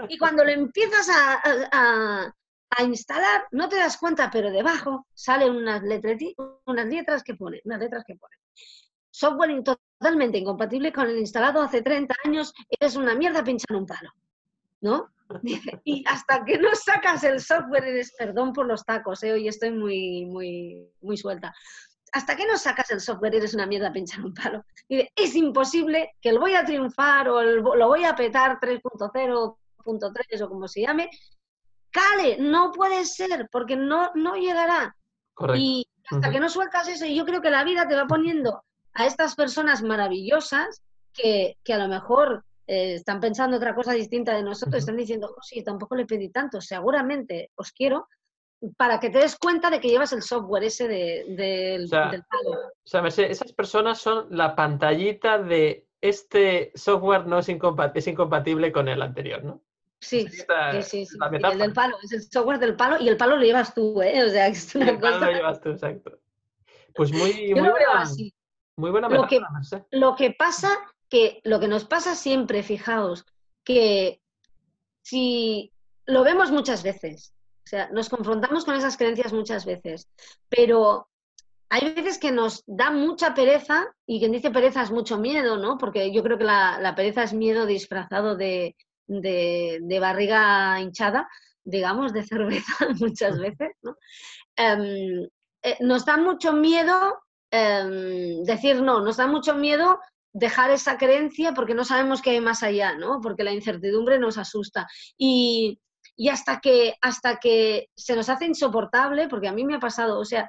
Y 0.09 0.19
cuando 0.19 0.45
lo 0.45 0.51
empiezas 0.51 1.09
a, 1.11 2.35
instalar, 2.81 3.49
no 3.53 3.69
te 3.69 3.77
das 3.77 3.97
cuenta, 3.97 4.31
pero 4.31 4.51
debajo 4.51 5.07
salen 5.15 5.57
unas, 5.57 5.83
unas 6.67 6.87
letras 6.87 7.23
que 7.25 7.35
pone, 7.35 7.61
unas 7.65 7.81
letras 7.81 8.05
que 8.07 8.15
pone. 8.15 8.37
Software 9.19 9.63
totalmente 9.65 10.39
incompatible 10.39 10.93
con 10.93 11.09
el 11.09 11.19
instalado 11.19 11.61
hace 11.61 11.83
30 11.83 12.15
años, 12.25 12.53
eres 12.69 12.95
una 12.95 13.15
mierda 13.15 13.43
pinchar 13.43 13.77
un 13.77 13.87
palo, 13.87 14.11
¿no? 14.81 15.09
y 15.85 16.05
hasta 16.07 16.45
que 16.45 16.57
no 16.59 16.75
sacas 16.75 17.25
el 17.25 17.41
software, 17.41 17.85
eres, 17.85 18.15
perdón 18.17 18.53
por 18.53 18.67
los 18.67 18.85
tacos, 18.85 19.23
¿eh? 19.25 19.33
hoy 19.33 19.49
estoy 19.49 19.73
muy, 19.73 20.25
muy, 20.27 20.89
muy 21.01 21.17
suelta. 21.17 21.53
Hasta 22.13 22.37
que 22.37 22.47
no 22.47 22.57
sacas 22.57 22.91
el 22.93 23.01
software, 23.01 23.35
eres 23.35 23.55
una 23.55 23.67
mierda 23.67 23.93
pinchar 23.93 24.25
un 24.25 24.33
palo. 24.33 24.65
Y 24.89 25.07
es 25.15 25.35
imposible 25.35 26.13
que 26.23 26.31
el 26.31 26.39
voy 26.39 26.55
a 26.55 26.65
triunfar 26.65 27.29
o 27.29 27.43
lo 27.43 27.89
voy 27.89 28.05
a 28.05 28.15
petar 28.15 28.59
3.0, 28.61 29.57
3 30.15 30.43
o 30.43 30.49
como 30.49 30.69
se 30.69 30.83
llame, 30.83 31.11
cale, 31.91 32.39
no 32.39 32.71
puede 32.73 33.05
ser, 33.05 33.49
porque 33.51 33.77
no, 33.77 34.13
no 34.15 34.37
llegará. 34.37 34.97
Y 35.55 35.87
hasta 36.11 36.31
que 36.31 36.41
no 36.41 36.49
sueltas 36.49 36.89
eso, 36.89 37.05
y 37.05 37.15
yo 37.15 37.27
creo 37.27 37.43
que 37.43 37.51
la 37.51 37.65
vida 37.65 37.87
te 37.87 37.95
va 37.95 38.07
poniendo 38.07 38.63
a 38.99 39.07
estas 39.07 39.37
personas 39.37 39.83
maravillosas 39.83 40.83
que, 41.15 41.57
que 41.63 41.73
a 41.73 41.79
lo 41.79 41.89
mejor 41.89 42.45
eh, 42.67 42.95
están 42.95 43.21
pensando 43.21 43.57
otra 43.57 43.75
cosa 43.75 43.93
distinta 43.93 44.35
de 44.35 44.43
nosotros, 44.43 44.81
están 44.81 44.97
diciendo, 44.97 45.33
oh, 45.37 45.41
sí, 45.41 45.63
tampoco 45.63 45.95
le 45.95 46.05
pedí 46.05 46.31
tanto, 46.31 46.61
seguramente 46.61 47.53
os 47.55 47.71
quiero, 47.71 48.09
para 48.77 48.99
que 48.99 49.11
te 49.11 49.19
des 49.19 49.37
cuenta 49.37 49.71
de 49.71 49.79
que 49.79 49.89
llevas 49.89 50.13
el 50.13 50.23
software 50.23 50.65
ese 50.65 50.89
de, 50.89 51.25
del 51.29 51.89
palo. 51.89 52.51
O 52.51 52.71
sea, 52.85 53.07
esas 53.07 53.53
personas 53.53 54.01
son 54.01 54.27
la 54.31 54.57
pantallita 54.57 55.39
de 55.39 55.87
este 56.01 56.73
software 56.75 57.27
no 57.27 57.39
es, 57.39 57.49
es 57.49 58.07
incompatible 58.09 58.73
con 58.73 58.89
el 58.89 59.01
anterior, 59.01 59.45
¿no? 59.45 59.63
Sí, 60.01 60.29
sí, 60.29 60.83
sí, 60.83 61.07
el 61.33 61.59
del 61.59 61.73
palo, 61.73 61.97
es 62.03 62.13
el 62.13 62.23
software 62.23 62.59
del 62.59 62.77
palo 62.77 63.01
y 63.01 63.09
el 63.09 63.17
palo 63.17 63.37
lo 63.37 63.43
llevas 63.43 63.75
tú, 63.75 64.03
¿eh? 64.03 64.25
O 64.25 64.29
sea, 64.29 64.49
es 64.49 64.75
una 64.75 64.91
el 64.91 64.99
palo 64.99 65.25
lo 65.25 65.33
llevas 65.33 65.61
tú, 65.61 65.71
exacto. 65.71 66.19
Pues 66.95 67.13
muy, 67.13 67.55
muy, 67.55 67.69
buena, 67.69 68.05
muy 68.79 68.91
buena 68.91 69.09
lo 69.09 69.27
que, 69.27 69.41
lo 69.91 70.15
que 70.15 70.31
pasa 70.31 70.71
que 71.11 71.41
lo 71.45 71.59
que 71.59 71.69
nos 71.69 71.85
pasa 71.85 72.15
siempre, 72.15 72.63
fijaos, 72.63 73.27
que 73.65 74.21
si 75.03 75.73
lo 76.07 76.23
vemos 76.23 76.51
muchas 76.51 76.83
veces, 76.83 77.35
o 77.65 77.69
sea, 77.69 77.91
nos 77.91 78.09
confrontamos 78.09 78.65
con 78.65 78.77
esas 78.77 78.97
creencias 78.97 79.33
muchas 79.33 79.65
veces, 79.65 80.09
pero 80.49 81.09
hay 81.71 81.93
veces 81.93 82.19
que 82.19 82.31
nos 82.31 82.63
da 82.67 82.91
mucha 82.91 83.35
pereza, 83.35 83.87
y 84.07 84.21
quien 84.21 84.33
dice 84.33 84.51
pereza 84.51 84.83
es 84.83 84.91
mucho 84.91 85.19
miedo, 85.19 85.57
¿no? 85.57 85.77
Porque 85.77 86.13
yo 86.13 86.23
creo 86.23 86.39
que 86.39 86.45
la, 86.45 86.95
pereza 86.97 87.25
es 87.25 87.35
miedo 87.35 87.67
disfrazado 87.67 88.37
de, 88.37 88.77
barriga 90.01 90.81
hinchada, 90.81 91.29
digamos, 91.65 92.13
de 92.13 92.23
cerveza 92.23 92.73
muchas 93.01 93.39
veces, 93.39 93.73
¿no? 93.83 93.97
Em, 94.57 95.29
eh, 95.63 95.77
nos 95.81 96.05
da 96.05 96.17
mucho 96.17 96.53
miedo 96.53 97.19
em, 97.51 98.43
decir 98.45 98.83
no, 98.83 99.01
nos 99.01 99.17
da 99.17 99.27
mucho 99.27 99.55
miedo 99.55 99.99
dejar 100.33 100.71
esa 100.71 100.99
creencia 100.99 101.53
porque 101.55 101.75
no 101.75 101.85
sabemos 101.85 102.23
qué 102.23 102.31
hay 102.31 102.41
más 102.41 102.63
allá, 102.63 102.95
¿no? 102.95 103.21
Porque 103.21 103.45
la 103.45 103.53
incertidumbre 103.53 104.19
nos 104.19 104.39
asusta. 104.39 104.87
Y, 105.17 105.81
hasta, 106.31 106.61
que, 106.61 106.95
hasta 107.01 107.39
que 107.39 107.89
se 107.97 108.17
nos 108.17 108.29
hace 108.29 108.47
insoportable, 108.47 109.29
porque 109.29 109.49
a 109.49 109.53
mí 109.53 109.65
me 109.65 109.77
ha 109.77 109.81
pasado, 109.81 110.19
o 110.19 110.25
sea, 110.25 110.49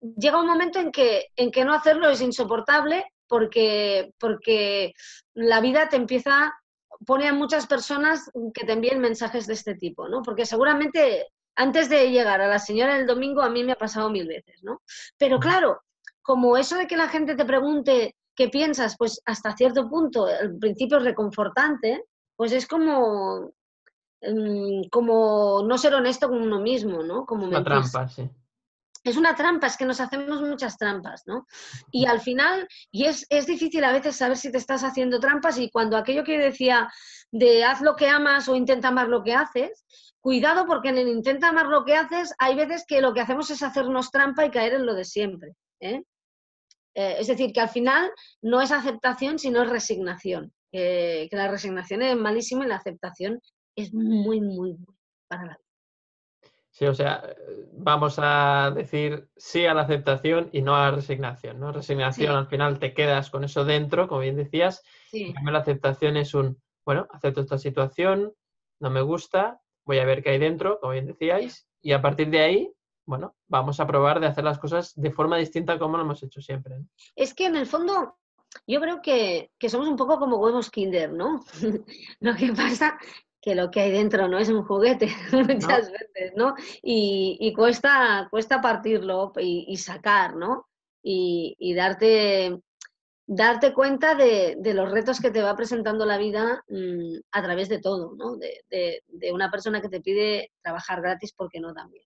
llega 0.00 0.40
un 0.40 0.46
momento 0.46 0.78
en 0.78 0.90
que, 0.90 1.26
en 1.36 1.50
que 1.50 1.64
no 1.64 1.72
hacerlo 1.72 2.08
es 2.08 2.20
insoportable 2.20 3.04
porque, 3.28 4.12
porque 4.18 4.92
la 5.34 5.60
vida 5.60 5.88
te 5.88 5.96
empieza, 5.96 6.52
pone 7.06 7.28
a 7.28 7.32
muchas 7.32 7.66
personas 7.66 8.30
que 8.54 8.64
te 8.64 8.72
envíen 8.72 9.00
mensajes 9.00 9.46
de 9.46 9.54
este 9.54 9.74
tipo, 9.74 10.08
¿no? 10.08 10.22
Porque 10.22 10.46
seguramente 10.46 11.26
antes 11.56 11.88
de 11.88 12.10
llegar 12.10 12.40
a 12.40 12.48
la 12.48 12.58
señora 12.58 12.96
del 12.96 13.06
domingo 13.06 13.42
a 13.42 13.50
mí 13.50 13.64
me 13.64 13.72
ha 13.72 13.76
pasado 13.76 14.10
mil 14.10 14.26
veces, 14.26 14.62
¿no? 14.62 14.82
Pero 15.18 15.40
claro, 15.40 15.82
como 16.22 16.56
eso 16.56 16.76
de 16.76 16.86
que 16.86 16.96
la 16.96 17.08
gente 17.08 17.34
te 17.34 17.44
pregunte 17.44 18.14
¿qué 18.36 18.48
piensas? 18.48 18.96
Pues 18.96 19.20
hasta 19.24 19.56
cierto 19.56 19.88
punto, 19.88 20.28
el 20.28 20.56
principio 20.58 20.98
es 20.98 21.04
reconfortante, 21.04 22.04
pues 22.36 22.52
es 22.52 22.68
como, 22.68 23.50
mm, 24.22 24.88
como 24.90 25.64
no 25.66 25.78
ser 25.78 25.94
honesto 25.94 26.28
con 26.28 26.40
uno 26.40 26.60
mismo, 26.60 27.02
¿no? 27.02 27.24
Como 27.24 27.46
una 27.46 27.64
trampa, 27.64 28.06
sí. 28.08 28.30
Es 29.02 29.16
una 29.16 29.36
trampa, 29.36 29.68
es 29.68 29.76
que 29.76 29.84
nos 29.84 30.00
hacemos 30.00 30.42
muchas 30.42 30.76
trampas, 30.76 31.22
¿no? 31.26 31.46
Y 31.92 32.06
al 32.06 32.20
final, 32.20 32.68
y 32.90 33.04
es, 33.04 33.24
es 33.30 33.46
difícil 33.46 33.84
a 33.84 33.92
veces 33.92 34.16
saber 34.16 34.36
si 34.36 34.50
te 34.50 34.58
estás 34.58 34.82
haciendo 34.82 35.20
trampas 35.20 35.58
y 35.58 35.70
cuando 35.70 35.96
aquello 35.96 36.24
que 36.24 36.38
decía 36.38 36.92
de 37.30 37.64
haz 37.64 37.82
lo 37.82 37.94
que 37.94 38.08
amas 38.08 38.48
o 38.48 38.56
intenta 38.56 38.88
amar 38.88 39.08
lo 39.08 39.22
que 39.22 39.34
haces, 39.34 39.84
cuidado 40.26 40.66
porque 40.66 40.88
en 40.88 40.98
el 40.98 41.06
intenta 41.06 41.50
amar 41.50 41.66
lo 41.66 41.84
que 41.84 41.94
haces 41.94 42.34
hay 42.40 42.56
veces 42.56 42.84
que 42.84 43.00
lo 43.00 43.14
que 43.14 43.20
hacemos 43.20 43.48
es 43.52 43.62
hacernos 43.62 44.10
trampa 44.10 44.44
y 44.44 44.50
caer 44.50 44.74
en 44.74 44.84
lo 44.84 44.92
de 44.92 45.04
siempre. 45.04 45.54
¿eh? 45.78 46.02
Eh, 46.96 47.16
es 47.20 47.28
decir, 47.28 47.52
que 47.52 47.60
al 47.60 47.68
final 47.68 48.10
no 48.42 48.60
es 48.60 48.72
aceptación, 48.72 49.38
sino 49.38 49.62
es 49.62 49.70
resignación. 49.70 50.52
que 50.72 51.28
la 51.30 51.46
resignación 51.46 52.02
es 52.02 52.16
malísima 52.16 52.64
y 52.64 52.68
la 52.68 52.74
aceptación 52.74 53.40
es 53.76 53.94
muy, 53.94 54.40
muy 54.40 54.72
buena 54.72 54.98
para 55.28 55.42
la 55.42 55.52
vida. 55.52 56.50
Sí, 56.70 56.86
o 56.86 56.94
sea, 56.94 57.22
vamos 57.74 58.16
a 58.18 58.72
decir 58.74 59.28
sí 59.36 59.64
a 59.64 59.74
la 59.74 59.82
aceptación 59.82 60.50
y 60.50 60.60
no 60.60 60.74
a 60.74 60.90
la 60.90 60.96
resignación, 60.96 61.60
¿no? 61.60 61.70
Resignación 61.70 62.34
al 62.34 62.48
final 62.48 62.80
te 62.80 62.94
quedas 62.94 63.30
con 63.30 63.44
eso 63.44 63.64
dentro, 63.64 64.08
como 64.08 64.22
bien 64.22 64.34
decías. 64.34 64.82
Sí. 65.08 65.32
la 65.44 65.60
aceptación 65.60 66.16
es 66.16 66.34
un, 66.34 66.60
bueno, 66.84 67.06
acepto 67.12 67.42
esta 67.42 67.58
situación, 67.58 68.34
no 68.80 68.90
me 68.90 69.02
gusta, 69.02 69.60
voy 69.86 69.98
a 69.98 70.04
ver 70.04 70.22
qué 70.22 70.30
hay 70.30 70.38
dentro, 70.38 70.78
como 70.80 70.92
bien 70.92 71.06
decíais, 71.06 71.66
y 71.80 71.92
a 71.92 72.02
partir 72.02 72.28
de 72.28 72.40
ahí 72.40 72.76
bueno, 73.06 73.36
vamos 73.46 73.78
a 73.78 73.86
probar 73.86 74.18
de 74.18 74.26
hacer 74.26 74.42
las 74.42 74.58
cosas 74.58 74.92
de 74.96 75.12
forma 75.12 75.36
distinta 75.36 75.78
como 75.78 75.96
lo 75.96 76.02
hemos 76.02 76.22
hecho 76.22 76.42
siempre. 76.42 76.74
Es 77.14 77.32
que 77.34 77.46
en 77.46 77.56
el 77.56 77.66
fondo 77.66 78.18
yo 78.66 78.80
creo 78.80 79.00
que, 79.00 79.50
somos 79.68 79.88
un 79.88 79.96
poco 79.96 80.18
como 80.18 80.38
huevos 80.38 80.70
kinder, 80.70 81.12
¿no? 81.12 81.44
lo 82.20 82.34
que 82.34 82.52
pasa 82.52 82.98
que 83.40 83.54
lo 83.54 83.70
que 83.70 83.80
hay 83.80 83.92
dentro 83.92 84.26
no 84.26 84.38
es 84.38 84.48
un 84.48 84.64
juguete 84.64 85.08
muchas 85.32 85.92
veces, 85.92 86.32
¿no? 86.34 86.54
Y, 86.82 87.52
cuesta, 87.54 88.26
cuesta 88.28 88.60
partirlo 88.60 89.32
y, 89.38 89.76
sacar, 89.76 90.34
¿no? 90.34 90.66
Y, 91.00 91.72
darte, 91.74 92.58
darte 93.26 93.74
cuenta 93.74 94.14
de, 94.14 94.56
los 94.74 94.90
retos 94.90 95.20
que 95.20 95.30
te 95.30 95.42
va 95.42 95.56
presentando 95.56 96.06
la 96.06 96.18
vida 96.18 96.62
mm, 96.68 97.18
a 97.32 97.42
través 97.42 97.68
de 97.68 97.80
todo, 97.80 98.14
¿no? 98.16 98.36
De, 98.36 98.62
de, 99.08 99.32
una 99.32 99.50
persona 99.50 99.80
que 99.80 99.88
te 99.88 100.00
pide 100.00 100.52
trabajar 100.62 101.00
gratis 101.00 101.32
porque 101.36 101.60
no 101.60 101.74
también. 101.74 102.04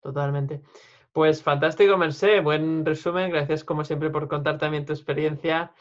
Totalmente. 0.00 0.62
Pues 1.12 1.42
fantástico, 1.42 1.96
Merced. 1.96 2.42
Buen 2.42 2.86
resumen. 2.86 3.30
Gracias, 3.30 3.64
como 3.64 3.84
siempre, 3.84 4.10
por 4.10 4.28
contar 4.28 4.58
también 4.58 4.86
tu 4.86 4.92
experiencia. 4.92 5.72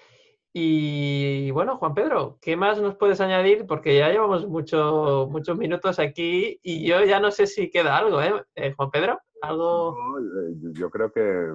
Y 0.51 1.51
bueno, 1.51 1.77
Juan 1.77 1.93
Pedro, 1.93 2.39
¿qué 2.41 2.55
más 2.55 2.81
nos 2.81 2.95
puedes 2.95 3.21
añadir? 3.21 3.67
Porque 3.67 3.95
ya 3.95 4.09
llevamos 4.09 4.47
mucho, 4.47 5.27
muchos 5.29 5.55
minutos 5.57 5.99
aquí 5.99 6.59
y 6.63 6.87
yo 6.87 7.03
ya 7.03 7.19
no 7.19 7.29
sé 7.29 7.45
si 7.45 7.69
queda 7.69 7.97
algo, 7.97 8.19
¿eh? 8.19 8.33
eh 8.55 8.73
Juan 8.75 8.89
Pedro, 8.89 9.19
¿algo? 9.43 9.95
Eh, 10.17 10.55
yo 10.73 10.89
creo 10.89 11.11
que, 11.11 11.53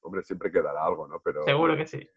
hombre, 0.00 0.22
siempre 0.22 0.50
quedará 0.50 0.86
algo, 0.86 1.06
¿no? 1.06 1.20
Pero 1.22 1.42
Seguro 1.44 1.76
que 1.76 1.86
sí. 1.86 2.08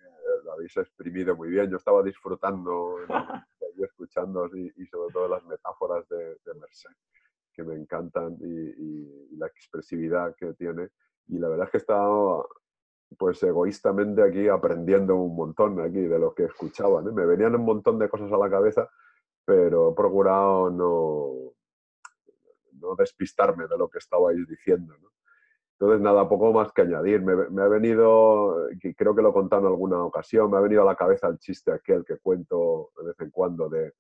Eh, 0.54 0.56
lo 0.56 0.56
habéis 0.56 0.78
exprimido 0.78 1.36
muy 1.36 1.50
bien. 1.50 1.70
Yo 1.70 1.78
estaba 1.78 2.04
disfrutando, 2.04 2.98
escuchando 3.78 4.48
y, 4.56 4.72
y, 4.78 4.86
sobre 4.88 5.12
todo 5.14 5.28
las 5.28 5.44
metáforas 5.44 6.08
de, 6.10 6.38
de 6.46 6.54
Merced 6.60 6.92
que 7.54 7.64
me 7.64 7.76
encantan 7.76 8.36
y, 8.40 9.38
la 9.38 9.48
expresividad 9.48 10.36
que 10.36 10.54
tiene. 10.54 10.90
Y 11.28 11.38
la 11.38 11.50
verdad 11.50 11.66
es 11.66 11.72
que 11.72 11.78
he 11.78 11.82
estado 11.82 12.48
pues 13.18 13.44
egoístamente 13.44 14.24
aquí 14.24 14.48
aprendiendo 14.48 15.16
un 15.16 15.36
montón 15.36 15.80
aquí 15.80 16.02
de 16.02 16.18
lo 16.18 16.34
que 16.34 16.46
escuchaba. 16.46 17.02
Me 17.02 17.26
venían 17.26 17.56
un 17.56 17.66
montón 17.66 18.00
de 18.00 18.10
cosas 18.10 18.32
a 18.32 18.38
la 18.38 18.50
cabeza, 18.50 18.90
pero 19.46 19.92
he 19.92 19.96
procurado 19.96 20.72
no, 20.72 21.54
no 22.74 22.96
despistarme 22.96 23.68
de 23.68 23.78
lo 23.78 23.90
que 23.90 24.00
estabais 24.00 24.48
diciendo. 24.48 24.96
Entonces, 25.80 26.02
nada, 26.02 26.30
poco 26.30 26.54
más 26.54 26.72
que 26.72 26.84
añadir. 26.84 27.22
Me, 27.22 27.62
ha 27.62 27.68
venido, 27.68 28.68
creo 28.96 29.16
que 29.16 29.22
lo 29.22 29.30
he 29.30 29.34
contado 29.34 29.64
en 29.64 29.68
alguna 29.68 30.04
ocasión, 30.04 30.50
me 30.52 30.58
ha 30.58 30.62
venido 30.62 30.84
a 30.84 30.86
la 30.86 30.96
cabeza 30.96 31.28
el 31.28 31.40
chiste 31.40 31.72
aquel 31.72 32.06
que 32.06 32.18
cuento 32.18 32.92
de 32.98 33.08
vez 33.08 33.20
en 33.20 33.32
cuando 33.32 33.70
de 33.70 33.94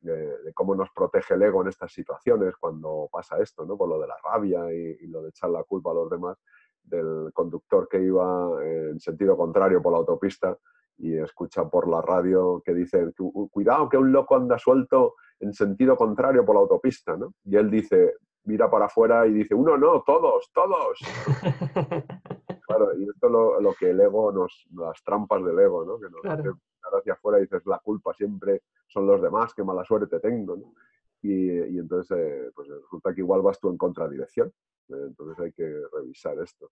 de, 0.00 0.52
cómo 0.54 0.74
nos 0.74 0.90
protege 0.90 1.34
el 1.34 1.42
ego 1.42 1.62
en 1.62 1.68
estas 1.68 1.92
situaciones 1.92 2.54
cuando 2.56 3.08
pasa 3.10 3.38
esto, 3.38 3.64
¿no? 3.64 3.76
Por 3.76 3.88
lo 3.88 4.00
de 4.00 4.08
la 4.08 4.16
rabia 4.22 4.72
y, 4.72 5.06
lo 5.06 5.22
de 5.22 5.30
echar 5.30 5.50
la 5.50 5.62
culpa 5.64 5.90
a 5.90 5.94
los 5.94 6.10
demás, 6.10 6.38
del 6.82 7.30
conductor 7.32 7.88
que 7.88 8.00
iba 8.02 8.64
en 8.64 8.98
sentido 8.98 9.36
contrario 9.36 9.82
por 9.82 9.92
la 9.92 9.98
autopista 9.98 10.56
y 10.98 11.16
escucha 11.16 11.68
por 11.68 11.88
la 11.88 12.00
radio 12.02 12.62
que 12.64 12.74
dice, 12.74 13.12
cuidado 13.50 13.88
que 13.88 13.96
un 13.96 14.12
loco 14.12 14.36
anda 14.36 14.58
suelto 14.58 15.14
en 15.38 15.52
sentido 15.52 15.96
contrario 15.96 16.44
por 16.44 16.54
la 16.54 16.62
autopista, 16.62 17.16
¿no? 17.16 17.34
Y 17.44 17.56
él 17.56 17.70
dice, 17.70 18.16
mira 18.50 18.70
para 18.70 18.86
afuera 18.86 19.26
y 19.26 19.32
dice, 19.32 19.54
uno 19.54 19.76
no, 19.76 20.02
todos, 20.02 20.50
todos. 20.52 20.98
claro, 22.66 22.96
y 22.98 23.08
esto 23.08 23.26
es 23.26 23.62
lo, 23.62 23.74
que 23.78 23.90
el 23.90 24.00
ego 24.00 24.32
nos, 24.32 24.66
las 24.74 25.02
trampas 25.02 25.44
del 25.44 25.58
ego, 25.58 25.84
¿no? 25.84 25.98
Que 25.98 26.08
nos, 26.10 26.56
hacia 26.92 27.12
afuera 27.12 27.38
y 27.38 27.42
dices, 27.42 27.62
la 27.66 27.78
culpa 27.78 28.12
siempre 28.14 28.62
son 28.88 29.06
los 29.06 29.22
demás, 29.22 29.54
qué 29.54 29.62
mala 29.62 29.84
suerte 29.84 30.18
tengo, 30.20 30.56
¿no? 30.56 30.74
Y, 31.22 31.78
entonces, 31.78 32.16
eh, 32.18 32.50
pues 32.54 32.68
resulta 32.68 33.14
que 33.14 33.20
igual 33.20 33.42
vas 33.42 33.60
tú 33.60 33.68
en 33.68 33.76
contradirección. 33.76 34.48
¿eh? 34.88 35.04
entonces 35.06 35.38
hay 35.38 35.52
que 35.52 35.82
revisar 35.92 36.38
esto. 36.38 36.70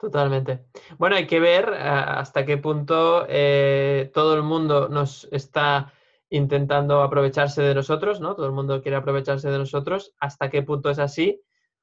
Totalmente. 0.00 0.64
Bueno, 0.96 1.16
hay 1.16 1.26
que 1.26 1.40
ver 1.40 1.68
eh, 1.68 1.76
hasta 1.78 2.46
qué 2.46 2.56
punto 2.56 3.26
eh, 3.28 4.10
todo 4.14 4.34
el 4.34 4.42
mundo 4.42 4.88
nos 4.88 5.28
está 5.30 5.92
intentando 6.30 7.02
aprovecharse 7.02 7.62
de 7.62 7.74
nosotros, 7.74 8.20
¿no? 8.20 8.34
Todo 8.34 8.46
el 8.46 8.52
mundo 8.52 8.80
quiere 8.82 8.96
aprovecharse 8.96 9.50
de 9.50 9.58
nosotros. 9.58 10.14
¿Hasta 10.18 10.48
qué 10.48 10.62
punto 10.62 10.90
es 10.90 10.98
así? 10.98 11.42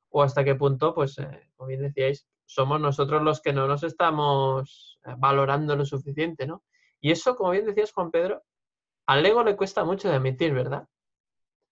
O 0.10 0.24
hasta 0.24 0.44
qué 0.44 0.56
punto, 0.56 0.96
pues, 0.96 1.20
eh, 1.20 1.50
como 1.56 1.68
bien 1.68 1.82
decíais, 1.82 2.28
somos 2.46 2.80
nosotros 2.80 3.22
los 3.22 3.42
que 3.42 3.54
no 3.54 3.68
nos 3.68 3.84
estamos 3.84 5.00
valorando 5.18 5.76
lo 5.76 5.86
suficiente, 5.86 6.48
¿no? 6.48 6.64
Y 7.00 7.12
eso, 7.12 7.36
como 7.36 7.52
bien 7.52 7.66
decías, 7.66 7.92
Juan 7.92 8.10
Pedro, 8.10 8.42
al 9.06 9.26
ego 9.26 9.44
le 9.44 9.56
cuesta 9.56 9.84
mucho 9.84 10.10
de 10.10 10.16
admitir, 10.16 10.54
¿verdad? 10.54 10.88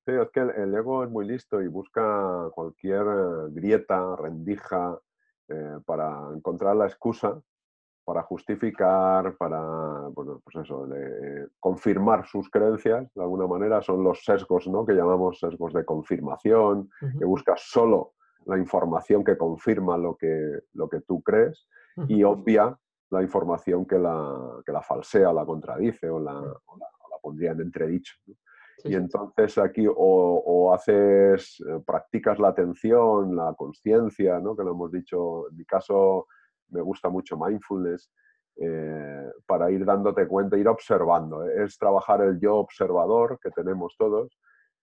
Sí, 0.06 0.12
es 0.12 0.30
que 0.32 0.42
el, 0.42 0.76
ego 0.76 1.04
es 1.04 1.10
muy 1.10 1.26
listo 1.26 1.62
y 1.62 1.68
busca 1.68 2.50
cualquier 2.54 3.04
grieta, 3.50 4.16
rendija, 4.16 5.00
eh, 5.48 5.80
para 5.86 6.30
encontrar 6.34 6.76
la 6.76 6.86
excusa 6.86 7.42
para 8.06 8.22
justificar, 8.22 9.36
para, 9.36 10.08
bueno, 10.14 10.40
pues 10.44 10.64
eso, 10.64 10.86
de 10.86 11.48
confirmar 11.60 12.26
sus 12.28 12.50
creencias, 12.52 13.12
de 13.14 13.22
alguna 13.22 13.48
manera, 13.48 13.82
son 13.82 14.04
los 14.04 14.24
sesgos, 14.24 14.68
¿no? 14.68 14.86
Que 14.86 14.94
llamamos 14.94 15.40
sesgos 15.40 15.74
de 15.74 15.84
confirmación, 15.84 16.90
que 17.00 17.26
buscas 17.26 17.62
solo 17.66 18.14
la 18.46 18.60
información 18.60 19.24
que 19.24 19.38
confirma 19.38 19.98
lo 19.98 20.16
que, 20.16 20.60
lo 20.74 20.88
que 20.88 21.02
tú 21.02 21.22
crees 21.24 21.68
y 22.08 22.24
obvia 22.24 22.78
la 23.10 23.22
información 23.24 23.86
que 23.86 23.98
la, 23.98 24.62
que 24.66 24.72
la 24.72 24.82
falsea, 24.82 25.34
la 25.34 25.46
contradice 25.46 26.10
o 26.10 26.20
la, 26.20 26.40
o 26.40 26.78
la, 26.78 26.88
pondría 27.22 27.52
en 27.52 27.62
entredicho. 27.62 28.14
Y 28.84 28.94
entonces 28.94 29.58
aquí 29.58 29.88
o, 29.90 30.72
haces, 30.72 31.60
eh, 31.68 31.80
practicas 31.84 32.38
la 32.38 32.50
atención, 32.50 33.36
la 33.36 33.56
conciencia, 33.58 34.40
¿no? 34.40 34.56
que 34.56 34.64
lo 34.64 34.72
hemos 34.72 34.92
dicho, 34.92 35.50
en 35.50 35.58
mi 35.58 35.66
caso 35.66 36.28
me 36.70 36.82
gusta 36.82 37.10
mucho 37.10 37.38
mindfulness, 37.38 38.12
eh, 38.58 39.30
para 39.46 39.70
ir 39.70 39.86
dándote 39.86 40.28
cuenta, 40.28 40.58
ir 40.58 40.68
observando. 40.68 41.46
Es 41.46 41.78
trabajar 41.78 42.22
el 42.22 42.40
yo 42.40 42.56
observador 42.56 43.38
que 43.42 43.52
tenemos 43.52 43.96
todos 43.98 44.38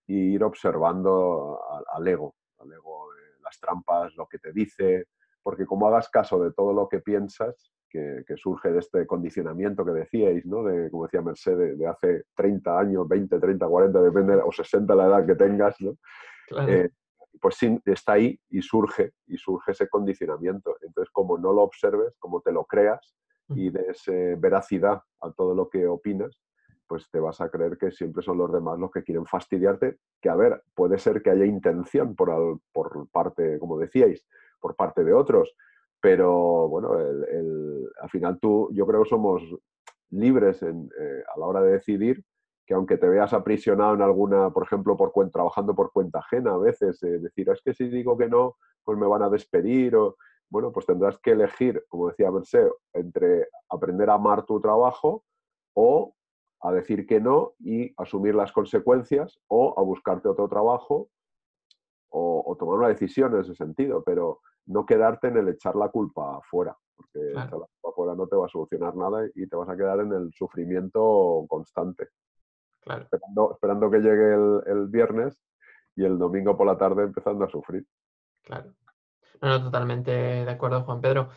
y 0.06 0.34
ir 0.34 0.44
observando 0.44 1.58
al, 1.94 2.06
ego, 2.06 2.34
al 2.58 2.72
ego, 2.72 3.12
eh, 3.14 3.40
las 3.42 3.58
trampas, 3.58 4.14
lo 4.16 4.26
que 4.26 4.38
te 4.38 4.52
dice, 4.52 5.06
porque 5.42 5.64
como 5.64 5.88
hagas 5.88 6.08
caso 6.10 6.42
de 6.42 6.52
todo 6.52 6.72
lo 6.72 6.88
que 6.88 7.00
piensas, 7.00 7.72
que, 7.88 8.24
surge 8.36 8.72
de 8.72 8.78
este 8.78 9.06
condicionamiento 9.06 9.84
que 9.84 9.92
decíais, 9.92 10.46
¿no? 10.46 10.64
de, 10.64 10.90
como 10.90 11.04
decía 11.04 11.20
Mercedes, 11.20 11.78
de, 11.78 11.86
hace 11.86 12.24
30 12.34 12.78
años, 12.78 13.06
20, 13.06 13.38
30, 13.38 13.66
40, 13.66 14.02
depende, 14.02 14.34
o 14.42 14.50
60 14.50 14.94
la 14.94 15.06
edad 15.06 15.26
que 15.26 15.34
tengas, 15.34 15.78
¿no? 15.80 15.96
Eh, 16.68 16.88
pues 17.40 17.56
sí, 17.56 17.78
está 17.84 18.12
ahí 18.12 18.38
y 18.50 18.62
surge, 18.62 19.12
y 19.26 19.36
surge 19.36 19.72
ese 19.72 19.88
condicionamiento. 19.88 20.76
Entonces, 20.82 21.10
como 21.12 21.38
no 21.38 21.52
lo 21.52 21.62
observes, 21.62 22.14
como 22.18 22.40
te 22.40 22.52
lo 22.52 22.64
creas 22.64 23.14
y 23.48 23.70
des 23.70 24.06
eh, 24.08 24.36
veracidad 24.38 25.02
a 25.20 25.32
todo 25.32 25.54
lo 25.54 25.68
que 25.68 25.86
opinas, 25.86 26.38
pues 26.86 27.08
te 27.10 27.20
vas 27.20 27.40
a 27.40 27.50
creer 27.50 27.78
que 27.78 27.90
siempre 27.90 28.22
son 28.22 28.38
los 28.38 28.52
demás 28.52 28.78
los 28.78 28.90
que 28.90 29.02
quieren 29.02 29.26
fastidiarte, 29.26 29.98
que 30.20 30.28
a 30.28 30.36
ver, 30.36 30.62
puede 30.74 30.98
ser 30.98 31.22
que 31.22 31.30
haya 31.30 31.44
intención 31.44 32.14
por, 32.14 32.60
por 32.72 33.08
parte, 33.10 33.58
como 33.58 33.78
decíais, 33.78 34.26
por 34.60 34.76
parte 34.76 35.02
de 35.02 35.12
otros, 35.12 35.54
pero 36.00 36.68
bueno, 36.68 36.92
al 36.92 38.10
final 38.10 38.38
tú, 38.40 38.68
yo 38.72 38.86
creo 38.86 39.04
que 39.04 39.08
somos 39.08 39.42
libres 40.10 40.62
eh, 40.62 41.24
a 41.34 41.38
la 41.38 41.46
hora 41.46 41.62
de 41.62 41.72
decidir 41.72 42.22
que 42.72 42.74
aunque 42.74 42.96
te 42.96 43.06
veas 43.06 43.34
aprisionado 43.34 43.92
en 43.92 44.00
alguna, 44.00 44.48
por 44.48 44.62
ejemplo, 44.62 44.96
por 44.96 45.12
trabajando 45.30 45.74
por 45.74 45.92
cuenta 45.92 46.20
ajena 46.20 46.54
a 46.54 46.56
veces, 46.56 47.02
eh, 47.02 47.18
decir, 47.18 47.50
es 47.50 47.60
que 47.60 47.74
si 47.74 47.86
digo 47.88 48.16
que 48.16 48.30
no, 48.30 48.56
pues 48.82 48.96
me 48.96 49.06
van 49.06 49.22
a 49.22 49.28
despedir 49.28 49.94
o, 49.94 50.16
bueno, 50.48 50.72
pues 50.72 50.86
tendrás 50.86 51.18
que 51.18 51.32
elegir, 51.32 51.84
como 51.88 52.08
decía 52.08 52.30
Merced, 52.30 52.70
entre 52.94 53.48
aprender 53.68 54.08
a 54.08 54.14
amar 54.14 54.46
tu 54.46 54.58
trabajo 54.58 55.22
o 55.74 56.14
a 56.62 56.72
decir 56.72 57.06
que 57.06 57.20
no 57.20 57.52
y 57.58 57.92
asumir 57.98 58.34
las 58.34 58.52
consecuencias 58.52 59.38
o 59.48 59.78
a 59.78 59.82
buscarte 59.82 60.30
otro 60.30 60.48
trabajo 60.48 61.10
o, 62.08 62.42
o 62.46 62.56
tomar 62.56 62.78
una 62.78 62.88
decisión 62.88 63.34
en 63.34 63.40
ese 63.42 63.54
sentido, 63.54 64.02
pero 64.02 64.40
no 64.64 64.86
quedarte 64.86 65.28
en 65.28 65.36
el 65.36 65.48
echar 65.50 65.76
la 65.76 65.90
culpa 65.90 66.38
afuera, 66.38 66.74
porque 66.96 67.32
echar 67.32 67.52
la 67.52 67.66
culpa 67.66 67.90
afuera 67.90 68.14
no 68.14 68.26
te 68.26 68.36
va 68.36 68.46
a 68.46 68.48
solucionar 68.48 68.96
nada 68.96 69.26
y 69.34 69.46
te 69.46 69.56
vas 69.56 69.68
a 69.68 69.76
quedar 69.76 70.00
en 70.00 70.12
el 70.14 70.32
sufrimiento 70.32 71.44
constante. 71.50 72.08
Esperando, 72.84 73.90
que 73.90 73.98
llegue 73.98 74.34
el, 74.34 74.86
viernes 74.88 75.40
y 75.94 76.04
el 76.04 76.18
domingo 76.18 76.56
por 76.56 76.66
la 76.66 76.76
tarde 76.76 77.04
empezando 77.04 77.44
a 77.44 77.50
sufrir. 77.50 77.86
Claro. 78.42 78.74
No, 79.40 79.62
totalmente 79.62 80.10
de 80.10 80.50
acuerdo, 80.50 80.82
Juan 80.82 81.00
Pedro. 81.00 81.28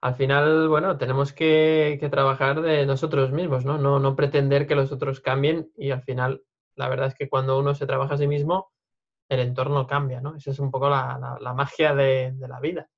Al 0.00 0.14
final, 0.14 0.68
bueno, 0.68 0.98
tenemos 0.98 1.32
que, 1.32 1.98
trabajar 2.10 2.62
de 2.62 2.86
nosotros 2.86 3.32
mismos, 3.32 3.64
¿no? 3.64 3.78
¿no? 3.78 3.98
No 3.98 4.14
pretender 4.14 4.66
que 4.66 4.74
los 4.74 4.92
otros 4.92 5.20
cambien 5.20 5.70
y 5.76 5.90
al 5.90 6.02
final, 6.02 6.44
la 6.76 6.88
verdad 6.88 7.08
es 7.08 7.14
que 7.14 7.28
cuando 7.28 7.58
uno 7.58 7.74
se 7.74 7.86
trabaja 7.86 8.14
a 8.14 8.18
sí 8.18 8.26
mismo, 8.26 8.72
el 9.28 9.40
entorno 9.40 9.86
cambia, 9.86 10.20
¿no? 10.20 10.36
Esa 10.36 10.50
es 10.50 10.58
un 10.60 10.70
poco 10.70 10.88
la, 10.88 11.38
magia 11.54 11.94
de, 11.94 12.34
la 12.38 12.60
vida. 12.60 12.88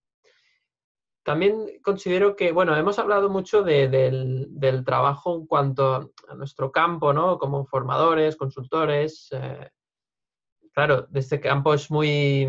También 1.28 1.66
considero 1.82 2.34
que, 2.36 2.52
bueno, 2.52 2.74
hemos 2.74 2.98
hablado 2.98 3.28
mucho 3.28 3.62
del, 3.62 4.48
trabajo 4.86 5.36
en 5.36 5.46
cuanto 5.46 6.10
a 6.26 6.34
nuestro 6.34 6.72
campo, 6.72 7.12
¿no? 7.12 7.38
Como 7.38 7.66
formadores, 7.66 8.34
consultores. 8.34 9.28
Eh, 9.32 9.70
claro, 10.72 11.02
de 11.02 11.20
este 11.20 11.38
campo 11.38 11.74
es 11.74 11.90
muy... 11.90 12.48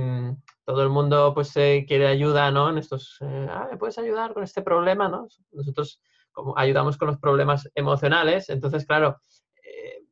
Todo 0.64 0.82
el 0.82 0.88
mundo 0.88 1.34
pues 1.34 1.52
quiere 1.52 2.08
ayuda, 2.08 2.52
¿no? 2.52 2.70
En 2.70 2.78
estos... 2.78 3.18
Eh, 3.20 3.48
ah, 3.52 3.68
¿me 3.70 3.76
puedes 3.76 3.98
ayudar 3.98 4.34
con 4.34 4.44
este 4.44 4.62
problema, 4.62 5.10
no? 5.10 5.28
Nosotros 5.52 6.02
como 6.32 6.58
ayudamos 6.58 6.96
con 6.96 7.10
los 7.10 7.20
problemas 7.20 7.70
emocionales, 7.76 8.48
entonces, 8.48 8.86
claro, 8.86 9.20
eh, 9.62 10.06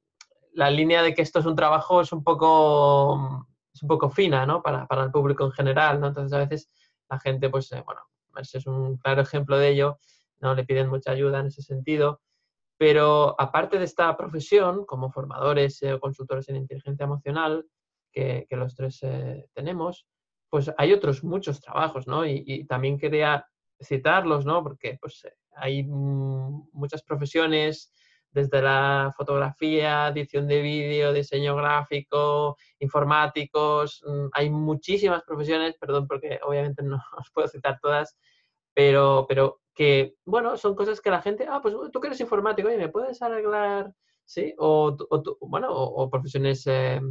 la 0.51 0.69
línea 0.69 1.03
de 1.03 1.13
que 1.13 1.21
esto 1.21 1.39
es 1.39 1.45
un 1.45 1.55
trabajo 1.55 2.01
es 2.01 2.11
un 2.11 2.21
poco 2.21 3.47
es 3.73 3.81
un 3.81 3.87
poco 3.87 4.09
fina, 4.09 4.45
¿no? 4.45 4.61
Para, 4.61 4.85
el 5.05 5.11
público 5.11 5.45
en 5.45 5.51
general, 5.53 6.01
¿no? 6.01 6.07
Entonces 6.07 6.33
a 6.33 6.39
veces 6.39 6.69
la 7.09 7.17
gente, 7.17 7.49
pues, 7.49 7.71
eh, 7.71 7.81
es 8.39 8.67
un 8.67 8.97
claro 8.97 9.21
ejemplo 9.21 9.57
de 9.57 9.69
ello, 9.69 9.99
¿no? 10.39 10.53
Le 10.55 10.65
piden 10.65 10.89
mucha 10.89 11.11
ayuda 11.11 11.39
en 11.39 11.47
ese 11.47 11.61
sentido. 11.61 12.21
Pero 12.77 13.39
aparte 13.39 13.79
de 13.79 13.85
esta 13.85 14.15
profesión, 14.15 14.85
como 14.85 15.11
formadores 15.11 15.81
eh, 15.81 15.93
o 15.93 15.99
consultores 15.99 16.47
en 16.49 16.57
inteligencia 16.57 17.05
emocional, 17.05 17.65
que, 18.11 18.47
los 18.51 18.75
tres 18.75 18.99
eh, 19.03 19.47
tenemos, 19.53 20.07
pues 20.49 20.71
hay 20.77 20.93
otros 20.93 21.23
muchos 21.23 21.59
trabajos, 21.59 22.07
¿no? 22.07 22.25
Y, 22.25 22.65
también 22.65 22.97
quería 22.97 23.45
citarlos, 23.79 24.45
¿no? 24.45 24.63
Porque 24.63 24.97
pues, 24.99 25.27
hay 25.51 25.83
muchas 25.83 27.03
profesiones 27.03 27.93
desde 28.37 28.61
la 28.61 29.11
fotografía, 29.17 30.09
edición 30.09 30.47
de 30.47 30.61
vídeo, 30.61 31.11
diseño 31.11 31.55
gráfico, 31.55 32.55
informáticos, 32.79 34.03
mm, 34.05 34.27
hay 34.31 34.51
muchísimas 34.51 35.23
profesiones, 35.23 35.75
perdón 35.79 36.07
porque 36.07 36.39
obviamente 36.43 36.83
no 36.83 36.97
os 37.17 37.31
puedo 37.31 37.47
citar 37.47 37.79
todas, 37.81 38.15
pero, 38.75 39.25
pero 39.27 39.61
que, 39.73 40.15
bueno, 40.25 40.55
son 40.55 40.75
cosas 40.75 41.01
que 41.01 41.09
la 41.09 41.21
gente, 41.21 41.47
ah, 41.49 41.59
pues 41.61 41.73
tú 41.91 41.99
que 41.99 42.07
eres 42.07 42.21
informático, 42.21 42.67
oye, 42.67 42.77
¿me 42.77 42.89
puedes 42.89 43.19
arreglar? 43.23 43.91
Sí, 44.23 44.53
o, 44.59 44.95
bueno, 45.41 45.69
o, 45.71 46.09
profesiones, 46.09 46.67
eh, 46.67 47.01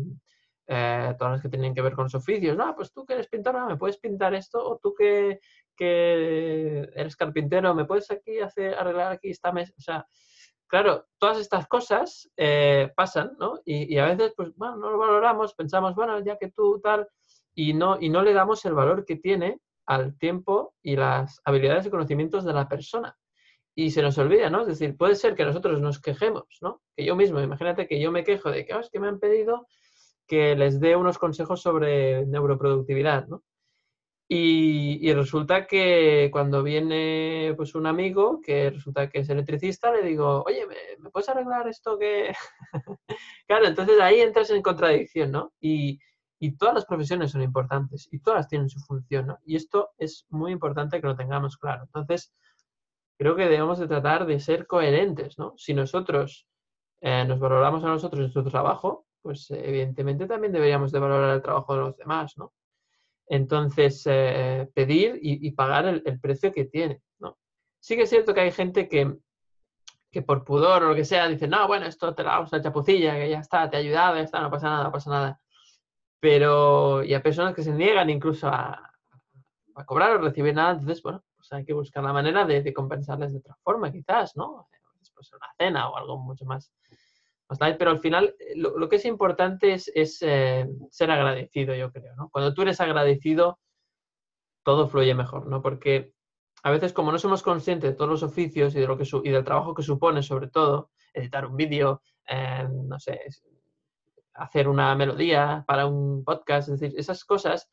eh, 0.69 1.15
todas 1.19 1.33
las 1.33 1.43
que 1.43 1.49
tienen 1.49 1.75
que 1.75 1.83
ver 1.83 1.95
con 1.95 2.05
los 2.05 2.15
oficios, 2.15 2.57
no, 2.57 2.75
pues 2.77 2.93
tú 2.93 3.05
que 3.05 3.15
eres 3.15 3.29
pintor, 3.29 3.57
ah, 3.57 3.67
¿me 3.67 3.77
puedes 3.77 3.99
pintar 3.99 4.33
esto? 4.35 4.65
O 4.65 4.79
tú 4.79 4.95
que, 4.95 5.41
que 5.77 6.89
eres 6.95 7.17
carpintero, 7.17 7.75
¿me 7.75 7.85
puedes 7.85 8.11
aquí 8.13 8.39
hacer, 8.39 8.75
arreglar 8.75 9.13
aquí 9.13 9.31
esta 9.31 9.51
mesa? 9.53 9.73
O 9.77 9.81
sea, 9.81 10.07
claro, 10.67 11.07
todas 11.19 11.39
estas 11.39 11.67
cosas 11.67 12.31
eh, 12.37 12.91
pasan, 12.97 13.33
¿no? 13.39 13.61
Y, 13.65 13.97
a 13.99 14.07
veces, 14.07 14.33
pues, 14.37 14.55
bueno, 14.57 14.77
no 14.77 14.91
lo 14.91 14.99
valoramos, 14.99 15.55
pensamos, 15.55 15.95
bueno, 15.95 16.19
ya 16.25 16.37
que 16.37 16.51
tú 16.51 16.81
tal, 16.83 17.09
y 17.55 17.73
no, 17.75 17.97
y 18.01 18.09
no 18.09 18.23
le 18.23 18.33
damos 18.33 18.65
el 18.65 18.75
valor 18.75 19.05
que 19.05 19.17
tiene 19.17 19.61
al 19.87 20.19
tiempo 20.19 20.75
y 20.83 20.97
las 20.97 21.41
habilidades 21.45 21.87
y 21.87 21.91
conocimientos 21.91 22.45
de 22.45 22.53
la 22.53 22.69
persona. 22.69 23.17
Y 23.75 23.91
se 23.91 24.03
nos 24.03 24.19
olvida, 24.19 24.51
¿no? 24.51 24.63
Es 24.63 24.69
decir, 24.69 24.97
puede 24.97 25.15
ser 25.15 25.35
que 25.35 25.45
nosotros 25.45 25.81
nos 25.81 26.01
quejemos, 26.01 26.45
¿no? 26.61 26.83
Que 26.97 27.05
yo 27.05 27.15
mismo, 27.15 27.41
imagínate 27.41 27.87
que 27.87 28.01
yo 28.01 28.11
me 28.11 28.25
quejo 28.25 28.51
de 28.51 28.65
que, 28.65 28.75
oh, 28.75 28.81
es 28.81 28.91
que 28.91 29.01
me 29.01 29.09
han 29.09 29.21
pedido 29.21 29.67
que 30.27 30.57
les 30.57 30.81
dé 30.81 30.97
unos 30.97 31.19
consejos 31.19 31.63
sobre 31.63 32.27
neuroproductividad, 32.27 33.27
¿no? 33.29 33.43
Y, 34.29 35.13
resulta 35.13 35.67
que 35.69 36.31
cuando 36.33 36.65
viene 36.65 37.55
pues 37.57 37.77
un 37.77 37.87
amigo 37.87 38.41
que 38.41 38.71
resulta 38.71 39.09
que 39.09 39.21
es 39.21 39.29
electricista, 39.29 39.93
le 39.93 40.03
digo, 40.03 40.43
oye, 40.45 40.67
¿me, 40.99 41.11
puedes 41.11 41.29
arreglar 41.29 41.69
esto 41.69 41.97
que...? 41.99 42.35
claro, 43.47 43.67
entonces 43.67 44.01
ahí 44.01 44.21
entras 44.21 44.51
en 44.51 44.63
contradicción, 44.63 45.31
¿no? 45.31 45.53
Y, 45.61 46.01
todas 46.59 46.75
las 46.75 46.85
profesiones 46.87 47.33
son 47.33 47.43
importantes 47.43 48.09
y 48.13 48.21
todas 48.21 48.49
tienen 48.49 48.69
su 48.69 48.79
función, 48.81 49.27
¿no? 49.27 49.39
Y 49.45 49.57
esto 49.57 49.91
es 49.99 50.27
muy 50.29 50.53
importante 50.53 51.01
que 51.01 51.07
lo 51.07 51.17
tengamos 51.17 51.57
claro. 51.57 51.85
Entonces, 51.85 52.33
creo 53.19 53.35
que 53.37 53.45
debemos 53.49 53.79
de 53.79 53.89
tratar 53.89 54.27
de 54.27 54.39
ser 54.41 54.67
coherentes, 54.67 55.39
¿no? 55.39 55.55
Si 55.57 55.75
nosotros 55.75 56.47
eh, 57.01 57.25
nos 57.27 57.41
valoramos 57.41 57.83
a 57.85 57.89
nosotros 57.89 58.19
en 58.19 58.23
nuestro 58.25 58.45
trabajo, 58.45 59.07
pues 59.23 59.51
evidentemente 59.51 60.27
también 60.27 60.53
deberíamos 60.53 60.93
de 60.93 61.01
valorar 61.01 61.35
el 61.35 61.43
trabajo 61.43 61.75
de 61.75 61.81
los 61.81 61.97
demás, 61.97 62.37
¿no? 62.37 62.53
Entonces, 63.29 64.03
eh, 64.07 64.69
pedir 64.75 65.19
y, 65.21 65.51
pagar 65.53 65.87
el, 65.87 66.21
precio 66.21 66.53
que 66.53 66.65
tiene, 66.65 67.03
¿no? 67.19 67.37
Sí 67.81 67.97
que 67.97 68.03
es 68.03 68.11
cierto 68.11 68.35
que 68.35 68.41
hay 68.41 68.53
gente 68.53 68.89
que, 68.89 69.17
que 70.11 70.23
por 70.23 70.45
pudor 70.45 70.85
o 70.85 70.89
lo 70.91 70.95
que 70.95 71.05
sea, 71.05 71.29
dice, 71.29 71.49
no, 71.49 71.67
bueno, 71.67 71.87
esto 71.87 72.15
te 72.15 72.23
la 72.23 72.33
damos 72.33 72.53
una 72.53 72.63
chapucilla, 72.63 73.15
que 73.15 73.31
ya 73.31 73.41
está, 73.41 73.69
te 73.69 73.77
ha 73.77 73.81
ayudado, 73.81 74.17
ya 74.17 74.23
está, 74.23 74.41
no 74.41 74.51
pasa 74.51 74.69
nada, 74.69 74.85
no 74.85 74.93
pasa 74.93 75.11
nada. 75.11 75.41
Pero, 76.21 77.03
y 77.05 77.15
hay 77.15 77.21
personas 77.21 77.55
que 77.55 77.63
se 77.63 77.73
niegan 77.73 78.11
incluso 78.11 78.49
a, 78.49 78.93
a 79.77 79.85
cobrar 79.85 80.13
o 80.13 80.19
recibir 80.19 80.55
nada, 80.55 80.73
entonces, 80.73 81.03
bueno, 81.03 81.23
pues 81.37 81.53
hay 81.53 81.65
que 81.65 81.75
buscar 81.75 82.03
la 82.03 82.13
manera 82.13 82.45
de, 82.45 82.73
compensarles 82.73 83.33
de 83.33 83.39
otra 83.39 83.57
forma, 83.63 83.93
quizás, 83.93 84.37
¿no? 84.37 84.69
Después 84.99 85.33
una 85.33 85.47
cena 85.57 85.89
o 85.89 85.97
algo 85.97 86.19
mucho 86.19 86.45
más 86.45 86.73
Pero 87.79 87.91
al 87.91 88.01
final, 88.01 88.35
eh, 88.39 88.55
lo, 88.57 88.89
que 88.89 88.97
es 88.97 89.05
importante 89.05 89.73
es, 89.73 90.19
eh, 90.23 90.67
ser 90.91 91.11
agradecido, 91.11 91.75
yo 91.75 91.93
creo. 91.93 92.15
Cuando 92.33 92.53
tú 92.53 92.63
eres 92.63 92.81
agradecido, 92.81 93.61
todo 94.65 94.89
fluye 94.89 95.15
mejor, 95.15 95.47
¿no? 95.47 95.63
Porque 95.63 96.13
a 96.65 96.71
veces 96.71 96.93
como 96.93 97.13
no 97.13 97.19
somos 97.19 97.43
conscientes 97.43 97.91
de 97.91 97.97
todos 97.97 98.11
los 98.11 98.23
oficios 98.25 98.75
y, 98.75 98.81
de 98.81 98.87
lo 98.89 98.99
que 98.99 99.07
y 99.23 99.31
del 99.31 99.45
trabajo 99.45 99.75
que 99.75 99.83
supone, 99.83 100.23
sobre 100.23 100.49
todo, 100.49 100.91
editar 101.15 101.47
un 101.47 101.57
vídeo, 101.57 102.03
eh, 102.29 102.67
no 102.69 102.99
sé, 102.99 103.21
hacer 104.35 104.69
una 104.69 104.95
melodía 104.97 105.65
para 105.67 105.87
un 105.87 106.25
podcast, 106.25 106.69
es 106.69 106.81
decir, 106.81 106.99
esas 106.99 107.25
cosas 107.25 107.71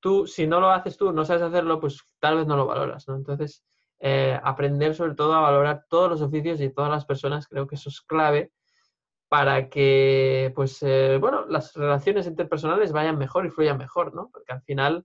tú, 0.00 0.26
si 0.26 0.46
no 0.46 0.60
lo 0.60 0.70
haces 0.70 0.96
tú, 0.96 1.12
no 1.12 1.24
sabes 1.24 1.42
hacerlo, 1.42 1.80
pues 1.80 2.00
tal 2.18 2.38
vez 2.38 2.46
no 2.46 2.56
lo 2.56 2.66
valoras. 2.66 3.06
Entonces, 3.08 3.64
eh, 4.00 4.38
aprender 4.42 4.94
sobre 4.94 5.14
todo 5.14 5.32
a 5.34 5.40
valorar 5.40 5.84
todos 5.88 6.10
los 6.10 6.22
oficios 6.22 6.60
y 6.60 6.70
todas 6.70 6.90
las 6.90 7.06
personas, 7.06 7.46
creo 7.46 7.66
que 7.66 7.76
eso 7.76 7.88
es 7.88 8.00
clave 8.00 8.52
para 9.28 9.68
que, 9.68 10.52
pues, 10.54 10.82
eh, 10.82 11.18
bueno, 11.20 11.46
las 11.46 11.74
relaciones 11.74 12.26
interpersonales 12.26 12.92
vayan 12.92 13.18
mejor 13.18 13.46
y 13.46 13.50
fluyan 13.50 13.78
mejor, 13.78 14.14
¿no? 14.14 14.30
Porque 14.32 14.52
al 14.52 14.62
final 14.62 15.04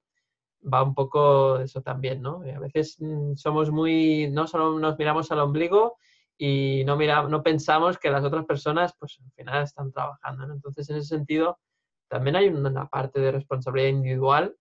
va 0.62 0.84
un 0.84 0.94
poco 0.94 1.58
de 1.58 1.66
eso 1.66 1.82
también, 1.82 2.22
¿no? 2.22 2.44
a 2.56 2.60
veces 2.60 2.98
mm, 3.00 3.34
somos 3.36 3.72
muy, 3.72 4.30
no 4.30 4.46
solo 4.46 4.78
nos 4.78 4.98
miramos 5.00 5.32
al 5.32 5.40
ombligo 5.40 5.98
y 6.38 6.84
no, 6.86 6.96
mira, 6.98 7.24
no 7.24 7.42
pensamos 7.44 7.98
que 7.98 8.12
las 8.12 8.24
otras 8.24 8.46
personas, 8.46 8.96
pues, 9.00 9.20
al 9.24 9.32
final 9.32 9.64
están 9.64 9.92
trabajando. 9.92 10.52
Entonces, 10.52 10.90
en 10.90 10.98
ese 10.98 11.08
sentido, 11.08 11.60
también 12.08 12.36
hay 12.36 12.48
una 12.48 12.88
parte 12.88 13.20
de 13.20 13.32
responsabilidad 13.32 13.90
individual 13.90 14.56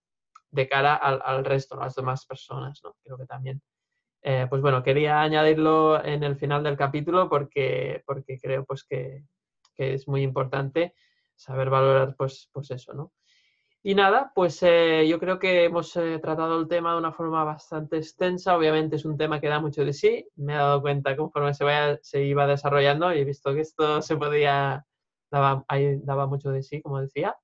de 0.50 0.68
cara 0.68 0.94
al, 0.94 1.44
resto, 1.44 1.76
a 1.80 1.84
las 1.84 1.94
demás 1.94 2.26
personas, 2.26 2.80
¿no? 2.84 2.96
Creo 3.02 3.16
que 3.18 3.26
también. 3.26 3.62
Eh, 4.22 4.46
pues 4.50 4.60
bueno, 4.60 4.82
quería 4.82 5.22
añadirlo 5.22 6.04
en 6.04 6.22
el 6.22 6.36
final 6.36 6.62
del 6.62 6.76
capítulo 6.76 7.30
porque, 7.30 8.02
porque 8.04 8.38
creo 8.38 8.64
pues 8.66 8.84
que, 8.84 9.24
es 9.76 10.08
muy 10.08 10.22
importante 10.22 10.94
saber 11.34 11.70
valorar 11.70 12.14
pues, 12.16 12.48
pues 12.52 12.70
eso, 12.70 12.92
¿no? 12.94 13.12
Y 13.82 13.94
nada, 13.94 14.30
pues 14.34 14.62
eh, 14.62 15.06
yo 15.08 15.18
creo 15.18 15.38
que 15.38 15.64
hemos 15.64 15.96
eh, 15.96 16.18
tratado 16.18 16.60
el 16.60 16.68
tema 16.68 16.92
de 16.92 16.98
una 16.98 17.12
forma 17.12 17.44
bastante 17.44 17.96
extensa. 17.96 18.54
Obviamente 18.54 18.96
es 18.96 19.06
un 19.06 19.16
tema 19.16 19.40
que 19.40 19.48
da 19.48 19.58
mucho 19.58 19.84
de 19.84 19.94
sí. 19.94 20.28
Me 20.36 20.52
he 20.52 20.56
dado 20.56 20.82
cuenta 20.82 21.16
conforme 21.16 21.54
se, 21.54 21.64
vaya, 21.64 21.98
se 22.02 22.22
iba 22.24 22.46
desarrollando 22.46 23.14
y 23.14 23.20
he 23.20 23.24
visto 23.24 23.54
que 23.54 23.60
esto 23.60 24.02
se 24.02 24.16
podía, 24.18 24.84
daba, 25.30 25.64
daba 26.02 26.26
mucho 26.26 26.50
de 26.50 26.62
sí, 26.62 26.82
como 26.82 27.00
decía. 27.00 27.34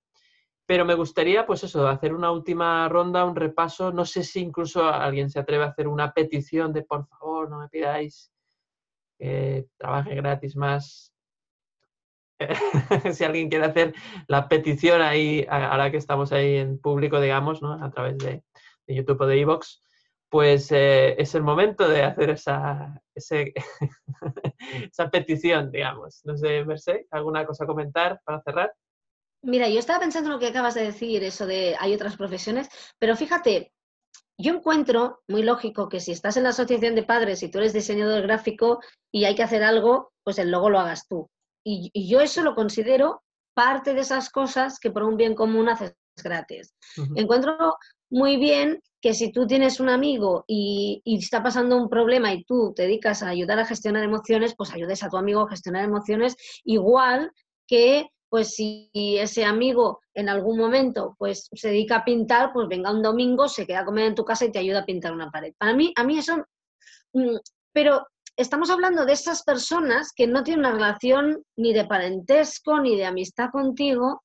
Pero 0.67 0.85
me 0.85 0.95
gustaría, 0.95 1.47
pues 1.47 1.65
eso, 1.65 1.89
hacer 1.89 2.13
una 2.15 2.31
última 2.33 2.87
ronda, 2.89 3.25
un 3.25 3.37
repaso. 3.37 3.93
No 3.93 4.05
sé 4.05 4.23
si 4.23 4.41
incluso 4.41 4.85
alguien 4.87 5.31
se 5.31 5.39
atreve 5.39 5.65
a 5.65 5.69
hacer 5.69 5.89
una 5.89 6.13
petición 6.13 6.73
de 6.73 6.83
por 6.83 7.07
favor, 7.07 7.49
no 7.49 7.61
me 7.61 7.69
pidáis 7.69 8.31
que 9.19 9.69
trabaje 9.79 10.15
gratis 10.17 10.57
más. 10.57 11.16
si 13.13 13.25
alguien 13.25 13.49
quiere 13.49 13.65
hacer 13.65 13.95
la 14.29 14.49
petición 14.49 15.03
ahí, 15.03 15.47
ahora 15.49 15.91
que 15.91 15.97
estamos 15.97 16.33
ahí 16.33 16.57
en 16.57 16.79
público, 16.79 17.21
digamos, 17.21 17.63
¿no? 17.63 17.73
a 17.73 17.91
través 17.91 18.19
de, 18.19 18.43
YouTube 18.89 19.21
o 19.21 19.27
de 19.27 19.41
Evox, 19.41 19.83
pues 20.29 20.71
eh, 20.71 21.21
es 21.21 21.35
el 21.35 21.43
momento 21.43 21.89
de 21.89 22.03
hacer 22.03 22.31
esa, 22.31 23.03
esa 23.15 25.11
petición, 25.11 25.71
digamos. 25.71 26.21
No 26.25 26.37
sé, 26.37 26.65
Merced, 26.65 27.07
¿alguna 27.11 27.45
cosa 27.47 27.65
a 27.65 27.67
comentar 27.67 28.21
para 28.25 28.43
cerrar? 28.43 28.73
Mira, 29.43 29.69
yo 29.69 29.79
estaba 29.79 30.01
pensando 30.01 30.29
en 30.29 30.35
lo 30.35 30.39
que 30.41 30.49
acabas 30.49 30.75
de 30.75 30.83
decir, 30.83 31.23
eso 31.23 31.47
de 31.47 31.77
hay 31.79 31.95
otras 31.95 32.17
profesiones, 32.17 32.69
pero 32.99 33.17
fíjate, 33.17 33.73
yo 34.39 34.53
encuentro 34.53 35.23
muy 35.29 35.43
lógico 35.43 35.89
que 35.89 36.01
si 36.01 36.13
estás 36.13 36.37
en 36.37 36.43
la 36.43 36.51
asociación 36.51 36.95
de 36.95 37.05
padres 37.05 37.43
y 37.43 37.51
tú 37.51 37.59
eres 37.59 37.73
diseñador 37.73 38.23
gráfico 38.23 38.81
y 39.11 39.25
hay 39.25 39.35
que 39.35 39.43
hacer 39.43 39.63
algo, 39.63 40.13
pues 40.25 40.39
el 40.39 40.51
logo 40.51 40.69
lo 40.69 40.79
hagas 40.79 41.09
tú. 41.09 41.31
Y, 41.69 41.91
yo 42.09 42.21
eso 42.21 42.43
lo 42.43 42.55
considero 42.55 43.23
parte 43.55 43.93
de 43.93 44.03
esas 44.03 44.31
cosas 44.31 44.79
que 44.79 44.91
por 44.91 45.03
un 45.03 45.17
bien 45.17 45.35
común 45.35 45.69
haces 45.69 45.97
gratis. 46.23 46.75
Encuentro 47.17 47.77
muy 48.09 48.37
bien 48.37 48.81
que 49.01 49.15
si 49.15 49.33
tú 49.33 49.47
tienes 49.47 49.81
un 49.81 49.89
amigo 49.89 50.45
y, 50.47 51.03
y, 51.05 51.19
está 51.19 51.43
pasando 51.43 51.77
un 51.77 51.89
problema 51.89 52.33
y 52.33 52.45
tú 52.45 52.73
te 52.75 52.83
dedicas 52.83 53.23
a 53.23 53.31
ayudar 53.31 53.59
a 53.59 53.67
gestionar 53.67 54.05
emociones, 54.05 54.55
pues 54.57 54.73
ayudes 54.73 55.03
a 55.03 55.09
tu 55.09 55.17
amigo 55.17 55.41
a 55.41 55.49
gestionar 55.49 55.85
emociones 55.85 56.37
igual 56.65 57.33
que 57.67 58.11
pues 58.29 58.55
si 58.55 58.91
ese 58.95 59.45
amigo 59.45 60.01
en 60.15 60.29
algún 60.29 60.59
momento 60.59 61.17
pues 61.19 61.49
se 61.53 61.69
dedica 61.69 61.97
a 61.97 62.05
pintar, 62.05 62.53
pues 62.53 62.69
venga 62.69 62.93
un 62.93 63.03
domingo, 63.03 63.49
se 63.49 63.67
queda 63.67 63.81
a 63.81 63.85
comer 63.85 64.07
en 64.07 64.15
tu 64.15 64.25
casa 64.25 64.45
y 64.45 64.53
te 64.53 64.59
ayuda 64.59 64.81
a 64.81 64.87
pintar 64.87 65.13
una 65.13 65.31
pared. 65.31 65.53
Para 65.59 65.75
mí, 65.75 65.93
a 65.97 66.05
mí 66.05 66.19
eso, 66.19 66.45
mm, 67.13 67.37
pero 67.73 68.07
estamos 68.37 68.71
hablando 68.71 69.07
de 69.07 69.13
esas 69.13 69.43
personas 69.43 70.13
que 70.15 70.27
no 70.27 70.43
tienen 70.43 70.67
una 70.67 70.73
relación 70.73 71.43
ni 71.57 71.73
de 71.73 71.87
parentesco 71.87 72.81
ni 72.81 72.97
de 72.97 73.07
amistad 73.07 73.51
contigo 73.51 74.23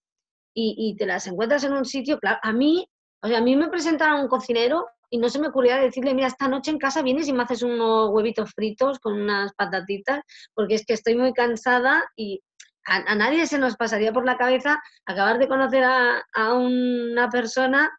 y, 0.53 0.95
te 0.97 1.05
las 1.05 1.27
encuentras 1.27 1.63
en 1.63 1.71
un 1.71 1.85
sitio, 1.85 2.19
claro, 2.19 2.37
a 2.41 2.51
mí, 2.51 2.85
o 3.23 3.27
sea, 3.27 3.37
a 3.37 3.41
mí 3.41 3.55
me 3.55 3.69
presentaron 3.69 4.19
un 4.19 4.27
cocinero 4.27 4.85
y 5.09 5.17
no 5.17 5.29
se 5.29 5.39
me 5.39 5.47
ocurría 5.47 5.77
decirle, 5.77 6.13
mira, 6.13 6.27
esta 6.27 6.49
noche 6.49 6.71
en 6.71 6.77
casa 6.77 7.01
vienes 7.01 7.29
y 7.29 7.33
me 7.33 7.43
haces 7.43 7.63
unos 7.63 8.09
huevitos 8.09 8.51
fritos 8.51 8.99
con 8.99 9.13
unas 9.13 9.53
patatitas, 9.53 10.21
porque 10.53 10.75
es 10.75 10.85
que 10.85 10.93
estoy 10.93 11.15
muy 11.15 11.31
cansada 11.31 12.03
y 12.17 12.41
a, 12.85 13.15
nadie 13.15 13.47
se 13.47 13.59
nos 13.59 13.77
pasaría 13.77 14.11
por 14.11 14.25
la 14.25 14.37
cabeza 14.37 14.81
acabar 15.05 15.37
de 15.37 15.47
conocer 15.47 15.83
a, 15.85 16.53
una 16.53 17.29
persona 17.29 17.89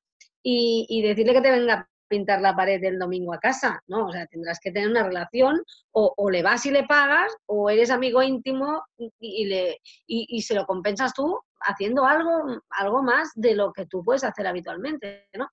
y, 0.43 1.03
decirle 1.03 1.35
que 1.35 1.41
te 1.41 1.51
venga 1.51 1.75
a 1.75 1.89
pintar 2.13 2.43
la 2.43 2.55
pared 2.55 2.79
del 2.79 2.99
domingo 2.99 3.33
a 3.33 3.41
casa, 3.41 3.83
¿no? 3.87 4.09
O 4.09 4.13
sea, 4.13 4.27
tendrás 4.27 4.61
que 4.61 4.71
tener 4.71 4.91
una 4.91 5.03
relación, 5.03 5.63
o, 5.93 6.31
le 6.31 6.43
vas 6.43 6.67
y 6.67 6.71
le 6.71 6.85
pagas, 6.85 7.33
o 7.47 7.71
eres 7.71 7.91
amigo 7.91 8.23
íntimo 8.23 8.85
y, 9.19 9.47
le, 9.47 9.81
y, 10.07 10.43
se 10.43 10.55
lo 10.55 10.67
compensas 10.67 11.15
tú 11.15 11.41
haciendo 11.61 12.05
algo, 12.05 12.61
algo 12.69 13.03
más 13.03 13.31
de 13.35 13.55
lo 13.55 13.73
que 13.73 13.87
tú 13.87 14.05
puedes 14.05 14.25
hacer 14.25 14.47
habitualmente, 14.47 15.27
¿no? 15.33 15.49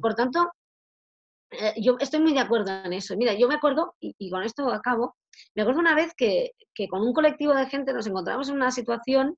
Por 0.00 0.16
tanto, 0.16 0.50
eh, 1.52 1.74
yo 1.76 1.96
estoy 2.00 2.18
muy 2.18 2.32
de 2.32 2.40
acuerdo 2.40 2.72
en 2.84 2.94
eso. 2.94 3.16
Mira, 3.16 3.34
yo 3.34 3.46
me 3.46 3.54
acuerdo, 3.54 3.94
y, 4.00 4.28
con 4.28 4.42
esto 4.42 4.68
acabo, 4.72 5.14
me 5.54 5.62
acuerdo 5.62 5.80
una 5.80 5.94
vez 5.94 6.14
que, 6.16 6.50
con 6.90 7.02
un 7.02 7.12
colectivo 7.12 7.54
de 7.54 7.66
gente 7.66 7.92
nos 7.92 8.08
encontramos 8.08 8.48
en 8.48 8.56
una 8.56 8.72
situación 8.72 9.36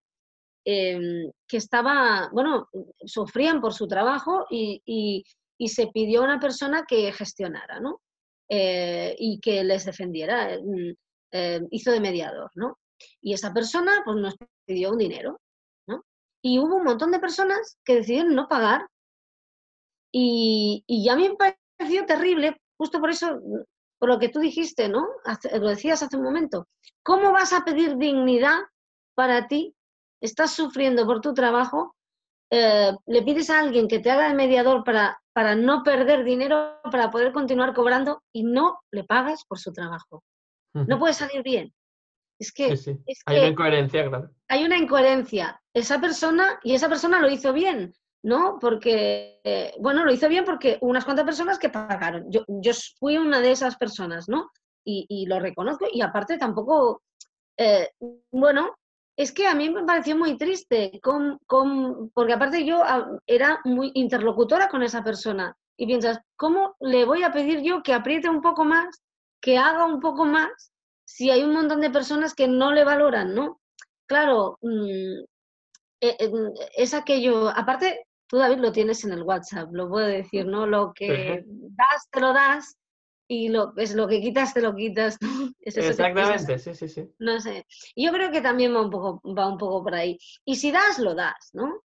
em, 0.64 1.30
que 1.46 1.58
estaba, 1.58 2.30
bueno, 2.32 2.68
sufrían 3.04 3.60
por 3.60 3.74
su 3.74 3.86
trabajo 3.86 4.46
y, 4.48 5.24
se 5.68 5.88
pidió 5.88 6.20
a 6.20 6.24
una 6.24 6.40
persona 6.40 6.84
que 6.86 7.12
gestionara, 7.12 7.80
¿no? 7.80 8.00
Eh, 8.48 9.14
y 9.18 9.40
que 9.40 9.64
les 9.64 9.84
defendiera, 9.84 10.58
mm, 10.62 10.92
eh, 11.32 11.60
hizo 11.70 11.90
de 11.90 12.00
mediador, 12.00 12.50
¿no? 12.54 12.78
Y 13.20 13.32
esa 13.32 13.52
persona, 13.52 14.02
pues 14.04 14.16
nos 14.16 14.36
pidió 14.66 14.90
un 14.90 14.98
dinero, 14.98 15.40
¿no? 15.86 16.04
Y 16.42 16.58
hubo 16.58 16.76
un 16.76 16.84
montón 16.84 17.10
de 17.10 17.20
personas 17.20 17.78
que 17.84 17.96
decidieron 17.96 18.34
no 18.34 18.48
pagar. 18.48 18.86
Y, 20.12 20.84
y 20.86 21.04
ya 21.04 21.16
me 21.16 21.34
parecido 21.34 22.06
terrible, 22.06 22.60
justo 22.76 23.00
por 23.00 23.10
eso, 23.10 23.40
por 23.98 24.08
lo 24.08 24.18
que 24.18 24.28
tú 24.28 24.40
dijiste, 24.40 24.88
¿no? 24.88 25.08
lo 25.60 25.68
decías 25.68 26.02
hace 26.02 26.16
un 26.16 26.24
momento. 26.24 26.68
¿Cómo 27.02 27.32
vas 27.32 27.52
a 27.52 27.64
pedir 27.64 27.96
dignidad 27.96 28.58
para 29.14 29.48
ti? 29.48 29.74
Estás 30.20 30.52
sufriendo 30.52 31.06
por 31.06 31.20
tu 31.20 31.34
trabajo, 31.34 31.96
eh, 32.50 32.92
le 33.06 33.22
pides 33.22 33.50
a 33.50 33.60
alguien 33.60 33.88
que 33.88 34.00
te 34.00 34.10
haga 34.10 34.28
de 34.28 34.34
mediador 34.34 34.84
para, 34.84 35.20
para 35.34 35.56
no 35.56 35.82
perder 35.82 36.24
dinero, 36.24 36.80
para 36.90 37.10
poder 37.10 37.32
continuar 37.32 37.74
cobrando 37.74 38.22
y 38.32 38.44
no 38.44 38.78
le 38.92 39.04
pagas 39.04 39.44
por 39.44 39.58
su 39.58 39.72
trabajo. 39.72 40.24
No 40.72 40.98
puede 40.98 41.12
salir 41.12 41.42
bien. 41.42 41.72
Es 42.38 42.52
que, 42.52 42.74
hay 43.26 43.38
una 43.38 43.46
incoherencia, 43.46 44.08
claro. 44.08 44.30
Hay 44.48 44.64
una 44.64 44.76
incoherencia. 44.76 45.60
Esa 45.72 46.00
persona, 46.00 46.58
y 46.64 46.74
esa 46.74 46.88
persona 46.88 47.20
lo 47.20 47.30
hizo 47.30 47.52
bien, 47.52 47.94
¿no? 48.24 48.58
Porque, 48.60 49.40
eh, 49.44 49.74
bueno, 49.78 50.04
lo 50.04 50.12
hizo 50.12 50.28
bien 50.28 50.44
porque 50.44 50.78
unas 50.80 51.04
cuantas 51.04 51.24
personas 51.24 51.58
que 51.58 51.68
pagaron. 51.68 52.30
Yo, 52.30 52.44
yo 52.48 52.72
fui 52.98 53.16
una 53.16 53.40
de 53.40 53.52
esas 53.52 53.76
personas, 53.76 54.28
¿no? 54.28 54.50
Y, 54.86 55.26
lo 55.26 55.40
reconozco 55.40 55.86
y 55.90 56.02
aparte 56.02 56.36
tampoco, 56.36 57.02
eh, 57.56 57.88
bueno, 58.30 58.74
es 59.16 59.32
que 59.32 59.46
a 59.46 59.54
mí 59.54 59.70
me 59.70 59.84
pareció 59.84 60.16
muy 60.16 60.36
triste, 60.36 61.00
con, 61.02 61.38
con, 61.46 62.10
porque 62.10 62.32
aparte 62.32 62.64
yo 62.64 62.82
ah, 62.82 63.08
era 63.26 63.60
muy 63.64 63.92
interlocutora 63.94 64.68
con 64.68 64.82
esa 64.82 65.04
persona 65.04 65.56
y 65.76 65.86
piensas, 65.86 66.20
¿cómo 66.36 66.76
le 66.80 67.04
voy 67.04 67.22
a 67.22 67.32
pedir 67.32 67.62
yo 67.62 67.82
que 67.82 67.94
apriete 67.94 68.28
un 68.28 68.42
poco 68.42 68.64
más, 68.64 69.02
que 69.40 69.58
haga 69.58 69.84
un 69.84 70.00
poco 70.00 70.24
más, 70.24 70.72
si 71.04 71.30
hay 71.30 71.42
un 71.42 71.52
montón 71.52 71.80
de 71.80 71.90
personas 71.90 72.34
que 72.34 72.48
no 72.48 72.72
le 72.72 72.84
valoran, 72.84 73.34
¿no? 73.34 73.60
Claro, 74.06 74.58
mm, 74.62 75.24
eh, 76.00 76.30
es 76.76 76.94
aquello, 76.94 77.48
aparte 77.48 78.06
tú 78.26 78.38
David 78.38 78.58
lo 78.58 78.72
tienes 78.72 79.04
en 79.04 79.12
el 79.12 79.22
WhatsApp, 79.22 79.68
lo 79.72 79.88
puedo 79.88 80.06
decir, 80.06 80.46
¿no? 80.46 80.66
Lo 80.66 80.92
que 80.94 81.44
das, 81.46 82.08
te 82.10 82.20
lo 82.20 82.32
das 82.32 82.76
y 83.26 83.48
lo, 83.48 83.72
es 83.76 83.94
lo 83.94 84.06
que 84.06 84.20
quitas, 84.20 84.54
te 84.54 84.60
lo 84.60 84.74
quitas. 84.74 85.16
Exactamente, 85.60 86.58
sí, 86.58 86.74
sí, 86.74 86.88
sí. 86.88 87.10
No 87.18 87.40
sé. 87.40 87.66
Yo 87.96 88.12
creo 88.12 88.30
que 88.30 88.40
también 88.40 88.74
va 88.74 88.82
un 88.82 88.90
poco, 88.90 89.20
va 89.34 89.48
un 89.48 89.58
poco 89.58 89.82
por 89.82 89.94
ahí. 89.94 90.18
Y 90.44 90.56
si 90.56 90.70
das, 90.70 90.98
lo 90.98 91.14
das, 91.14 91.50
¿no? 91.52 91.82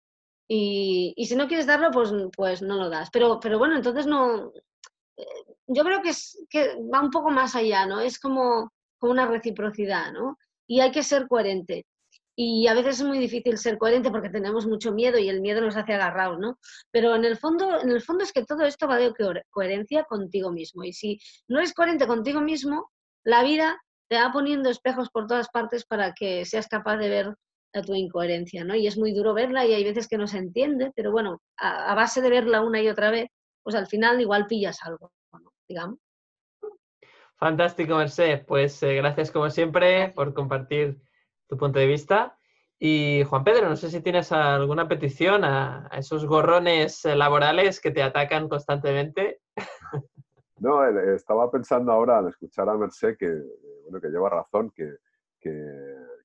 Y, 0.47 1.13
y 1.15 1.25
si 1.27 1.35
no 1.35 1.47
quieres 1.47 1.67
darlo, 1.67 1.91
pues, 1.91 2.11
pues 2.35 2.61
no 2.61 2.75
lo 2.75 2.89
das. 2.89 3.09
Pero, 3.11 3.39
pero 3.39 3.57
bueno, 3.59 3.75
entonces 3.75 4.05
no. 4.05 4.51
Eh, 5.15 5.25
yo 5.67 5.83
creo 5.83 6.01
que, 6.01 6.09
es, 6.09 6.43
que 6.49 6.75
va 6.93 7.01
un 7.01 7.11
poco 7.11 7.29
más 7.29 7.55
allá, 7.55 7.85
¿no? 7.85 7.99
Es 7.99 8.19
como, 8.19 8.71
como 8.97 9.13
una 9.13 9.27
reciprocidad, 9.27 10.11
¿no? 10.11 10.37
Y 10.67 10.81
hay 10.81 10.91
que 10.91 11.03
ser 11.03 11.27
coherente. 11.27 11.85
Y 12.41 12.67
a 12.67 12.73
veces 12.73 13.01
es 13.01 13.05
muy 13.05 13.19
difícil 13.19 13.57
ser 13.57 13.77
coherente 13.77 14.11
porque 14.11 14.29
tenemos 14.29 14.65
mucho 14.65 14.93
miedo 14.93 15.19
y 15.19 15.27
el 15.27 15.41
miedo 15.41 15.59
nos 15.59 15.75
hace 15.75 15.95
agarrados, 15.95 16.39
¿no? 16.39 16.57
Pero 16.89 17.13
en 17.13 17.25
el 17.25 17.35
fondo, 17.35 17.81
en 17.81 17.89
el 17.89 18.01
fondo 18.01 18.23
es 18.23 18.31
que 18.31 18.45
todo 18.45 18.63
esto 18.63 18.87
va 18.87 18.95
de 18.95 19.11
coherencia 19.49 20.05
contigo 20.05 20.49
mismo. 20.49 20.85
Y 20.85 20.93
si 20.93 21.19
no 21.49 21.57
eres 21.59 21.73
coherente 21.73 22.07
contigo 22.07 22.39
mismo, 22.39 22.91
la 23.25 23.43
vida 23.43 23.77
te 24.07 24.15
va 24.15 24.31
poniendo 24.31 24.69
espejos 24.69 25.09
por 25.09 25.27
todas 25.27 25.49
partes 25.49 25.83
para 25.83 26.13
que 26.13 26.45
seas 26.45 26.69
capaz 26.69 26.95
de 26.95 27.09
ver 27.09 27.35
tu 27.85 27.93
incoherencia, 27.93 28.63
¿no? 28.63 28.73
Y 28.73 28.87
es 28.87 28.97
muy 28.97 29.11
duro 29.11 29.33
verla 29.33 29.65
y 29.65 29.73
hay 29.73 29.83
veces 29.83 30.07
que 30.07 30.17
no 30.17 30.25
se 30.25 30.37
entiende, 30.37 30.93
pero 30.95 31.11
bueno, 31.11 31.41
a, 31.57 31.93
base 31.93 32.21
de 32.21 32.29
verla 32.29 32.61
una 32.61 32.81
y 32.81 32.87
otra 32.87 33.11
vez, 33.11 33.27
pues 33.61 33.75
al 33.75 33.87
final 33.87 34.21
igual 34.21 34.47
pillas 34.47 34.79
algo, 34.83 35.11
digamos. 35.67 35.99
Fantástico, 37.35 37.97
Merced. 37.97 38.45
Pues 38.45 38.81
eh, 38.81 38.95
gracias 38.95 39.29
como 39.29 39.49
siempre 39.49 40.13
por 40.15 40.33
compartir 40.33 41.01
tu 41.49 41.57
punto 41.57 41.79
de 41.79 41.87
vista. 41.87 42.37
Y 42.81 43.23
Juan 43.25 43.43
Pedro, 43.43 43.67
no 43.67 43.75
sé 43.75 43.89
si 43.89 44.01
tienes 44.01 44.31
alguna 44.31 44.87
petición 44.87 45.43
a, 45.43 45.89
esos 45.91 46.25
gorrones 46.25 47.03
eh, 47.03 47.15
laborales 47.15 47.81
que 47.81 47.91
te 47.91 48.03
atacan 48.03 48.47
constantemente. 48.47 49.41
No, 50.61 50.85
eh, 50.85 51.15
estaba 51.15 51.49
pensando 51.49 51.89
ahora 51.89 52.17
al 52.17 52.27
escuchar 52.27 52.67
a 52.67 52.75
Merced 52.75 53.15
que, 53.17 53.29
bueno, 53.83 54.01
que 54.01 54.09
lleva 54.09 54.29
razón, 54.29 54.73
que, 54.75 54.97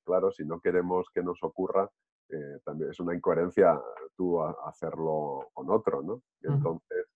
claro, 0.02 0.32
si 0.32 0.44
no 0.44 0.58
queremos 0.58 1.06
que 1.14 1.22
nos 1.22 1.40
ocurra, 1.44 1.88
eh, 2.28 2.58
también 2.64 2.90
es 2.90 2.98
una 2.98 3.14
incoherencia 3.14 3.80
tú 4.16 4.42
hacerlo 4.42 5.50
con 5.52 5.70
otro, 5.70 6.02
¿no? 6.02 6.22
Entonces, 6.42 7.06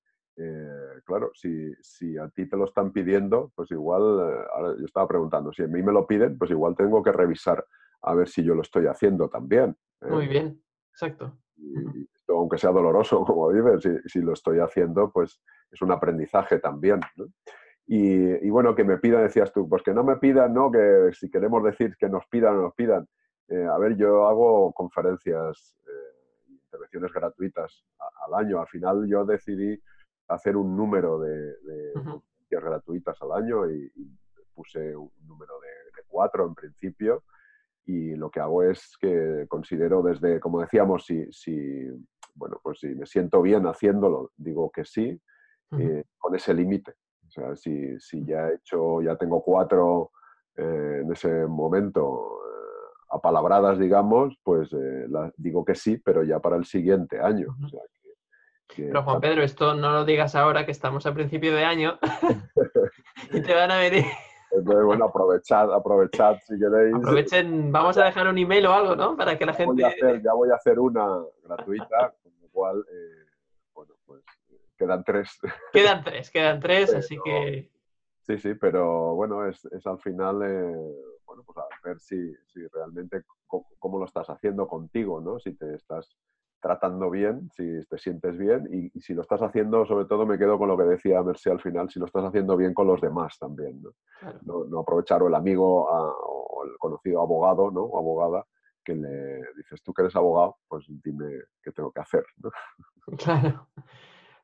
claro, 1.05 1.33
si, 1.35 1.75
si, 1.81 2.17
a 2.17 2.29
ti 2.29 2.49
te 2.49 2.57
lo 2.57 2.67
están 2.67 2.93
pidiendo, 2.93 3.51
pues 3.57 3.69
igual, 3.73 4.47
ahora 4.53 4.77
yo 4.79 4.85
estaba 4.85 5.09
preguntando, 5.09 5.53
si 5.53 5.65
a 5.65 5.67
mí 5.67 5.83
me 5.83 5.93
lo 5.93 6.07
piden, 6.07 6.39
pues 6.39 6.53
igual 6.53 6.77
tengo 6.77 7.03
que 7.03 7.11
revisar 7.11 7.67
a 8.03 8.15
ver 8.15 8.29
si 8.29 8.43
yo 8.43 8.55
lo 8.55 8.63
estoy 8.63 8.87
haciendo 8.87 9.29
también. 9.29 9.77
Muy 10.03 10.27
¿eh? 10.27 10.29
bien, 10.29 10.63
exacto. 10.91 11.39
aunque 12.29 12.59
sea 12.59 12.71
doloroso, 12.71 13.25
como 13.27 13.53
dices, 13.53 14.03
si, 14.07 14.21
lo 14.21 14.33
estoy 14.33 14.59
haciendo, 14.59 15.11
pues 15.11 15.41
es 15.71 15.83
un 15.83 15.93
aprendizaje 15.93 16.59
también. 16.59 17.01
Y, 17.87 18.51
bueno, 18.51 18.75
que 18.75 18.85
me 18.85 18.99
pidan, 18.99 19.23
decías 19.23 19.51
tú, 19.53 19.67
pues 19.69 19.83
que 19.83 19.95
no 19.95 20.05
me 20.05 20.17
pidan, 20.17 20.53
¿no? 20.53 20.71
Que 20.71 21.11
si 21.13 21.31
queremos 21.31 21.65
decir 21.65 21.97
que 21.99 22.09
nos 22.09 22.27
pidan 22.27 22.57
o 22.57 22.63
nos 22.63 22.75
pidan. 22.75 23.09
Eh, 23.49 23.65
a 23.65 23.79
ver, 23.79 23.97
yo 23.97 24.29
hago 24.29 24.73
conferencias, 24.75 25.75
eh, 25.87 26.53
intervenciones 26.53 27.11
gratuitas 27.13 27.87
al 28.27 28.45
año. 28.45 28.61
Al 28.61 28.69
final 28.69 29.07
yo 29.09 29.25
decidí 29.25 29.81
hacer 30.29 30.59
un 30.59 30.77
número 30.77 31.19
de, 31.19 31.55
conferencias 31.95 32.63
gratuitas 32.63 33.23
al 33.23 33.33
año 33.33 33.71
y, 33.71 33.91
puse 34.55 34.95
un 34.95 35.11
número 35.25 35.55
de, 35.61 36.03
cuatro 36.09 36.47
en 36.47 36.55
principio 36.55 37.23
y 37.89 38.15
lo 38.17 38.31
que 38.31 38.39
hago 38.39 38.63
es 38.63 38.99
que 39.01 39.47
considero 39.49 40.03
desde, 40.03 40.39
como 40.41 40.61
decíamos, 40.61 41.07
si, 41.07 41.25
si 41.33 41.89
bueno, 42.35 42.61
pues 42.63 42.81
si 42.81 42.89
me 42.89 43.07
siento 43.07 43.41
bien 43.41 43.65
haciéndolo, 43.67 44.31
digo 44.37 44.71
que 44.71 44.85
sí, 44.85 45.19
eh, 45.79 46.05
con 46.19 46.35
ese 46.35 46.53
límite. 46.53 46.93
O 47.27 47.31
sea, 47.31 47.57
si, 47.57 47.99
si, 47.99 48.27
ya 48.27 48.49
he 48.49 48.57
hecho, 48.57 49.01
ya 49.01 49.17
tengo 49.17 49.43
cuatro 49.43 50.11
eh, 50.55 51.01
en 51.03 51.11
ese 51.11 51.47
momento 51.47 52.41
eh, 52.45 53.07
apalabradas, 53.13 53.79
digamos, 53.79 54.37
pues 54.43 54.69
digo 55.39 55.65
que 55.65 55.75
sí, 55.75 55.97
pero 55.97 56.23
ya 56.25 56.41
para 56.41 56.57
el 56.57 56.67
siguiente 56.67 57.19
año. 57.19 57.57
pero 58.77 59.03
Juan 59.03 59.21
Pedro, 59.21 59.43
esto 59.43 59.75
no 59.75 59.93
lo 59.93 60.05
digas 60.05 60.35
ahora 60.35 60.67
que 60.67 60.73
estamos 60.73 61.07
a 61.07 61.15
principio 61.15 61.55
de 61.55 61.65
año 61.65 61.99
y 63.33 63.41
te 63.41 63.55
van 63.55 63.71
a 63.71 63.79
venir 63.79 64.05
entonces, 64.51 64.85
bueno, 64.85 65.05
aprovechad, 65.07 65.73
aprovechad 65.73 66.39
si 66.47 66.59
queréis. 66.59 66.95
Aprovechen, 66.95 67.71
vamos 67.71 67.99
a 67.99 68.05
dejar 68.05 68.29
un 68.29 68.39
email 68.39 68.67
o 68.67 68.73
algo, 68.73 68.97
¿no? 68.97 69.17
Para 69.17 69.37
que 69.39 69.45
la 69.45 69.53
gente... 69.53 69.83
ya 69.83 70.33
voy 70.33 70.51
a 70.51 70.55
hacer 70.55 70.79
una 70.79 71.23
gratuita, 71.45 72.15
con 72.23 72.33
lo 72.41 72.49
cual, 72.49 72.85
eh, 72.91 73.27
bueno, 73.75 73.95
pues 74.07 74.23
quedan 74.77 75.05
tres. 75.05 75.39
Quedan 75.73 76.03
tres, 76.03 76.31
quedan 76.31 76.61
tres, 76.61 76.95
así 76.95 77.19
que... 77.25 77.71
Sí, 78.23 78.39
sí, 78.39 78.55
pero 78.55 79.15
bueno, 79.15 79.47
es, 79.47 79.65
es 79.67 79.87
al 79.87 79.99
final, 80.01 80.43
eh, 80.43 80.77
bueno, 81.25 81.43
pues 81.45 81.59
a 81.59 81.89
ver 81.89 81.99
si, 81.99 82.35
si 82.47 82.67
realmente 82.69 83.23
cómo, 83.47 83.99
lo 83.99 84.05
estás 84.05 84.29
haciendo 84.29 84.67
contigo, 84.69 85.21
¿no? 85.21 85.39
Si 85.39 85.55
te 85.55 85.75
estás 85.75 86.15
tratando 86.61 87.11
bien, 87.11 87.51
si 87.55 87.85
te 87.87 87.99
sientes 87.99 88.37
bien 88.37 88.69
y, 88.71 89.01
si 89.01 89.15
lo 89.15 89.23
estás 89.23 89.41
haciendo, 89.43 89.87
sobre 89.87 90.07
todo 90.07 90.27
me 90.27 90.39
quedo 90.39 90.59
con 90.59 90.69
lo 90.69 90.77
que 90.77 90.85
decía 90.85 91.23
Mercé 91.23 91.51
al 91.51 91.61
final, 91.61 91.89
si 91.91 91.99
lo 91.99 92.07
estás 92.07 92.25
haciendo 92.25 92.57
bien 92.57 92.75
con 92.75 92.87
los 92.87 93.01
demás 93.01 93.39
también. 93.39 93.83
No, 94.43 94.65
no, 94.65 94.81
aprovechar 94.81 95.23
o 95.23 95.29
el 95.29 95.35
amigo 95.35 95.87
o 95.89 96.65
el 96.65 96.77
conocido 96.79 97.23
abogado 97.23 97.71
¿no? 97.71 97.83
o 97.83 97.99
abogada 97.99 98.45
que 98.85 98.95
le 98.95 99.43
dices, 99.55 99.83
tú 99.83 99.93
que 99.93 100.03
eres 100.03 100.17
abogado, 100.17 100.57
pues 100.67 100.87
dime 100.89 101.27
qué 101.63 101.73
tengo 101.73 101.93
que 101.93 102.01
hacer. 102.01 102.25
Claro, 103.17 103.69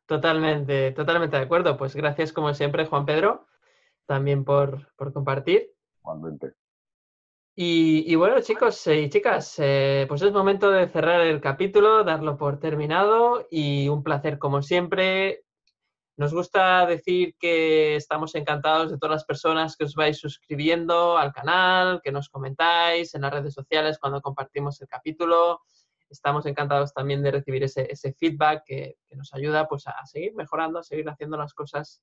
totalmente, 0.07 0.93
totalmente 0.93 1.37
de 1.37 1.43
acuerdo. 1.43 1.77
Pues 1.77 1.95
gracias 1.95 2.33
como 2.33 2.55
siempre, 2.55 2.87
Juan 2.87 3.05
Pedro, 3.05 3.47
también 4.07 4.43
por, 4.43 4.91
por 4.97 5.13
compartir. 5.13 5.75
Igualmente. 6.01 6.55
Y, 7.57 8.13
bueno, 8.17 8.41
chicos 8.41 8.85
y 8.89 9.09
chicas, 9.09 9.55
eh, 9.59 10.07
pues 10.09 10.23
es 10.23 10.33
momento 10.33 10.73
de 10.73 10.89
cerrar 10.89 11.21
el 11.21 11.41
capítulo, 11.41 12.03
darlo 12.03 12.37
por 12.37 12.59
terminado 12.59 13.47
y 13.49 13.89
un 13.89 14.03
placer 14.03 14.41
como 14.41 14.61
siempre. 14.61 15.45
Nos 16.17 16.35
gusta 16.35 16.85
decir 16.85 17.37
que 17.39 17.95
estamos 17.95 18.35
encantados 18.35 18.91
de 18.91 18.99
todas 18.99 19.13
las 19.13 19.25
personas 19.25 19.77
que 19.77 19.85
os 19.85 19.95
vais 19.95 20.19
suscribiendo 20.19 21.17
al 21.17 21.33
canal, 21.33 22.01
que 22.03 22.11
nos 22.11 22.29
comentáis 22.29 23.15
en 23.15 23.23
las 23.23 23.33
redes 23.33 23.55
sociales 23.55 23.99
cuando 24.01 24.21
compartimos 24.21 24.81
el 24.81 24.89
capítulo. 24.89 25.61
Estamos 26.11 26.47
encantados 26.47 26.93
también 26.93 27.23
de 27.23 27.31
recibir 27.31 27.63
ese, 27.63 28.15
feedback 28.19 28.65
que, 28.67 28.97
que, 29.09 29.17
nos 29.17 29.33
ayuda 29.33 29.69
pues, 29.69 29.87
a 29.87 30.05
seguir 30.07 30.35
mejorando, 30.35 30.81
a 30.81 30.83
seguir 30.83 31.09
haciendo 31.09 31.37
las 31.37 31.55
cosas 31.55 32.03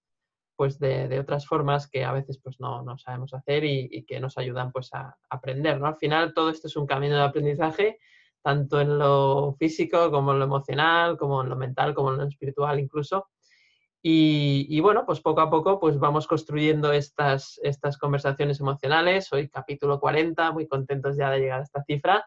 pues 0.61 0.77
de, 0.77 1.19
otras 1.19 1.47
formas 1.47 1.87
que 1.87 2.05
a 2.05 2.11
veces 2.11 2.37
pues 2.37 2.59
no, 2.59 2.83
no 2.83 2.95
sabemos 2.95 3.33
hacer 3.33 3.63
y, 3.65 4.05
que 4.05 4.19
nos 4.19 4.37
ayudan 4.37 4.71
pues 4.71 4.93
a 4.93 5.17
aprender, 5.27 5.79
¿no? 5.81 5.87
Al 5.87 5.95
final 5.95 6.35
todo 6.35 6.51
esto 6.51 6.67
es 6.67 6.75
un 6.75 6.85
camino 6.85 7.15
de 7.15 7.23
aprendizaje, 7.23 7.97
tanto 8.43 8.79
en 8.79 8.99
lo 8.99 9.55
físico 9.57 10.11
como 10.11 10.33
en 10.33 10.37
lo 10.37 10.45
emocional, 10.45 11.17
como 11.17 11.41
en 11.41 11.49
lo 11.49 11.55
mental, 11.55 11.95
como 11.95 12.11
en 12.11 12.19
lo 12.19 12.25
espiritual 12.25 12.79
incluso. 12.79 13.29
Y, 14.03 14.79
bueno, 14.81 15.03
pues 15.03 15.19
poco 15.19 15.41
a 15.41 15.49
poco 15.49 15.79
pues 15.79 15.97
vamos 15.97 16.27
construyendo 16.27 16.93
estas, 16.93 17.59
estas 17.63 17.97
conversaciones 17.97 18.59
emocionales. 18.59 19.33
Hoy 19.33 19.49
capítulo 19.49 19.99
40, 19.99 20.51
muy 20.51 20.67
contentos 20.67 21.17
ya 21.17 21.31
de 21.31 21.39
llegar 21.39 21.61
a 21.61 21.63
esta 21.63 21.83
cifra. 21.85 22.23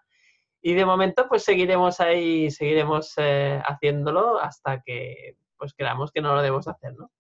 Y 0.61 0.75
de 0.75 0.85
momento 0.85 1.29
pues 1.29 1.45
seguiremos 1.45 2.01
ahí, 2.01 2.51
seguiremos 2.51 3.13
eh, 3.17 3.63
haciéndolo 3.65 4.41
hasta 4.41 4.83
que 4.83 5.37
pues 5.57 5.73
creamos 5.73 6.11
que 6.11 6.21
no 6.21 6.35
lo 6.35 6.43
debemos 6.43 6.67
hacer, 6.67 6.97
¿no? 6.99 7.13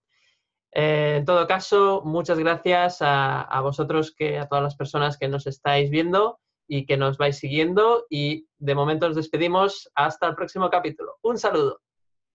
Eh, 0.74 1.16
en 1.18 1.24
todo 1.24 1.46
caso, 1.46 2.02
muchas 2.04 2.38
gracias 2.38 2.98
a, 3.00 3.60
vosotros, 3.62 4.12
que, 4.14 4.38
a 4.38 4.48
todas 4.48 4.64
las 4.64 4.76
personas 4.76 5.16
que 5.16 5.28
nos 5.28 5.46
estáis 5.46 5.88
viendo 5.88 6.40
y 6.66 6.84
que 6.84 6.96
nos 6.96 7.16
vais 7.16 7.38
siguiendo. 7.38 8.06
Y 8.10 8.48
de 8.58 8.74
momento 8.74 9.06
os 9.06 9.16
despedimos 9.16 9.90
hasta 9.94 10.26
el 10.26 10.34
próximo 10.34 10.68
capítulo. 10.70 11.16
Un 11.22 11.38
saludo. 11.38 11.80